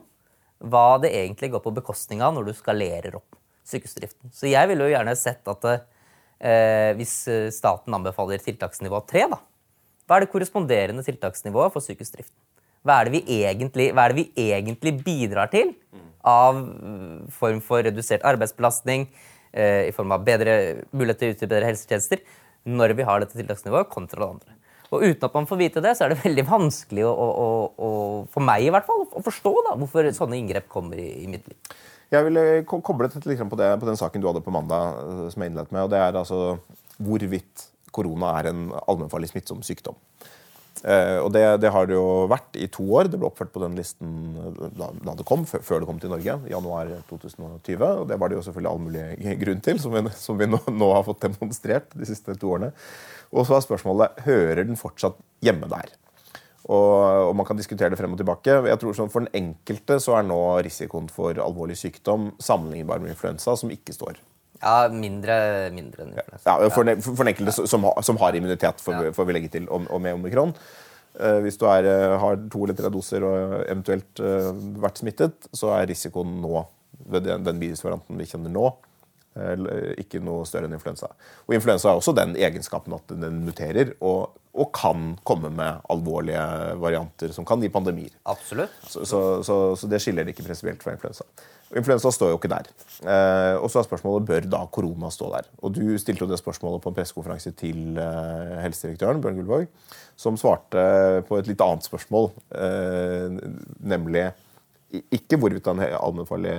hva 0.60 1.00
det 1.02 1.14
egentlig 1.16 1.52
går 1.54 1.64
på 1.64 1.76
bekostning 1.78 2.24
av 2.26 2.36
når 2.36 2.50
du 2.50 2.54
skalerer 2.58 3.16
opp 3.20 3.38
sykehusdriften. 3.70 4.34
Så 4.34 4.50
jeg 4.50 4.70
ville 4.70 4.88
jo 4.88 4.94
gjerne 4.94 5.16
sett 5.18 5.48
at 5.48 5.68
eh, 5.72 6.92
hvis 6.98 7.16
staten 7.56 7.96
anbefaler 7.96 8.42
tiltaksnivå 8.44 9.04
3, 9.10 9.28
da, 9.32 9.40
hva 10.10 10.18
er 10.18 10.26
det 10.26 10.32
korresponderende 10.34 11.06
tiltaksnivået 11.06 11.74
for 11.76 11.86
sykehusdriften? 11.86 12.36
Hva 12.88 13.02
er, 13.04 13.12
egentlig, 13.20 13.92
hva 13.94 14.08
er 14.08 14.14
det 14.14 14.24
vi 14.24 14.50
egentlig 14.50 14.96
bidrar 15.04 15.52
til 15.52 15.76
av 16.26 16.58
mm, 16.58 17.28
form 17.36 17.60
for 17.64 17.84
redusert 17.86 18.26
arbeidsbelastning, 18.28 19.08
eh, 19.52 19.90
i 19.90 19.94
form 19.96 20.16
av 20.16 20.24
bedre 20.26 20.56
mulighet 20.92 21.22
til 21.22 21.30
å 21.30 21.36
utgi 21.36 21.50
bedre 21.50 21.70
helsetjenester, 21.70 22.24
når 22.70 22.96
vi 22.98 23.06
har 23.08 23.22
dette 23.22 23.38
tiltaksnivået, 23.38 23.92
kontra 23.92 24.24
det 24.24 24.30
andre? 24.30 24.59
Og 24.90 25.06
uten 25.06 25.28
at 25.28 25.36
man 25.38 25.48
får 25.50 25.60
vite 25.60 25.84
det, 25.86 25.94
så 25.98 26.06
er 26.06 26.14
det 26.14 26.24
veldig 26.24 26.46
vanskelig 26.50 27.06
å, 27.06 27.14
å, 27.14 27.48
å, 27.78 27.90
for 28.34 28.46
meg 28.46 28.66
i 28.66 28.74
hvert 28.74 28.88
fall, 28.88 29.06
å 29.06 29.24
forstå 29.26 29.54
da, 29.68 29.78
hvorfor 29.82 30.10
sånne 30.18 30.40
inngrep 30.40 30.70
kommer 30.72 30.98
i, 31.02 31.12
i 31.24 31.30
mitt 31.30 31.46
liv. 31.50 31.78
Jeg 32.10 32.26
vil 32.26 32.40
koble 32.66 33.06
litt 33.06 33.28
liksom, 33.30 33.52
på, 33.52 33.58
det, 33.60 33.70
på, 33.78 33.86
den 33.86 34.00
saken 34.00 34.22
du 34.22 34.30
hadde 34.32 34.42
på 34.46 34.54
mandag, 34.54 34.98
eh, 35.04 35.26
som 35.34 35.44
jeg 35.44 35.54
innledet 35.54 35.76
med. 35.76 35.86
og 35.86 35.94
det 35.94 36.02
er 36.02 36.18
altså 36.18 36.40
hvorvidt 36.98 37.70
korona 37.94 38.34
er 38.40 38.50
en 38.50 38.70
allmennfarlig 38.86 39.30
smittsom 39.32 39.62
sykdom. 39.66 39.98
Eh, 40.80 41.18
og 41.20 41.34
det, 41.36 41.44
det, 41.60 41.72
har 41.76 41.90
det 41.90 41.98
jo 41.98 42.26
vært 42.32 42.56
i 42.56 42.70
to 42.72 42.86
år. 42.96 43.10
Det 43.12 43.20
ble 43.20 43.28
oppført 43.28 43.52
på 43.52 43.62
den 43.64 43.76
listen 43.78 44.14
da, 44.78 44.90
da 44.94 45.16
det 45.20 45.26
kom, 45.28 45.44
før 45.50 45.82
det 45.82 45.90
kom 45.90 46.00
til 46.00 46.14
Norge, 46.14 46.38
januar 46.52 46.94
2020. 47.10 47.84
Og 47.84 48.06
det 48.10 48.20
var 48.22 48.32
det 48.32 48.40
jo 48.40 48.44
selvfølgelig 48.48 48.72
all 48.72 48.84
mulig 48.86 49.38
grunn 49.44 49.64
til, 49.66 49.82
som 49.84 49.96
vi, 49.96 50.04
som 50.16 50.40
vi 50.40 50.48
nå, 50.50 50.62
nå, 50.72 50.92
har 50.96 51.08
fått 51.08 51.26
demonstrert 51.28 51.92
de 51.96 52.08
siste 52.08 52.38
to 52.40 52.54
årene. 52.56 52.72
Og 53.34 53.46
så 53.46 53.58
er 53.60 53.66
spørsmålet 53.66 54.24
hører 54.26 54.64
den 54.66 54.80
fortsatt 54.80 55.20
hjemme 55.46 55.70
der. 55.70 55.92
Og, 56.70 57.30
og, 57.30 57.36
Man 57.38 57.46
kan 57.48 57.58
diskutere 57.58 57.90
det 57.94 57.98
frem 58.00 58.14
og 58.14 58.20
tilbake. 58.20 58.58
Jeg 58.68 58.80
tror 58.82 58.98
sånn 58.98 59.10
For 59.14 59.26
den 59.26 59.32
enkelte 59.38 60.00
så 60.04 60.18
er 60.20 60.26
nå 60.28 60.40
risikoen 60.66 61.08
for 61.14 61.38
alvorlig 61.42 61.78
sykdom 61.80 62.34
sammenlignbar 62.42 63.02
med 63.02 63.16
influensa, 63.16 63.56
som 63.58 63.72
ikke 63.74 63.96
står 63.96 64.20
Ja, 64.60 64.90
mindre, 64.92 65.70
mindre 65.72 66.04
enn 66.04 66.14
influensa. 66.18 66.44
Ja, 66.46 66.70
for, 66.74 66.84
den, 66.84 67.02
for 67.02 67.24
den 67.24 67.32
enkelte 67.32 67.56
som, 67.56 67.68
som 67.72 67.88
har- 67.88 68.02
som 68.04 68.18
har 68.22 68.36
immunitet, 68.36 68.82
får, 68.84 69.14
får 69.16 69.26
vi 69.30 69.34
legge 69.38 69.52
til, 69.54 69.70
og, 69.72 69.88
og 69.90 70.02
med 70.04 70.18
omikron. 70.18 70.52
Eh, 71.20 71.40
hvis 71.46 71.58
du 71.58 71.64
er, 71.72 71.88
eh, 71.88 72.18
har 72.20 72.36
to 72.52 72.66
eller 72.66 72.76
tre 72.78 72.92
doser 72.94 73.24
og 73.26 73.56
eventuelt 73.64 74.20
uh, 74.20 74.52
vært 74.84 75.00
smittet, 75.02 75.48
så 75.56 75.72
er 75.78 75.88
risikoen 75.90 76.42
nå, 76.44 76.66
ved 77.10 77.26
den, 77.26 77.44
den 77.48 77.60
virusvarianten 77.64 78.20
vi 78.20 78.28
kjenner 78.30 78.52
nå, 78.54 78.68
ikke 80.02 80.22
noe 80.24 80.46
større 80.48 80.70
enn 80.70 80.76
influensa. 80.78 81.12
Og 81.48 81.56
influensa 81.58 81.92
har 81.92 82.00
også 82.00 82.16
den 82.18 82.36
egenskapen 82.40 82.96
at 82.98 83.14
den 83.14 83.44
muterer 83.46 83.94
og, 84.00 84.36
og 84.54 84.72
kan 84.76 85.14
komme 85.28 85.52
med 85.54 85.86
alvorlige 85.92 86.44
varianter 86.82 87.34
som 87.36 87.48
kan 87.48 87.62
gi 87.64 87.72
pandemier. 87.74 88.12
Absolutt. 88.30 88.74
Så, 88.84 89.06
så, 89.06 89.22
så, 89.46 89.62
så 89.80 89.90
det 89.92 90.02
skiller 90.04 90.28
det 90.28 90.36
ikke 90.36 90.48
prinsipielt 90.50 90.84
fra 90.84 90.96
influensa. 90.98 91.28
Influensa 91.78 92.10
står 92.10 92.32
jo 92.32 92.40
ikke 92.40 92.50
der. 92.50 92.70
Eh, 93.06 93.56
og 93.62 93.70
så 93.70 93.82
er 93.82 93.86
spørsmålet 93.86 94.26
bør 94.26 94.48
da 94.50 94.64
korona 94.74 95.12
stå 95.14 95.30
der. 95.36 95.50
Og 95.62 95.76
Du 95.76 95.84
stilte 96.02 96.26
jo 96.26 96.30
det 96.32 96.40
spørsmålet 96.42 96.82
på 96.82 96.90
en 96.90 96.98
pressekonferanse 96.98 97.54
til 97.60 98.00
eh, 98.02 98.56
helsedirektøren, 98.64 99.22
Bjørn 99.22 99.38
Gullvåg, 99.38 99.68
som 100.18 100.38
svarte 100.40 100.82
på 101.30 101.38
et 101.38 101.50
litt 101.52 101.62
annet 101.62 101.86
spørsmål, 101.86 102.32
eh, 102.58 103.38
nemlig 103.94 104.32
ikke 105.14 105.38
hvorvidt 105.38 105.68
den 105.68 105.84
er 105.86 105.94
en 105.94 106.02
allmennfarlig 106.02 106.56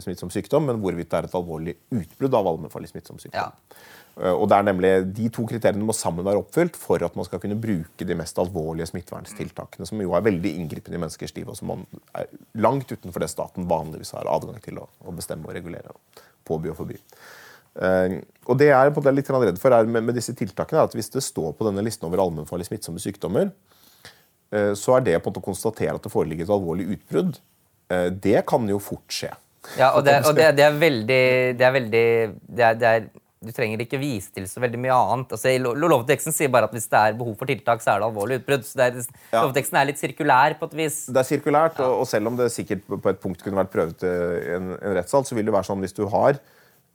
smittsom 0.00 0.30
sykdom, 0.32 0.68
men 0.70 0.78
hvorvidt 0.80 1.10
det 1.12 1.18
er 1.18 1.28
et 1.28 1.34
alvorlig 1.36 1.74
utbrudd 1.92 2.38
av 2.38 2.48
allmennfarlig 2.48 2.88
smittsom 2.92 3.20
sykdom. 3.20 3.52
Ja. 3.52 4.30
Og 4.36 4.44
det 4.44 4.56
er 4.58 4.64
nemlig 4.66 4.88
De 5.16 5.30
to 5.32 5.46
kriteriene 5.48 5.86
må 5.88 5.94
sammen 5.96 6.24
være 6.26 6.42
oppfylt 6.42 6.76
for 6.76 7.00
at 7.00 7.14
man 7.16 7.24
skal 7.24 7.40
kunne 7.40 7.56
bruke 7.60 8.04
de 8.04 8.16
mest 8.18 8.36
alvorlige 8.40 8.90
smitteverntiltakene, 8.90 9.88
som 9.88 10.00
jo 10.04 10.12
er 10.16 10.26
veldig 10.26 10.52
inngripende 10.60 10.98
i 10.98 11.00
menneskers 11.00 11.32
liv, 11.38 11.48
og 11.48 11.56
som 11.56 11.72
man 11.72 11.86
er 12.20 12.28
langt 12.60 12.92
utenfor 12.92 13.24
det 13.24 13.30
staten 13.32 13.68
vanligvis 13.70 14.12
har 14.16 14.28
adgang 14.28 14.60
til 14.64 14.82
å, 14.82 14.88
å 15.00 15.16
bestemme 15.16 15.48
og 15.48 15.56
regulere. 15.56 15.96
og 15.96 16.26
Påby 16.44 16.72
og 16.72 16.76
forby. 16.82 16.98
Eh, 17.80 18.18
og 18.44 18.58
det 18.60 18.68
jeg 18.68 18.92
er 18.92 19.14
litt 19.16 19.30
redd 19.32 19.60
for 19.60 19.72
er 19.72 19.88
med, 19.88 20.04
med 20.04 20.18
disse 20.18 20.34
tiltakene, 20.36 20.82
er 20.82 20.90
at 20.90 20.96
hvis 20.96 21.12
det 21.14 21.24
står 21.24 21.54
på 21.56 21.68
denne 21.68 21.84
listen 21.84 22.08
over 22.08 22.20
allmennfarlig 22.24 22.68
smittsomme 22.68 23.00
sykdommer, 23.00 23.52
eh, 24.52 24.72
så 24.78 24.98
er 24.98 25.06
det 25.06 25.16
på 25.20 25.30
en 25.30 25.32
måte 25.32 25.44
å 25.44 25.48
konstatere 25.48 25.96
at 25.96 26.04
det 26.04 26.12
foreligger 26.12 26.48
et 26.48 26.54
alvorlig 26.58 26.90
utbrudd. 26.96 27.40
Eh, 27.92 28.10
det 28.12 28.44
kan 28.48 28.68
jo 28.68 28.80
fort 28.82 29.08
skje. 29.12 29.32
Ja, 29.78 29.92
og 29.96 30.04
det, 30.06 30.14
og 30.26 30.34
det, 30.36 30.48
det 30.58 30.64
er 30.66 30.78
veldig 30.78 31.24
Det 31.58 31.66
er 31.66 31.74
veldig 31.76 32.06
det 32.58 32.64
er, 32.66 32.80
er, 32.88 33.04
Du 33.42 33.52
trenger 33.54 33.80
ikke 33.84 34.00
vise 34.00 34.32
til 34.34 34.48
så 34.50 34.62
veldig 34.62 34.80
mye 34.82 34.94
annet. 34.94 35.34
Altså, 35.34 35.52
Lovteksten 35.58 36.34
sier 36.34 36.50
bare 36.52 36.68
at 36.68 36.74
hvis 36.74 36.88
det 36.90 36.98
er 36.98 37.16
behov 37.18 37.34
for 37.40 37.50
tiltak, 37.50 37.82
så 37.82 37.94
er 37.94 38.02
det 38.02 38.08
alvorlig 38.08 38.40
utbrudd. 38.40 38.66
Så 38.66 38.78
er, 38.82 38.98
Ja. 39.32 39.42
Lovteksten 39.42 39.78
er 39.80 39.88
litt 39.88 40.02
sirkulær 40.02 40.58
på 40.60 40.68
et 40.70 40.76
vis. 40.82 40.98
Det 41.10 41.22
er 41.22 41.26
sirkulært, 41.26 41.80
og, 41.82 42.02
og 42.02 42.06
selv 42.10 42.30
om 42.30 42.38
det 42.38 42.50
sikkert 42.54 42.86
på 42.90 43.10
et 43.10 43.22
punkt 43.22 43.42
kunne 43.42 43.58
vært 43.58 43.72
prøvd 43.74 44.06
eh, 44.06 44.56
en, 44.56 44.74
en 44.78 44.96
rettssal, 44.98 45.26
så 45.26 45.38
vil 45.38 45.46
det 45.48 45.54
være 45.56 45.70
sånn 45.70 45.82
hvis 45.82 45.96
du 45.98 46.04
har 46.12 46.38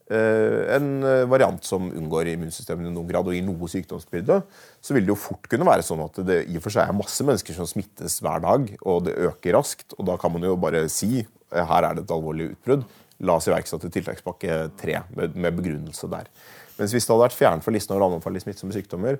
en 0.10 1.04
eh, 1.04 1.26
variant 1.28 1.64
som 1.68 1.90
unngår 1.92 2.30
immunsystemet 2.32 2.88
i 2.88 2.92
noen 2.94 3.10
grad 3.10 3.28
og 3.28 3.36
gir 3.36 3.44
noe 3.44 3.68
sykdomsbyrde, 3.72 4.38
så 4.80 4.96
vil 4.96 5.04
det 5.04 5.12
jo 5.12 5.20
fort 5.20 5.50
kunne 5.52 5.68
være 5.68 5.84
sånn 5.84 6.04
at 6.06 6.22
det 6.28 6.38
i 6.48 6.56
og 6.56 6.64
for 6.64 6.76
seg 6.76 6.88
er 6.88 6.96
masse 6.96 7.26
mennesker 7.28 7.58
som 7.58 7.68
smittes 7.68 8.22
hver 8.24 8.40
dag, 8.46 8.70
og 8.88 9.04
det 9.08 9.18
øker 9.28 9.58
raskt. 9.58 9.98
Og 9.98 10.08
da 10.08 10.16
kan 10.22 10.32
man 10.32 10.48
jo 10.48 10.56
bare 10.60 10.86
si 10.92 11.26
eh, 11.26 11.60
her 11.60 11.90
er 11.90 11.98
det 11.98 12.06
et 12.06 12.16
alvorlig 12.16 12.54
utbrudd. 12.54 12.88
La 13.28 13.36
oss 13.36 13.50
iverksette 13.50 13.92
tiltakspakke 13.92 14.62
tre 14.80 15.02
med, 15.18 15.36
med 15.36 15.58
begrunnelse 15.58 16.08
der. 16.12 16.30
Mens 16.78 16.94
hvis 16.94 17.08
det 17.08 17.12
hadde 17.12 17.26
vært 17.26 17.38
fjernet 17.38 17.66
fra 17.66 17.74
listen 17.74 17.96
over 17.98 18.38
i 18.38 18.44
smittsomme 18.44 18.76
sykdommer, 18.76 19.18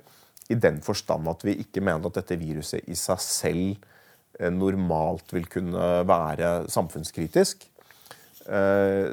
i 0.48 0.56
den 0.56 0.80
forstand 0.86 1.28
at 1.28 1.44
vi 1.44 1.58
ikke 1.64 1.84
mener 1.84 2.08
at 2.08 2.22
dette 2.22 2.38
viruset 2.40 2.86
i 2.88 2.96
seg 2.96 3.20
selv 3.24 3.88
eh, 4.40 4.54
normalt 4.54 5.34
vil 5.36 5.50
kunne 5.52 5.90
være 6.08 6.70
samfunnskritisk, 6.72 7.68
eh, 7.68 7.77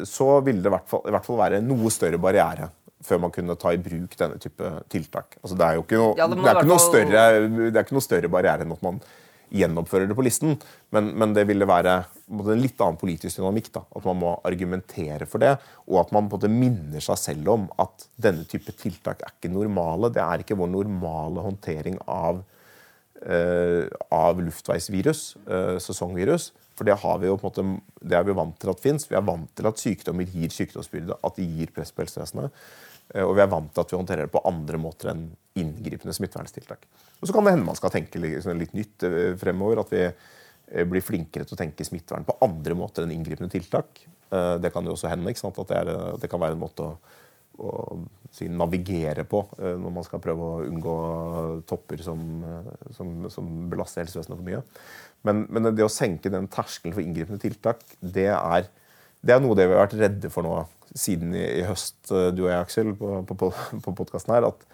så 0.07 0.27
ville 0.47 0.63
det 0.63 0.71
i 0.71 0.75
hvert, 0.77 0.87
fall, 0.87 1.01
i 1.09 1.15
hvert 1.15 1.27
fall 1.27 1.41
være 1.41 1.59
noe 1.65 1.91
større 1.91 2.21
barriere 2.23 2.69
før 3.05 3.21
man 3.27 3.35
kunne 3.35 3.57
ta 3.61 3.73
i 3.75 3.81
bruk 3.83 4.17
denne 4.17 4.39
type 4.41 4.71
tiltak. 4.93 5.37
Altså, 5.43 5.59
det 5.59 5.67
er 5.67 5.77
jo 5.77 5.85
ikke 5.85 6.01
noe, 6.01 6.15
Ja, 6.17 6.29
det 6.31 6.39
det 6.41 6.55
ikke 6.55 6.71
noe, 6.71 6.81
større, 6.83 7.27
det 7.51 7.75
er 7.75 7.85
ikke 7.85 7.99
noe 7.99 8.07
større 8.07 8.31
barriere 8.33 8.65
enn 8.65 8.75
at 8.75 8.85
man 8.85 9.01
gjennomfører 9.55 10.09
det 10.11 10.17
på 10.19 10.25
listen, 10.25 10.57
men, 10.95 11.13
men 11.21 11.35
det 11.37 11.45
ville 11.47 11.67
være 11.69 11.99
en 12.33 12.63
litt 12.63 12.81
annen 12.83 12.99
politisk 12.99 13.39
dynamikk. 13.39 13.71
Da. 13.77 13.85
At 13.95 14.09
man 14.09 14.19
må 14.23 14.33
argumentere 14.47 15.29
for 15.31 15.43
det, 15.45 15.53
og 15.87 16.01
at 16.01 16.15
man 16.17 16.31
måte 16.31 16.51
minner 16.51 17.05
seg 17.05 17.21
selv 17.21 17.53
om 17.55 17.69
at 17.83 18.09
denne 18.17 18.49
type 18.51 18.75
tiltak 18.81 19.23
er 19.23 19.37
ikke 19.37 19.53
normale. 19.53 20.11
Det 20.15 20.25
er 20.25 20.43
ikke 20.43 20.59
vår 20.59 20.73
normale 20.73 21.45
håndtering 21.45 22.01
av 22.11 22.41
eh, 22.41 22.54
av 24.13 24.41
luftveisvirus, 24.43 25.37
eh, 25.49 25.77
sesongvirus. 25.81 26.51
For 26.75 26.85
det, 26.85 26.97
har 27.01 27.19
vi 27.23 27.29
jo 27.29 27.37
på 27.39 27.47
en 27.47 27.51
måte, 27.53 27.83
det 28.03 28.17
er 28.19 28.25
vi 28.27 28.35
vant 28.35 28.57
til 28.59 28.71
at 28.73 28.81
fins. 28.83 29.07
Vi 29.09 29.15
er 29.17 29.23
vant 29.23 29.49
til 29.55 29.67
at 29.71 29.79
sykdommer 29.79 30.27
gir 30.27 30.51
sykdomsbyrde, 30.51 31.17
at 31.25 31.37
de 31.39 31.47
gir 31.47 31.71
press 31.73 31.93
på 31.95 32.03
helsevesenet. 32.03 32.51
Eh, 33.15 33.23
Og 33.23 33.35
vi 33.37 33.41
er 33.45 33.51
vant 33.53 33.73
til 33.73 33.81
at 33.85 33.91
vi 33.91 33.97
håndterer 33.97 34.27
det 34.27 34.33
på 34.35 34.43
andre 34.45 34.79
måter 34.79 35.13
enn 35.13 35.29
inngripende 35.57 36.15
smitteverntiltak. 36.17 36.89
Og 37.21 37.29
så 37.29 37.33
kan 37.33 37.45
det 37.45 37.55
hende 37.55 37.69
man 37.69 37.77
skal 37.79 37.91
tenke 37.95 38.19
litt, 38.19 38.45
litt 38.45 38.75
nytt 38.75 39.07
eh, 39.07 39.35
fremover. 39.39 39.81
At 39.85 39.93
vi 39.95 40.03
eh, 40.05 40.85
blir 40.85 41.05
flinkere 41.05 41.47
til 41.47 41.55
å 41.55 41.63
tenke 41.63 41.87
smittevern 41.87 42.27
på 42.27 42.37
andre 42.43 42.75
måter 42.75 43.05
enn 43.05 43.15
inngripende 43.15 43.53
tiltak. 43.53 44.03
Eh, 44.33 44.59
Det 44.59 44.73
kan 44.73 44.85
jo 44.85 44.93
også 44.97 45.09
hende. 45.09 45.31
ikke 45.31 45.45
sant? 45.47 45.59
At 45.59 45.69
det, 45.69 45.77
er, 45.79 45.89
eh, 45.95 46.17
det 46.19 46.31
kan 46.31 46.41
være 46.41 46.59
en 46.59 46.65
måte 46.67 46.83
å, 46.83 46.97
å 47.59 47.73
si, 48.35 48.49
navigere 48.51 49.25
på 49.29 49.45
eh, 49.61 49.75
når 49.79 49.97
man 49.99 50.07
skal 50.07 50.23
prøve 50.23 50.47
å 50.47 50.63
unngå 50.67 50.95
topper 51.71 52.03
som, 52.05 52.21
eh, 52.43 52.71
som, 52.97 53.13
som 53.33 53.51
belaster 53.71 54.05
helsevesenet 54.05 54.39
for 54.39 54.47
mye. 54.47 54.63
Men, 55.25 55.45
men 55.49 55.71
det 55.73 55.87
å 55.87 55.93
senke 55.93 56.33
den 56.33 56.49
terskelen 56.53 56.97
for 56.97 57.05
inngripende 57.05 57.43
tiltak, 57.43 57.85
det 58.01 58.31
er, 58.35 58.69
det 59.25 59.37
er 59.37 59.43
noe 59.45 59.57
det 59.59 59.69
vi 59.69 59.77
har 59.77 59.87
vært 59.87 59.99
redde 60.01 60.33
for 60.35 60.47
nå 60.47 60.57
siden 60.95 61.35
i, 61.37 61.45
i 61.61 61.67
høst, 61.69 61.99
eh, 62.11 62.31
du 62.35 62.45
og 62.47 62.53
jeg, 62.53 62.61
Aksel, 62.67 62.95
på, 62.99 63.21
på, 63.31 63.51
på, 63.51 63.97
podkasten 64.03 64.35
her. 64.37 64.49
At 64.51 64.67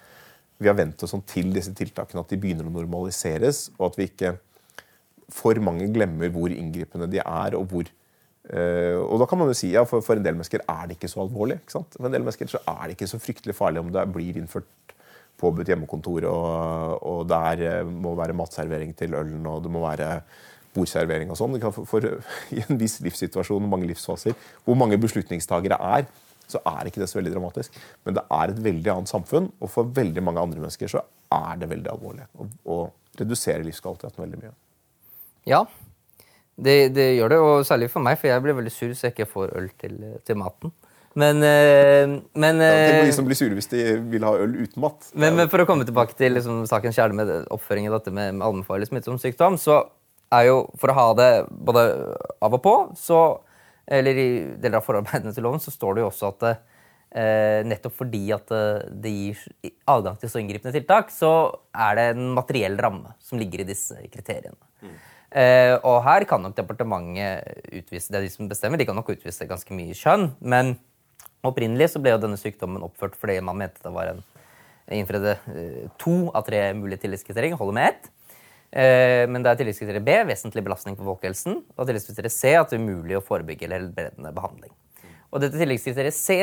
vi 0.60 0.68
har 0.68 0.76
vent 0.78 1.04
oss 1.04 1.14
sånn 1.14 1.24
til 1.28 1.52
disse 1.54 1.72
tiltakene, 1.76 2.24
at 2.24 2.32
de 2.32 2.40
begynner 2.40 2.68
å 2.68 2.74
normaliseres, 2.74 3.68
og 3.78 3.90
at 3.90 4.00
vi 4.00 4.10
ikke 4.10 4.34
for 5.30 5.56
mange 5.62 5.86
glemmer 5.94 6.32
hvor 6.34 6.52
inngripende 6.52 7.08
de 7.10 7.20
er, 7.22 7.56
og 7.56 7.70
hvor 7.70 7.88
og 8.50 9.20
da 9.22 9.26
kan 9.30 9.38
man 9.38 9.50
jo 9.52 9.54
si 9.54 9.68
ja, 9.70 9.84
for, 9.86 10.02
for 10.02 10.18
en 10.18 10.24
del 10.24 10.34
mennesker 10.34 10.64
er 10.64 10.88
det 10.88 10.96
ikke 10.96 11.10
så 11.12 11.20
alvorlig. 11.22 11.60
ikke 11.60 11.76
sant? 11.76 11.94
For 11.94 12.08
en 12.08 12.14
del 12.16 12.24
mennesker 12.24 12.50
så 12.50 12.58
er 12.66 12.80
det 12.82 12.96
ikke 12.96 13.10
så 13.12 13.20
fryktelig 13.22 13.54
farlig 13.54 13.84
om 13.84 13.92
det 13.94 14.02
blir 14.10 14.40
innført 14.40 14.66
påbudt 15.40 15.70
hjemmekontor, 15.72 16.26
og, 16.28 17.02
og 17.06 17.20
det 17.30 17.68
eh, 17.68 17.82
må 17.86 18.14
være 18.18 18.36
matservering 18.36 18.92
til 18.96 19.16
ølen, 19.18 19.44
og 19.48 19.62
det 19.64 19.72
må 19.72 19.84
være 19.86 20.20
bordservering 20.74 21.32
og 21.32 21.38
sånn. 21.40 21.58
For, 21.62 21.86
for 21.88 22.08
I 22.56 22.64
en 22.66 22.80
viss 22.80 23.00
livssituasjon 23.04 23.68
mange 23.70 23.88
livsfaser, 23.90 24.36
hvor 24.66 24.78
mange 24.78 25.00
beslutningstagere 25.00 25.80
er, 25.96 26.08
så 26.50 26.60
er 26.66 26.88
ikke 26.88 27.02
det 27.02 27.10
så 27.10 27.20
veldig 27.20 27.34
dramatisk. 27.36 27.76
Men 28.06 28.18
det 28.18 28.24
er 28.36 28.52
et 28.52 28.64
veldig 28.64 28.94
annet 28.96 29.12
samfunn, 29.12 29.50
og 29.62 29.70
for 29.72 29.90
veldig 30.00 30.24
mange 30.26 30.42
andre 30.42 30.62
mennesker 30.62 30.90
så 30.90 31.04
er 31.34 31.60
det 31.60 31.70
veldig 31.70 31.92
alvorlig. 31.92 32.26
Og, 32.42 32.56
og 32.66 33.20
reduserer 33.20 33.62
livskvaliteten 33.66 34.24
veldig 34.24 34.40
mye. 34.42 34.56
Ja, 35.48 35.64
det, 36.64 36.76
det 36.96 37.08
gjør 37.16 37.32
det, 37.32 37.40
og 37.42 37.66
særlig 37.68 37.90
for 37.92 38.04
meg, 38.04 38.18
for 38.20 38.30
jeg 38.30 38.44
blir 38.44 38.56
veldig 38.58 38.72
sur 38.74 38.92
så 38.94 39.08
jeg 39.08 39.16
ikke 39.16 39.30
får 39.32 39.52
øl 39.58 39.68
til, 39.80 39.98
til 40.26 40.38
maten. 40.40 40.72
Men, 41.18 41.42
eh, 41.42 42.06
men, 42.38 42.60
Ja, 42.62 42.70
Tenk 42.86 43.00
på 43.00 43.02
eh, 43.02 43.08
de 43.08 43.14
som 43.16 43.26
blir 43.26 43.38
sure 43.38 43.56
hvis 43.56 43.70
de 43.72 43.96
vil 44.12 44.22
ha 44.22 44.30
øl 44.38 44.52
uten 44.62 44.82
mat. 44.82 45.08
men, 45.14 45.34
men 45.40 45.50
for 45.50 45.62
å 45.62 45.66
komme 45.66 45.86
tilbake 45.88 46.14
til 46.18 46.36
liksom, 46.38 46.62
sakens 46.70 46.94
kjerne 46.94 47.18
med 47.18 47.26
oppføringen 47.26 47.56
oppføring 47.56 47.88
av 47.90 47.96
dette 47.98 48.14
med, 48.14 48.36
med 48.36 48.46
allmennfarlig 48.46 48.90
smittsom 48.90 49.18
sykdom, 49.18 49.58
så 49.58 49.82
er 50.30 50.46
jo 50.46 50.60
for 50.78 50.92
å 50.92 50.98
ha 50.98 51.06
det 51.18 51.30
både 51.50 51.86
av 52.38 52.54
og 52.54 52.62
på, 52.62 52.74
så, 52.98 53.20
eller 53.90 54.20
i 54.22 54.28
deler 54.62 54.78
av 54.78 54.86
forarbeidene 54.86 55.34
til 55.34 55.46
loven, 55.46 55.62
så 55.62 55.74
står 55.74 55.96
det 55.96 56.04
jo 56.04 56.10
også 56.12 56.30
at 56.30 56.46
eh, 56.50 57.60
nettopp 57.66 57.96
fordi 57.98 58.22
at 58.36 58.54
eh, 58.54 58.86
det 59.02 59.14
gir 59.16 59.44
adgang 59.90 60.18
til 60.20 60.30
så 60.30 60.42
inngripende 60.42 60.74
tiltak, 60.76 61.10
så 61.14 61.32
er 61.74 61.98
det 61.98 62.08
en 62.14 62.30
materiell 62.38 62.78
ramme 62.80 63.16
som 63.18 63.40
ligger 63.40 63.64
i 63.64 63.70
disse 63.72 63.98
kriteriene. 64.12 64.58
Eh, 64.86 65.09
og 65.30 66.00
her 66.02 66.24
kan 66.26 66.42
nok 66.42 66.56
departementet 66.56 67.70
utvise 67.78 68.10
det 68.10 68.18
er 68.18 68.24
de 68.26 68.32
som 68.32 68.48
bestemmer, 68.50 68.80
de 68.80 68.86
kan 68.88 68.96
nok 68.98 69.12
utvise 69.12 69.46
ganske 69.46 69.76
mye 69.76 69.94
skjønn, 69.94 70.32
men 70.42 70.72
opprinnelig 71.46 71.92
så 71.92 72.02
ble 72.02 72.16
jo 72.16 72.22
denne 72.22 72.38
sykdommen 72.40 72.82
oppført 72.82 73.14
fordi 73.18 73.38
man 73.44 73.60
mente 73.60 73.84
det 73.84 73.92
var 73.94 74.10
en 74.10 74.24
innfredde 74.90 75.36
eh, 75.54 75.86
to 76.00 76.30
av 76.34 76.44
tre 76.48 76.62
mulige 76.74 77.04
tillitskriterier, 77.04 77.56
holder 77.58 77.76
med 77.76 77.92
ett. 77.92 78.10
Eh, 78.70 79.24
men 79.30 79.44
det 79.44 79.52
er 79.52 79.60
tillitskriteriet 79.60 80.06
B, 80.06 80.16
vesentlig 80.28 80.64
belastning 80.66 80.98
på 80.98 81.06
folkehelsen, 81.06 81.60
og 81.76 81.88
tillitskriteriet 81.88 82.34
C, 82.34 82.54
at 82.58 82.72
det 82.72 82.78
er 82.78 82.84
umulig 82.84 83.18
å 83.18 83.24
forebygge 83.24 83.66
eller 83.66 83.84
helbredende 83.84 84.34
behandling. 84.34 84.74
Og 85.30 85.42
dette 85.44 85.60
tillitskriteriet 85.60 86.16
C 86.16 86.40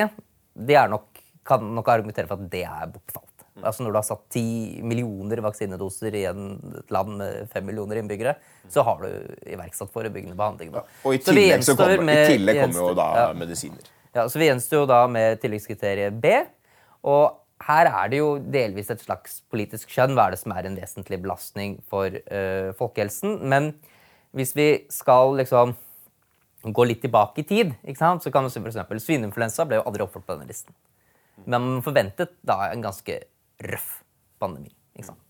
det 0.57 0.83
nok, 0.91 1.23
kan 1.47 1.63
nok 1.75 1.91
argumentere 1.91 2.29
for 2.29 2.39
at 2.39 2.51
det 2.51 2.63
er 2.67 2.91
bortfalt. 2.91 3.26
Altså 3.63 3.83
Når 3.83 3.93
du 3.93 3.97
har 3.97 4.05
satt 4.05 4.23
ti 4.33 4.45
millioner 4.85 5.41
vaksinedoser 5.41 6.15
i 6.15 6.23
et 6.29 6.91
land 6.93 7.15
med 7.17 7.49
fem 7.53 7.65
millioner 7.65 8.01
innbyggere, 8.01 8.35
så 8.69 8.83
har 8.85 9.01
du 9.01 9.09
iverksatt 9.49 9.89
forebyggende 9.93 10.37
behandling. 10.37 10.71
Da. 10.75 10.83
Og 11.03 11.17
i 11.17 11.21
tillegg, 11.23 11.63
så 11.65 11.73
så 11.73 11.79
kommer, 11.79 12.03
med- 12.05 12.23
i 12.25 12.37
tillegg 12.37 12.61
kommer 12.65 12.91
jo 12.91 12.93
da 12.97 13.07
ja. 13.17 13.25
medisiner. 13.33 13.89
Ja, 14.13 14.27
så 14.29 14.39
Vi 14.39 14.47
gjenstår 14.49 14.83
jo 14.83 14.85
da 14.89 15.01
med 15.07 15.41
tilleggskriteriet 15.41 16.21
B. 16.21 16.33
Og 17.07 17.37
her 17.67 17.89
er 17.89 18.09
det 18.09 18.21
jo 18.21 18.37
delvis 18.37 18.89
et 18.93 19.01
slags 19.01 19.41
politisk 19.49 19.89
skjønn. 19.89 20.13
Hva 20.17 20.27
er 20.27 20.35
det 20.35 20.41
som 20.43 20.53
er 20.53 20.69
en 20.69 20.77
vesentlig 20.77 21.21
belastning 21.23 21.77
for 21.89 22.13
eh, 22.13 22.71
folkehelsen? 22.77 23.39
Men 23.49 23.73
hvis 24.37 24.53
vi 24.57 24.67
skal 24.93 25.35
liksom 25.39 25.75
gå 26.73 26.85
litt 26.87 27.01
tilbake 27.01 27.41
i 27.41 27.47
tid, 27.47 27.73
så 27.97 28.31
kan 28.31 28.45
vi 28.45 28.59
for 28.59 28.69
eksempel, 28.69 28.99
Svineinfluensa 29.01 29.65
ble 29.65 29.79
jo 29.79 29.87
aldri 29.87 30.03
oppført 30.03 30.25
på 30.27 30.35
denne 30.35 30.49
listen. 30.49 30.73
Men 31.45 31.61
man 31.61 31.83
forventet 31.85 32.33
da 32.45 32.71
en 32.71 32.81
ganske 32.81 33.19
røff 33.63 34.01
pandemi. 34.41 34.73
ikke 34.95 35.11
sant? 35.11 35.23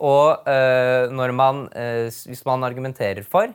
Og 0.00 0.48
eh, 0.48 1.10
når 1.12 1.34
man, 1.36 1.66
eh, 1.76 2.08
hvis 2.08 2.44
man 2.48 2.64
argumenterer 2.64 3.20
for 3.26 3.52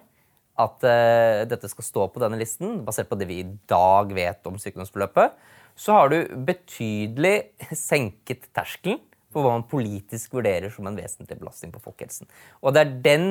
at 0.61 0.85
eh, 0.87 1.41
dette 1.49 1.69
skal 1.71 1.87
stå 1.87 2.05
på 2.13 2.21
denne 2.21 2.37
listen, 2.39 2.83
basert 2.85 3.09
på 3.09 3.17
det 3.19 3.27
vi 3.31 3.41
i 3.41 3.49
dag 3.69 4.13
vet 4.15 4.45
om 4.47 4.59
sykdomsforløpet, 4.61 5.33
så 5.75 5.97
har 5.97 6.13
du 6.13 6.19
betydelig 6.47 7.35
senket 7.89 8.47
terskelen 8.55 9.01
for 9.35 9.43
hva 9.43 9.57
man 9.57 9.67
politisk 9.67 10.37
vurderer 10.37 10.71
som 10.71 10.87
en 10.87 10.95
vesentlig 10.95 11.35
belastning 11.41 11.73
på 11.73 11.81
folkehelsen. 11.83 12.29
Og 12.63 12.75
det 12.75 12.85
er 12.85 12.93
den 13.03 13.25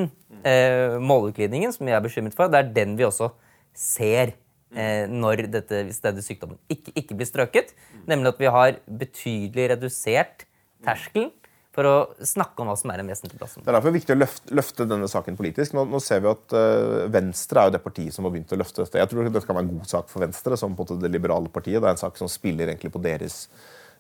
eh, 0.44 0.99
målutglidningen 1.01 1.73
som 1.73 1.88
jeg 1.88 1.97
er 1.97 2.05
bekymret 2.05 2.37
for. 2.37 2.53
Det 2.53 2.61
er 2.61 2.75
den 2.77 2.99
vi 2.99 3.07
også 3.09 3.31
ser 3.73 4.35
eh, 4.77 5.07
når 5.09 5.47
dette, 5.55 5.81
hvis 5.88 6.03
denne 6.05 6.25
sykdommen 6.25 6.61
ikke, 6.68 6.92
ikke 6.92 7.16
blir 7.16 7.31
strøket. 7.31 7.73
Nemlig 8.11 8.35
at 8.35 8.42
vi 8.42 8.53
har 8.59 8.83
betydelig 8.85 9.70
redusert 9.73 10.44
terskelen 10.85 11.33
for 11.75 11.88
å 11.88 11.94
snakke 12.23 12.62
om 12.62 12.70
hva 12.70 12.77
som 12.79 12.92
er 12.94 13.03
en 13.03 13.11
vesentlig 13.11 13.38
plassen. 13.40 13.64
Det 13.64 13.70
er 13.73 13.77
derfor 13.77 13.94
viktig 13.97 14.14
å 14.14 14.18
løfte, 14.20 14.55
løfte 14.55 14.87
denne 14.87 15.09
saken 15.11 15.38
politisk. 15.38 15.75
Nå, 15.75 15.87
nå 15.90 16.01
ser 16.03 16.23
vi 16.23 16.31
at 16.31 16.55
uh, 16.55 17.07
Venstre 17.11 17.61
er 17.62 17.70
jo 17.70 17.75
det 17.75 17.83
partiet 17.83 18.14
som 18.14 18.27
har 18.27 18.35
begynt 18.35 18.55
å 18.55 18.59
løfte 18.61 18.85
dette. 18.85 19.01
Jeg 19.03 19.11
tror 19.11 19.27
dette 19.27 19.42
kan 19.49 19.59
være 19.59 19.66
en 19.66 19.73
god 19.81 19.90
sak 19.90 20.12
for 20.12 20.23
Venstre, 20.23 20.59
som 20.61 20.77
på 20.79 20.87
det 20.92 21.11
liberale 21.11 21.51
partiet. 21.51 21.81
Det 21.83 21.90
er 21.90 21.97
en 21.97 22.05
sak 22.05 22.20
som 22.20 22.31
spiller 22.31 22.70
egentlig 22.70 22.92
på 22.94 23.03
deres, 23.03 23.40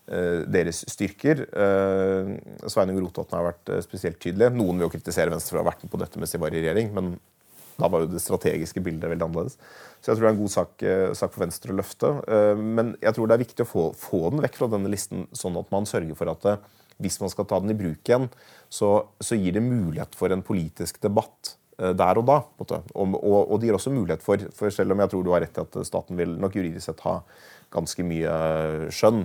uh, 0.06 0.46
deres 0.46 0.84
styrker. 0.94 1.42
Uh, 1.50 2.36
Sveinung 2.70 3.02
Rotevatn 3.02 3.40
har 3.40 3.50
vært 3.50 3.74
spesielt 3.88 4.22
tydelig. 4.22 4.52
Noen 4.54 4.78
vil 4.78 4.86
jo 4.86 4.94
kritisere 4.94 5.34
Venstre 5.34 5.56
for 5.56 5.62
å 5.62 5.66
ha 5.66 5.72
vært 5.72 5.82
med 5.82 5.94
på 5.96 6.02
dette 6.04 6.22
mens 6.22 6.36
de 6.36 6.42
var 6.46 6.54
i 6.54 6.62
regjering, 6.62 6.94
men 6.94 7.16
da 7.80 7.90
var 7.90 8.04
jo 8.04 8.12
det 8.12 8.22
strategiske 8.22 8.82
bildet 8.84 9.10
veldig 9.10 9.26
annerledes. 9.26 9.58
Så 9.98 10.12
jeg 10.12 10.18
tror 10.18 10.26
det 10.26 10.30
er 10.30 10.36
en 10.36 10.42
god 10.42 10.52
sak, 10.52 10.86
sak 11.16 11.32
for 11.32 11.46
Venstre 11.46 11.72
å 11.72 11.76
løfte. 11.78 12.10
Men 12.60 12.92
jeg 13.00 13.16
tror 13.16 13.30
det 13.30 13.36
er 13.38 13.40
viktig 13.40 13.64
å 13.64 13.70
få, 13.70 13.84
få, 13.96 14.20
den 14.34 14.42
vekk 14.44 14.58
fra 14.60 14.68
denne 14.74 14.92
listen, 14.92 15.24
sånn 15.32 15.56
at 15.56 15.70
man 15.72 15.88
sørger 15.88 16.18
for 16.18 16.28
at 16.34 16.48
hvis 17.02 17.18
man 17.22 17.32
skal 17.32 17.48
ta 17.48 17.60
den 17.62 17.74
i 17.74 17.78
bruk 17.78 18.06
igjen, 18.06 18.28
så, 18.70 18.90
så 19.22 19.38
gir 19.38 19.56
det 19.56 19.64
mulighet 19.64 20.14
for 20.18 20.32
en 20.34 20.44
politisk 20.46 21.00
debatt 21.02 21.54
eh, 21.80 21.94
der 21.96 22.20
og 22.20 22.28
da. 22.30 22.38
Og, 22.60 22.76
og, 22.94 23.40
og, 23.40 23.56
det 23.58 23.70
gir 23.70 23.78
også 23.78 23.94
mulighet 23.94 24.24
for, 24.24 24.46
for, 24.54 24.74
selv 24.74 24.94
om 24.94 25.02
jeg 25.02 25.12
tror 25.12 25.26
du 25.26 25.32
har 25.34 25.44
rett 25.44 25.58
i 25.58 25.64
at 25.64 25.80
staten 25.88 26.18
vil 26.20 26.36
nok 26.40 26.56
juridisk 26.58 26.86
sett 26.90 27.04
ha 27.06 27.18
ganske 27.74 28.04
mye 28.06 28.34
skjønn, 28.94 29.24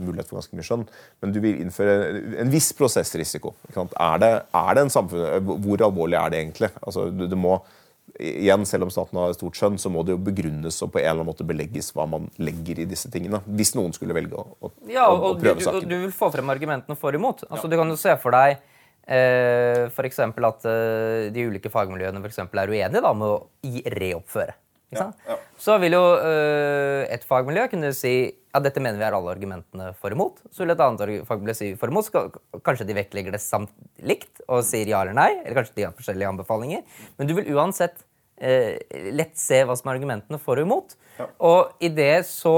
mulighet 0.00 0.30
for 0.30 0.38
ganske 0.38 0.56
mye 0.56 0.64
skjønn, 0.64 0.86
men 1.20 1.34
du 1.34 1.36
vil 1.44 1.58
innføre 1.60 2.22
en 2.40 2.48
viss 2.48 2.70
prosessrisiko. 2.78 3.50
Er 3.76 4.22
det, 4.22 4.30
er 4.56 4.70
det 4.78 4.84
en 4.86 4.92
samfunn, 4.94 5.50
Hvor 5.66 5.84
alvorlig 5.84 6.16
er 6.16 6.32
det 6.32 6.38
egentlig? 6.40 6.70
Altså, 6.80 7.10
det, 7.12 7.28
det 7.28 7.36
må 7.36 7.58
igjen, 8.18 8.64
selv 8.66 8.86
om 8.86 8.92
staten 8.92 9.18
har 9.20 9.34
stort 9.36 9.58
skjønn, 9.58 9.78
så 9.80 9.92
må 9.92 10.02
det 10.06 10.16
jo 10.16 10.22
begrunnes 10.30 10.80
og 10.84 10.92
på 10.94 11.00
en 11.00 11.04
eller 11.04 11.20
annen 11.20 11.30
måte 11.30 11.46
belegges 11.46 11.92
hva 11.96 12.06
man 12.10 12.26
legger 12.40 12.82
i 12.82 12.88
disse 12.88 13.10
tingene. 13.12 13.42
Hvis 13.46 13.74
noen 13.78 13.94
skulle 13.96 14.16
velge 14.16 14.38
å, 14.38 14.46
å, 14.58 14.72
ja, 14.90 15.06
og, 15.08 15.26
å 15.28 15.34
prøve 15.38 15.60
du, 15.60 15.66
saken. 15.68 15.88
Du 15.90 15.96
vil 16.06 16.14
få 16.14 16.30
frem 16.34 16.50
argumentene 16.52 16.98
for 16.98 17.14
og 17.14 17.20
imot. 17.20 17.44
Altså, 17.48 17.66
ja. 17.66 17.72
Du 17.72 17.78
kan 17.80 17.92
jo 17.92 17.98
se 18.00 18.16
for 18.22 18.36
deg 18.36 18.56
eh, 19.10 19.86
f.eks. 19.90 20.20
at 20.24 20.66
eh, 20.70 21.28
de 21.34 21.46
ulike 21.50 21.72
fagmiljøene 21.72 22.22
for 22.22 22.32
eksempel, 22.32 22.62
er 22.62 22.72
uenige 22.72 23.04
da, 23.04 23.14
med 23.16 23.28
å 23.28 23.38
reoppføre. 24.00 24.56
Ja, 24.90 25.12
ja. 25.28 25.38
Så 25.60 25.76
vil 25.82 25.94
jo 25.94 26.04
eh, 26.18 27.06
et 27.14 27.26
fagmiljø 27.26 27.68
kunne 27.70 27.92
si 27.94 28.14
ja, 28.50 28.60
dette 28.62 28.82
mener 28.82 28.98
vi 28.98 29.06
er 29.06 29.14
alle 29.14 29.30
argumentene 29.30 29.92
for 30.00 30.14
imot. 30.14 30.40
Så 30.50 30.64
vil 30.64 30.74
et 30.74 30.82
annet 30.82 31.26
fagmiljø 31.28 31.54
si 31.54 31.70
for 31.78 31.92
imot. 31.92 32.10
Kanskje 32.66 32.88
de 32.88 32.96
vektlegger 32.98 33.34
det 33.34 33.42
samt 33.44 33.72
likt 34.02 34.42
og 34.48 34.64
sier 34.66 34.90
ja 34.90 35.04
eller 35.04 35.14
nei. 35.14 35.30
Eller 35.44 35.60
kanskje 35.60 35.76
de 35.78 35.86
har 35.86 35.96
forskjellige 35.96 36.32
anbefalinger. 36.32 36.82
Men 37.18 37.30
du 37.30 37.36
vil 37.38 37.52
uansett 37.54 38.02
eh, 38.42 38.80
lett 39.14 39.38
se 39.38 39.62
hva 39.62 39.78
som 39.78 39.90
er 39.90 40.00
argumentene 40.00 40.40
for 40.42 40.58
og 40.58 40.66
imot. 40.66 40.96
Ja. 41.20 41.28
Og 41.46 41.84
i 41.84 41.92
det 41.94 42.26
så 42.30 42.56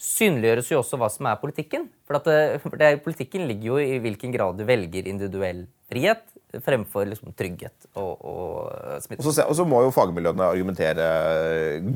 synliggjøres 0.00 0.72
jo 0.72 0.80
også 0.80 0.98
hva 0.98 1.10
som 1.12 1.28
er 1.30 1.38
politikken. 1.42 1.86
For, 2.08 2.18
at, 2.18 2.30
eh, 2.32 2.58
for 2.62 2.74
det, 2.80 2.96
politikken 3.06 3.46
ligger 3.46 3.74
jo 3.74 3.80
i 3.84 4.00
hvilken 4.02 4.34
grad 4.34 4.58
du 4.58 4.66
velger 4.66 5.06
individuell 5.10 5.68
frihet 5.90 6.26
fremfor 6.58 7.06
liksom, 7.06 7.30
trygghet 7.38 7.86
og, 7.94 8.24
og 8.26 9.02
smitte. 9.04 9.22
Og 9.22 9.26
så, 9.28 9.44
og 9.44 9.54
så, 9.54 9.66
må 9.68 9.82
jo 9.84 9.92
fagmiljøene 9.94 10.48
argumentere 10.50 11.06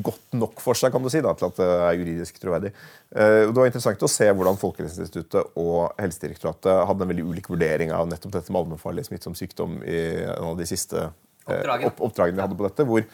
godt 0.05 0.37
nok 0.39 0.63
for 0.63 0.79
seg 0.79 0.95
kan 0.95 1.03
du 1.03 1.11
si, 1.11 1.23
da, 1.25 1.33
til 1.39 1.49
at 1.49 1.59
det 1.59 1.69
er 1.73 1.99
juridisk 1.99 2.39
troverdig. 2.43 2.71
Eh, 3.11 3.41
det 3.49 3.57
var 3.57 3.71
interessant 3.71 4.07
å 4.07 4.11
se 4.11 4.29
hvordan 4.31 4.61
Folkehelseinstituttet 4.61 5.59
og 5.61 5.99
Helsedirektoratet 5.99 6.85
hadde 6.91 7.07
en 7.07 7.13
veldig 7.15 7.27
ulik 7.33 7.51
vurdering 7.51 7.95
av 7.95 8.07
nettopp 8.11 8.37
dette 8.37 8.55
med 8.55 8.63
allmennfarlig 8.63 9.07
smittsom 9.09 9.35
sykdom 9.39 9.81
i 9.83 9.99
en 10.29 10.53
av 10.53 10.61
de 10.61 10.69
siste 10.71 11.01
eh, 11.03 11.11
oppdragene, 11.49 11.91
opp, 11.91 12.07
oppdragene 12.09 12.39
vi 12.39 12.47
hadde 12.47 12.61
på 12.61 12.69
dette, 12.69 12.89
hvor 12.91 13.09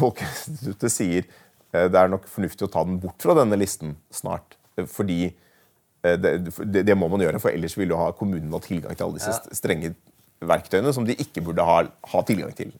Folkehelseinstituttet 0.00 0.96
sier 0.96 1.26
eh, 1.26 1.88
det 1.92 2.00
er 2.00 2.12
nok 2.12 2.24
fornuftig 2.32 2.70
å 2.70 2.72
ta 2.72 2.86
den 2.88 3.00
bort 3.02 3.20
fra 3.20 3.36
denne 3.42 3.60
listen 3.60 3.98
snart. 4.14 4.56
Fordi 4.88 5.34
det, 6.02 6.30
det, 6.42 6.80
det, 6.82 6.94
må 6.98 7.06
man 7.12 7.20
gjøre, 7.22 7.38
for 7.38 7.54
ellers 7.54 7.76
vil 7.78 7.92
jo 7.92 7.98
ha 8.00 8.08
kommunen 8.18 8.50
ha 8.50 8.58
tilgang 8.64 8.96
til 8.96 9.04
alle 9.04 9.20
disse 9.20 9.36
ja. 9.36 9.54
strenge 9.54 9.92
verktøyene 10.48 10.92
som 10.94 11.06
de 11.06 11.14
ikke 11.22 11.42
burde 11.44 11.64
ha, 11.66 11.78
ha 12.12 12.22
tilgang 12.26 12.52
til. 12.56 12.72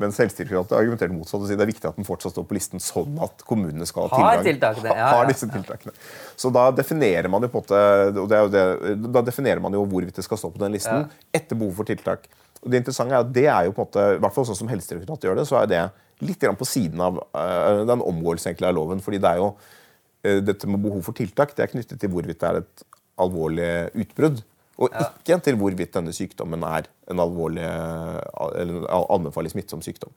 Men 0.00 0.14
Selvstyrekravet 0.14 0.74
argumenterte 0.76 1.14
motsatt 1.14 1.40
og 1.40 1.48
sier 1.48 1.58
det 1.60 1.66
er 1.66 1.72
viktig 1.72 1.88
at 1.90 1.98
den 1.98 2.08
fortsatt 2.08 2.34
står 2.34 2.46
på 2.48 2.56
listen 2.56 2.82
sånn 2.82 3.18
at 3.24 3.44
kommunene 3.48 3.88
skal 3.88 4.08
ha 4.08 4.18
tilgang. 4.18 4.46
Tiltakene, 4.48 4.94
ja, 4.98 5.08
har 5.16 5.28
disse 5.30 5.48
tiltakene. 5.50 5.96
Så 6.38 6.52
da 6.54 6.68
definerer 6.76 7.30
man 7.32 7.44
jo 7.46 7.50
på 7.52 7.62
en 7.62 7.66
måte, 7.66 9.02
da 9.16 9.24
definerer 9.26 9.62
man 9.64 9.76
jo 9.76 9.84
hvorvidt 9.88 10.20
det 10.20 10.26
skal 10.26 10.40
stå 10.40 10.52
på 10.54 10.62
den 10.62 10.76
listen 10.76 11.08
etter 11.34 11.58
behov 11.58 11.76
for 11.80 11.88
tiltak. 11.88 12.28
Og 12.62 12.70
det 12.70 12.82
interessante 12.82 13.16
er 13.16 13.24
at 13.24 13.34
det 13.34 13.46
er 13.50 13.66
jo 13.66 13.74
på 13.74 13.82
en 13.82 13.88
måte, 13.88 14.06
i 14.16 14.22
hvert 14.22 14.36
fall 14.36 14.46
sånn 14.48 14.60
som 14.60 14.70
Helsedirektoratet 14.70 15.28
gjør 15.28 15.40
det, 15.40 15.46
så 15.50 15.58
er 15.62 15.70
det 15.70 15.82
litt 16.22 16.44
på 16.58 16.68
siden 16.68 17.02
av 17.02 17.18
uh, 17.34 17.82
den 17.88 18.04
omgåelse 18.04 18.54
av 18.54 18.74
loven. 18.76 19.02
fordi 19.02 19.18
det 19.22 19.32
er 19.32 19.42
jo 19.42 19.48
uh, 19.50 20.38
dette 20.44 20.70
med 20.70 20.82
behov 20.84 21.02
for 21.02 21.18
tiltak 21.18 21.56
det 21.56 21.66
er 21.66 21.72
knyttet 21.72 21.98
til 21.98 22.12
hvorvidt 22.12 22.38
det 22.38 22.48
er 22.48 22.60
et 22.62 22.84
alvorlig 23.22 23.72
utbrudd. 24.04 24.42
Og 24.82 24.96
ikke 25.04 25.38
til 25.46 25.58
hvorvidt 25.60 25.94
denne 25.94 26.14
sykdommen 26.16 26.64
er 26.66 26.88
en 27.12 27.22
alvorlig, 27.22 27.62
eller 27.62 28.88
anbefalt 28.90 29.54
smittsom 29.54 29.84
sykdom. 29.84 30.14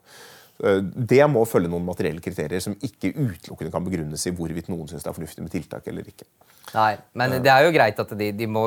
Eh, 0.64 0.80
det 0.82 1.24
må 1.28 1.44
følge 1.50 1.70
noen 1.72 1.84
materielle 1.84 2.24
kriterier 2.24 2.64
som 2.64 2.76
ikke 2.80 3.12
utelukkende 3.12 3.74
kan 3.74 3.84
begrunnes 3.84 4.24
i 4.30 4.34
hvorvidt 4.36 4.70
noen 4.72 4.88
syns 4.88 5.04
det 5.04 5.12
er 5.12 5.18
fornuftig 5.18 5.44
med 5.44 5.52
tiltak 5.52 5.88
eller 5.92 6.08
ikke. 6.08 6.28
Nei, 6.76 6.96
Men 7.16 7.38
det 7.44 7.52
er 7.52 7.68
jo 7.68 7.74
greit 7.76 8.00
at 8.02 8.14
de, 8.20 8.32
de 8.36 8.48
må, 8.50 8.64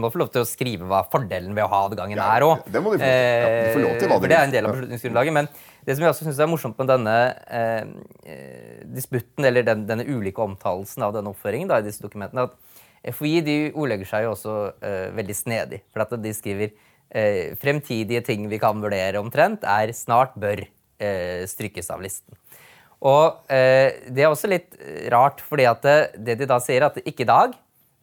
må 0.00 0.10
få 0.12 0.20
lov 0.20 0.30
til 0.32 0.44
å 0.44 0.48
skrive 0.48 0.86
hva 0.88 1.00
fordelen 1.10 1.56
ved 1.56 1.64
å 1.64 1.70
ha 1.72 1.80
adgangen 1.88 2.20
ja, 2.20 2.28
er 2.36 2.46
òg. 2.46 2.62
Det 2.68 2.82
må 2.84 2.94
de 2.94 3.00
få, 3.02 3.08
ja, 3.08 3.50
de 3.50 3.72
få 3.74 3.82
lov 3.82 3.96
til. 3.96 4.08
hva 4.08 4.18
de 4.20 4.24
For 4.24 4.32
det 4.32 4.38
er 4.38 4.46
en 4.46 4.54
del 4.54 4.68
av 4.68 4.76
beslutningsgrunnlaget. 4.76 5.36
Men 5.36 5.50
det 5.88 5.96
som 5.96 6.04
jeg 6.04 6.14
også 6.14 6.26
synes 6.28 6.40
er 6.40 6.50
morsomt 6.52 6.80
med 6.80 6.92
denne 6.92 7.16
eh, 7.58 7.82
eh, 8.28 8.80
disputten, 8.94 9.48
eller 9.48 9.66
den, 9.66 9.86
denne 9.88 10.06
ulike 10.08 10.44
omtalelsen 10.44 11.08
av 11.08 11.16
denne 11.16 11.32
oppføringen 11.32 11.72
da, 11.72 11.80
i 11.80 11.88
disse 11.88 12.04
dokumentene, 12.04 12.46
at 12.48 12.69
FHI 13.08 13.40
de 13.46 13.56
ordlegger 13.72 14.08
seg 14.08 14.26
jo 14.26 14.34
også 14.34 14.56
uh, 14.74 15.08
veldig 15.16 15.36
snedig. 15.36 15.80
For 15.92 16.04
at 16.04 16.12
de 16.20 16.32
skriver 16.36 16.72
uh, 16.72 17.56
fremtidige 17.60 18.22
ting 18.26 18.44
vi 18.50 18.60
kan 18.60 18.82
vurdere 18.82 19.22
omtrent, 19.22 19.64
er 19.64 19.94
snart 19.96 20.36
bør 20.40 20.62
uh, 20.66 21.42
strykes 21.48 21.90
av 21.92 22.04
listen. 22.04 22.36
Og 23.00 23.48
det 23.48 24.20
er 24.20 24.28
også 24.28 24.48
litt 24.50 24.74
rart, 25.08 25.38
fordi 25.40 25.64
at 25.64 25.78
det, 25.80 25.94
det 26.20 26.34
de 26.42 26.48
da 26.50 26.58
sier, 26.60 26.84
at 26.84 26.98
ikke 27.00 27.24
i 27.24 27.28
dag, 27.30 27.54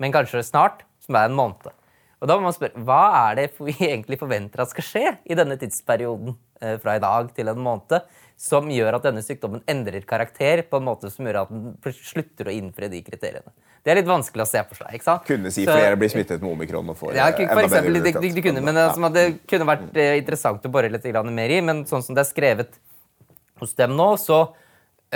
men 0.01 0.10
kanskje 0.10 0.41
snart, 0.41 0.79
som 1.05 1.19
er 1.19 1.27
en 1.29 1.36
måned. 1.38 1.69
Og 2.17 2.30
da 2.30 2.38
må 2.38 2.47
man 2.47 2.56
spørre, 2.56 2.84
Hva 2.88 3.01
er 3.27 3.39
det 3.41 3.47
vi 3.60 3.75
egentlig 3.91 4.19
forventer 4.21 4.63
at 4.63 4.73
skal 4.73 4.88
skje 4.88 5.15
i 5.27 5.38
denne 5.38 5.60
tidsperioden 5.62 6.38
fra 6.82 6.95
i 6.97 7.01
dag 7.03 7.27
til 7.38 7.51
en 7.51 7.60
måned, 7.62 8.08
som 8.38 8.65
gjør 8.73 8.97
at 8.97 9.03
denne 9.06 9.21
sykdommen 9.21 9.62
endrer 9.69 10.01
karakter 10.10 10.63
på 10.65 10.80
en 10.80 10.88
måte 10.88 11.12
som 11.13 11.25
gjør 11.30 11.43
at 11.43 11.51
den 11.53 11.75
slutter 11.93 12.49
å 12.49 12.56
innfri 12.56 12.89
de 12.89 13.03
kriteriene? 13.06 13.53
Det 13.88 13.93
er 13.93 14.01
litt 14.01 14.10
vanskelig 14.10 14.43
å 14.43 14.49
se 14.49 14.62
for 14.67 14.82
seg. 14.82 14.95
ikke 14.97 15.06
sant? 15.06 15.21
Kunne 15.30 15.51
si 15.53 15.63
så, 15.63 15.71
flere 15.71 15.95
blir 15.99 16.10
smittet 16.12 16.41
med 16.43 16.49
omikron 16.51 16.89
og 16.91 16.97
får 16.99 17.13
ja, 17.15 17.30
for 17.32 17.45
enda 17.45 17.63
eksempel, 17.69 17.95
bedre 17.95 18.10
de, 18.10 18.23
de, 18.25 18.32
de 18.36 18.43
kunne, 18.43 18.63
men 18.65 18.80
altså, 18.82 19.12
Det 19.15 19.23
kunne 19.47 19.67
vært 19.69 19.86
uh, 19.95 20.13
interessant 20.19 20.65
å 20.67 20.71
bore 20.73 20.89
litt 20.91 21.08
mer 21.38 21.53
i, 21.56 21.60
men 21.63 21.86
sånn 21.88 22.03
som 22.03 22.17
det 22.17 22.25
er 22.25 22.27
skrevet 22.27 22.75
hos 23.62 23.71
dem 23.80 23.95
nå, 23.97 24.10
så 24.21 24.41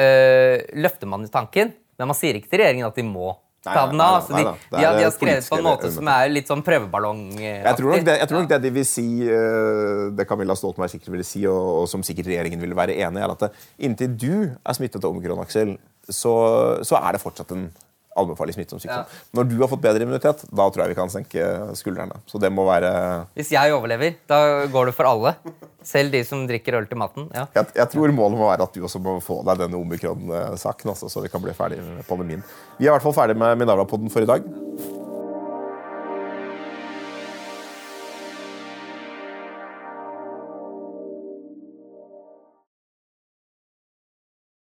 øh, 0.01 0.55
løfter 0.81 1.09
man 1.11 1.27
tanken, 1.29 1.75
men 1.99 2.09
man 2.09 2.17
sier 2.17 2.39
ikke 2.39 2.49
til 2.49 2.63
regjeringen 2.63 2.87
at 2.87 2.95
de 2.97 3.03
må 3.05 3.35
ta 3.65 3.85
den 3.91 4.01
av. 4.01 4.15
altså, 4.19 4.33
de, 4.33 4.43
de, 4.71 4.81
de, 4.81 5.03
har 5.03 5.13
skrevet 5.13 5.49
på 5.49 5.59
en 5.59 5.67
måte 5.67 5.91
som 5.93 6.09
er 6.09 6.31
litt 6.33 6.49
sånn 6.49 6.63
prøveballong 6.65 7.21
Jeg 7.37 7.75
tror 7.77 7.93
nok 7.93 8.07
det, 8.07 8.17
tror 8.29 8.41
nok 8.41 8.49
det 8.49 8.59
de 8.63 8.73
vil 8.79 8.87
si, 8.87 9.05
uh, 9.27 10.09
det 10.17 10.25
Camilla 10.29 10.57
Stoltenberg 10.57 10.93
sikkert 10.95 11.13
ville 11.13 11.27
si, 11.27 11.43
og, 11.49 11.61
og, 11.83 11.85
som 11.91 12.05
sikkert 12.05 12.31
regjeringen 12.31 12.63
ville 12.63 12.77
være 12.77 12.97
enig 12.97 13.21
i, 13.21 13.25
er 13.27 13.35
at 13.35 13.63
inntil 13.77 14.17
du 14.17 14.33
er 14.49 14.77
smittet 14.77 15.03
av 15.03 15.13
omikron, 15.13 15.43
Aksel, 15.45 15.75
så, 16.09 16.33
så 16.87 16.97
er 17.01 17.15
det 17.15 17.23
fortsatt 17.23 17.53
en 17.53 17.69
allmennfarlig 18.15 18.55
smittsom 18.57 18.81
sykdom. 18.81 19.05
Ja. 19.07 19.25
Når 19.37 19.49
du 19.49 19.57
har 19.61 19.69
fått 19.71 19.83
bedre 19.83 20.03
immunitet, 20.03 20.43
da 20.49 20.67
tror 20.67 20.83
jeg 20.83 20.93
vi 20.93 20.97
kan 20.99 21.11
senke 21.11 21.47
skuldrene. 21.79 22.19
Så 22.27 22.41
det 22.41 22.51
må 22.53 22.65
være 22.67 22.91
Hvis 23.37 23.53
jeg 23.53 23.75
overlever, 23.75 24.17
da 24.29 24.67
går 24.71 24.91
det 24.91 24.95
for 24.97 25.09
alle. 25.09 25.35
Selv 25.87 26.13
de 26.13 26.21
som 26.27 26.43
drikker 26.49 26.77
øl 26.77 26.89
til 26.89 26.99
maten. 27.01 27.29
Ja. 27.33 27.47
Jeg, 27.55 27.71
jeg, 27.79 27.89
tror 27.93 28.13
målet 28.13 28.37
må 28.37 28.49
være 28.51 28.67
at 28.67 28.75
du 28.75 28.83
også 28.85 29.01
må 29.01 29.15
få 29.23 29.39
deg 29.47 29.63
denne 29.63 29.79
omikron-saken, 29.79 30.91
altså, 30.93 31.09
så 31.09 31.23
vi 31.23 31.31
kan 31.31 31.41
bli 31.43 31.55
ferdig 31.57 31.79
med 31.81 32.05
pandemien. 32.09 32.43
Vi 32.77 32.85
er 32.85 32.91
i 32.91 32.93
hvert 32.93 33.07
fall 33.07 33.17
ferdig 33.17 33.39
med 33.39 33.57
Minerva-podden 33.63 34.11
for 34.13 34.21
i 34.21 34.29
dag. 34.29 34.45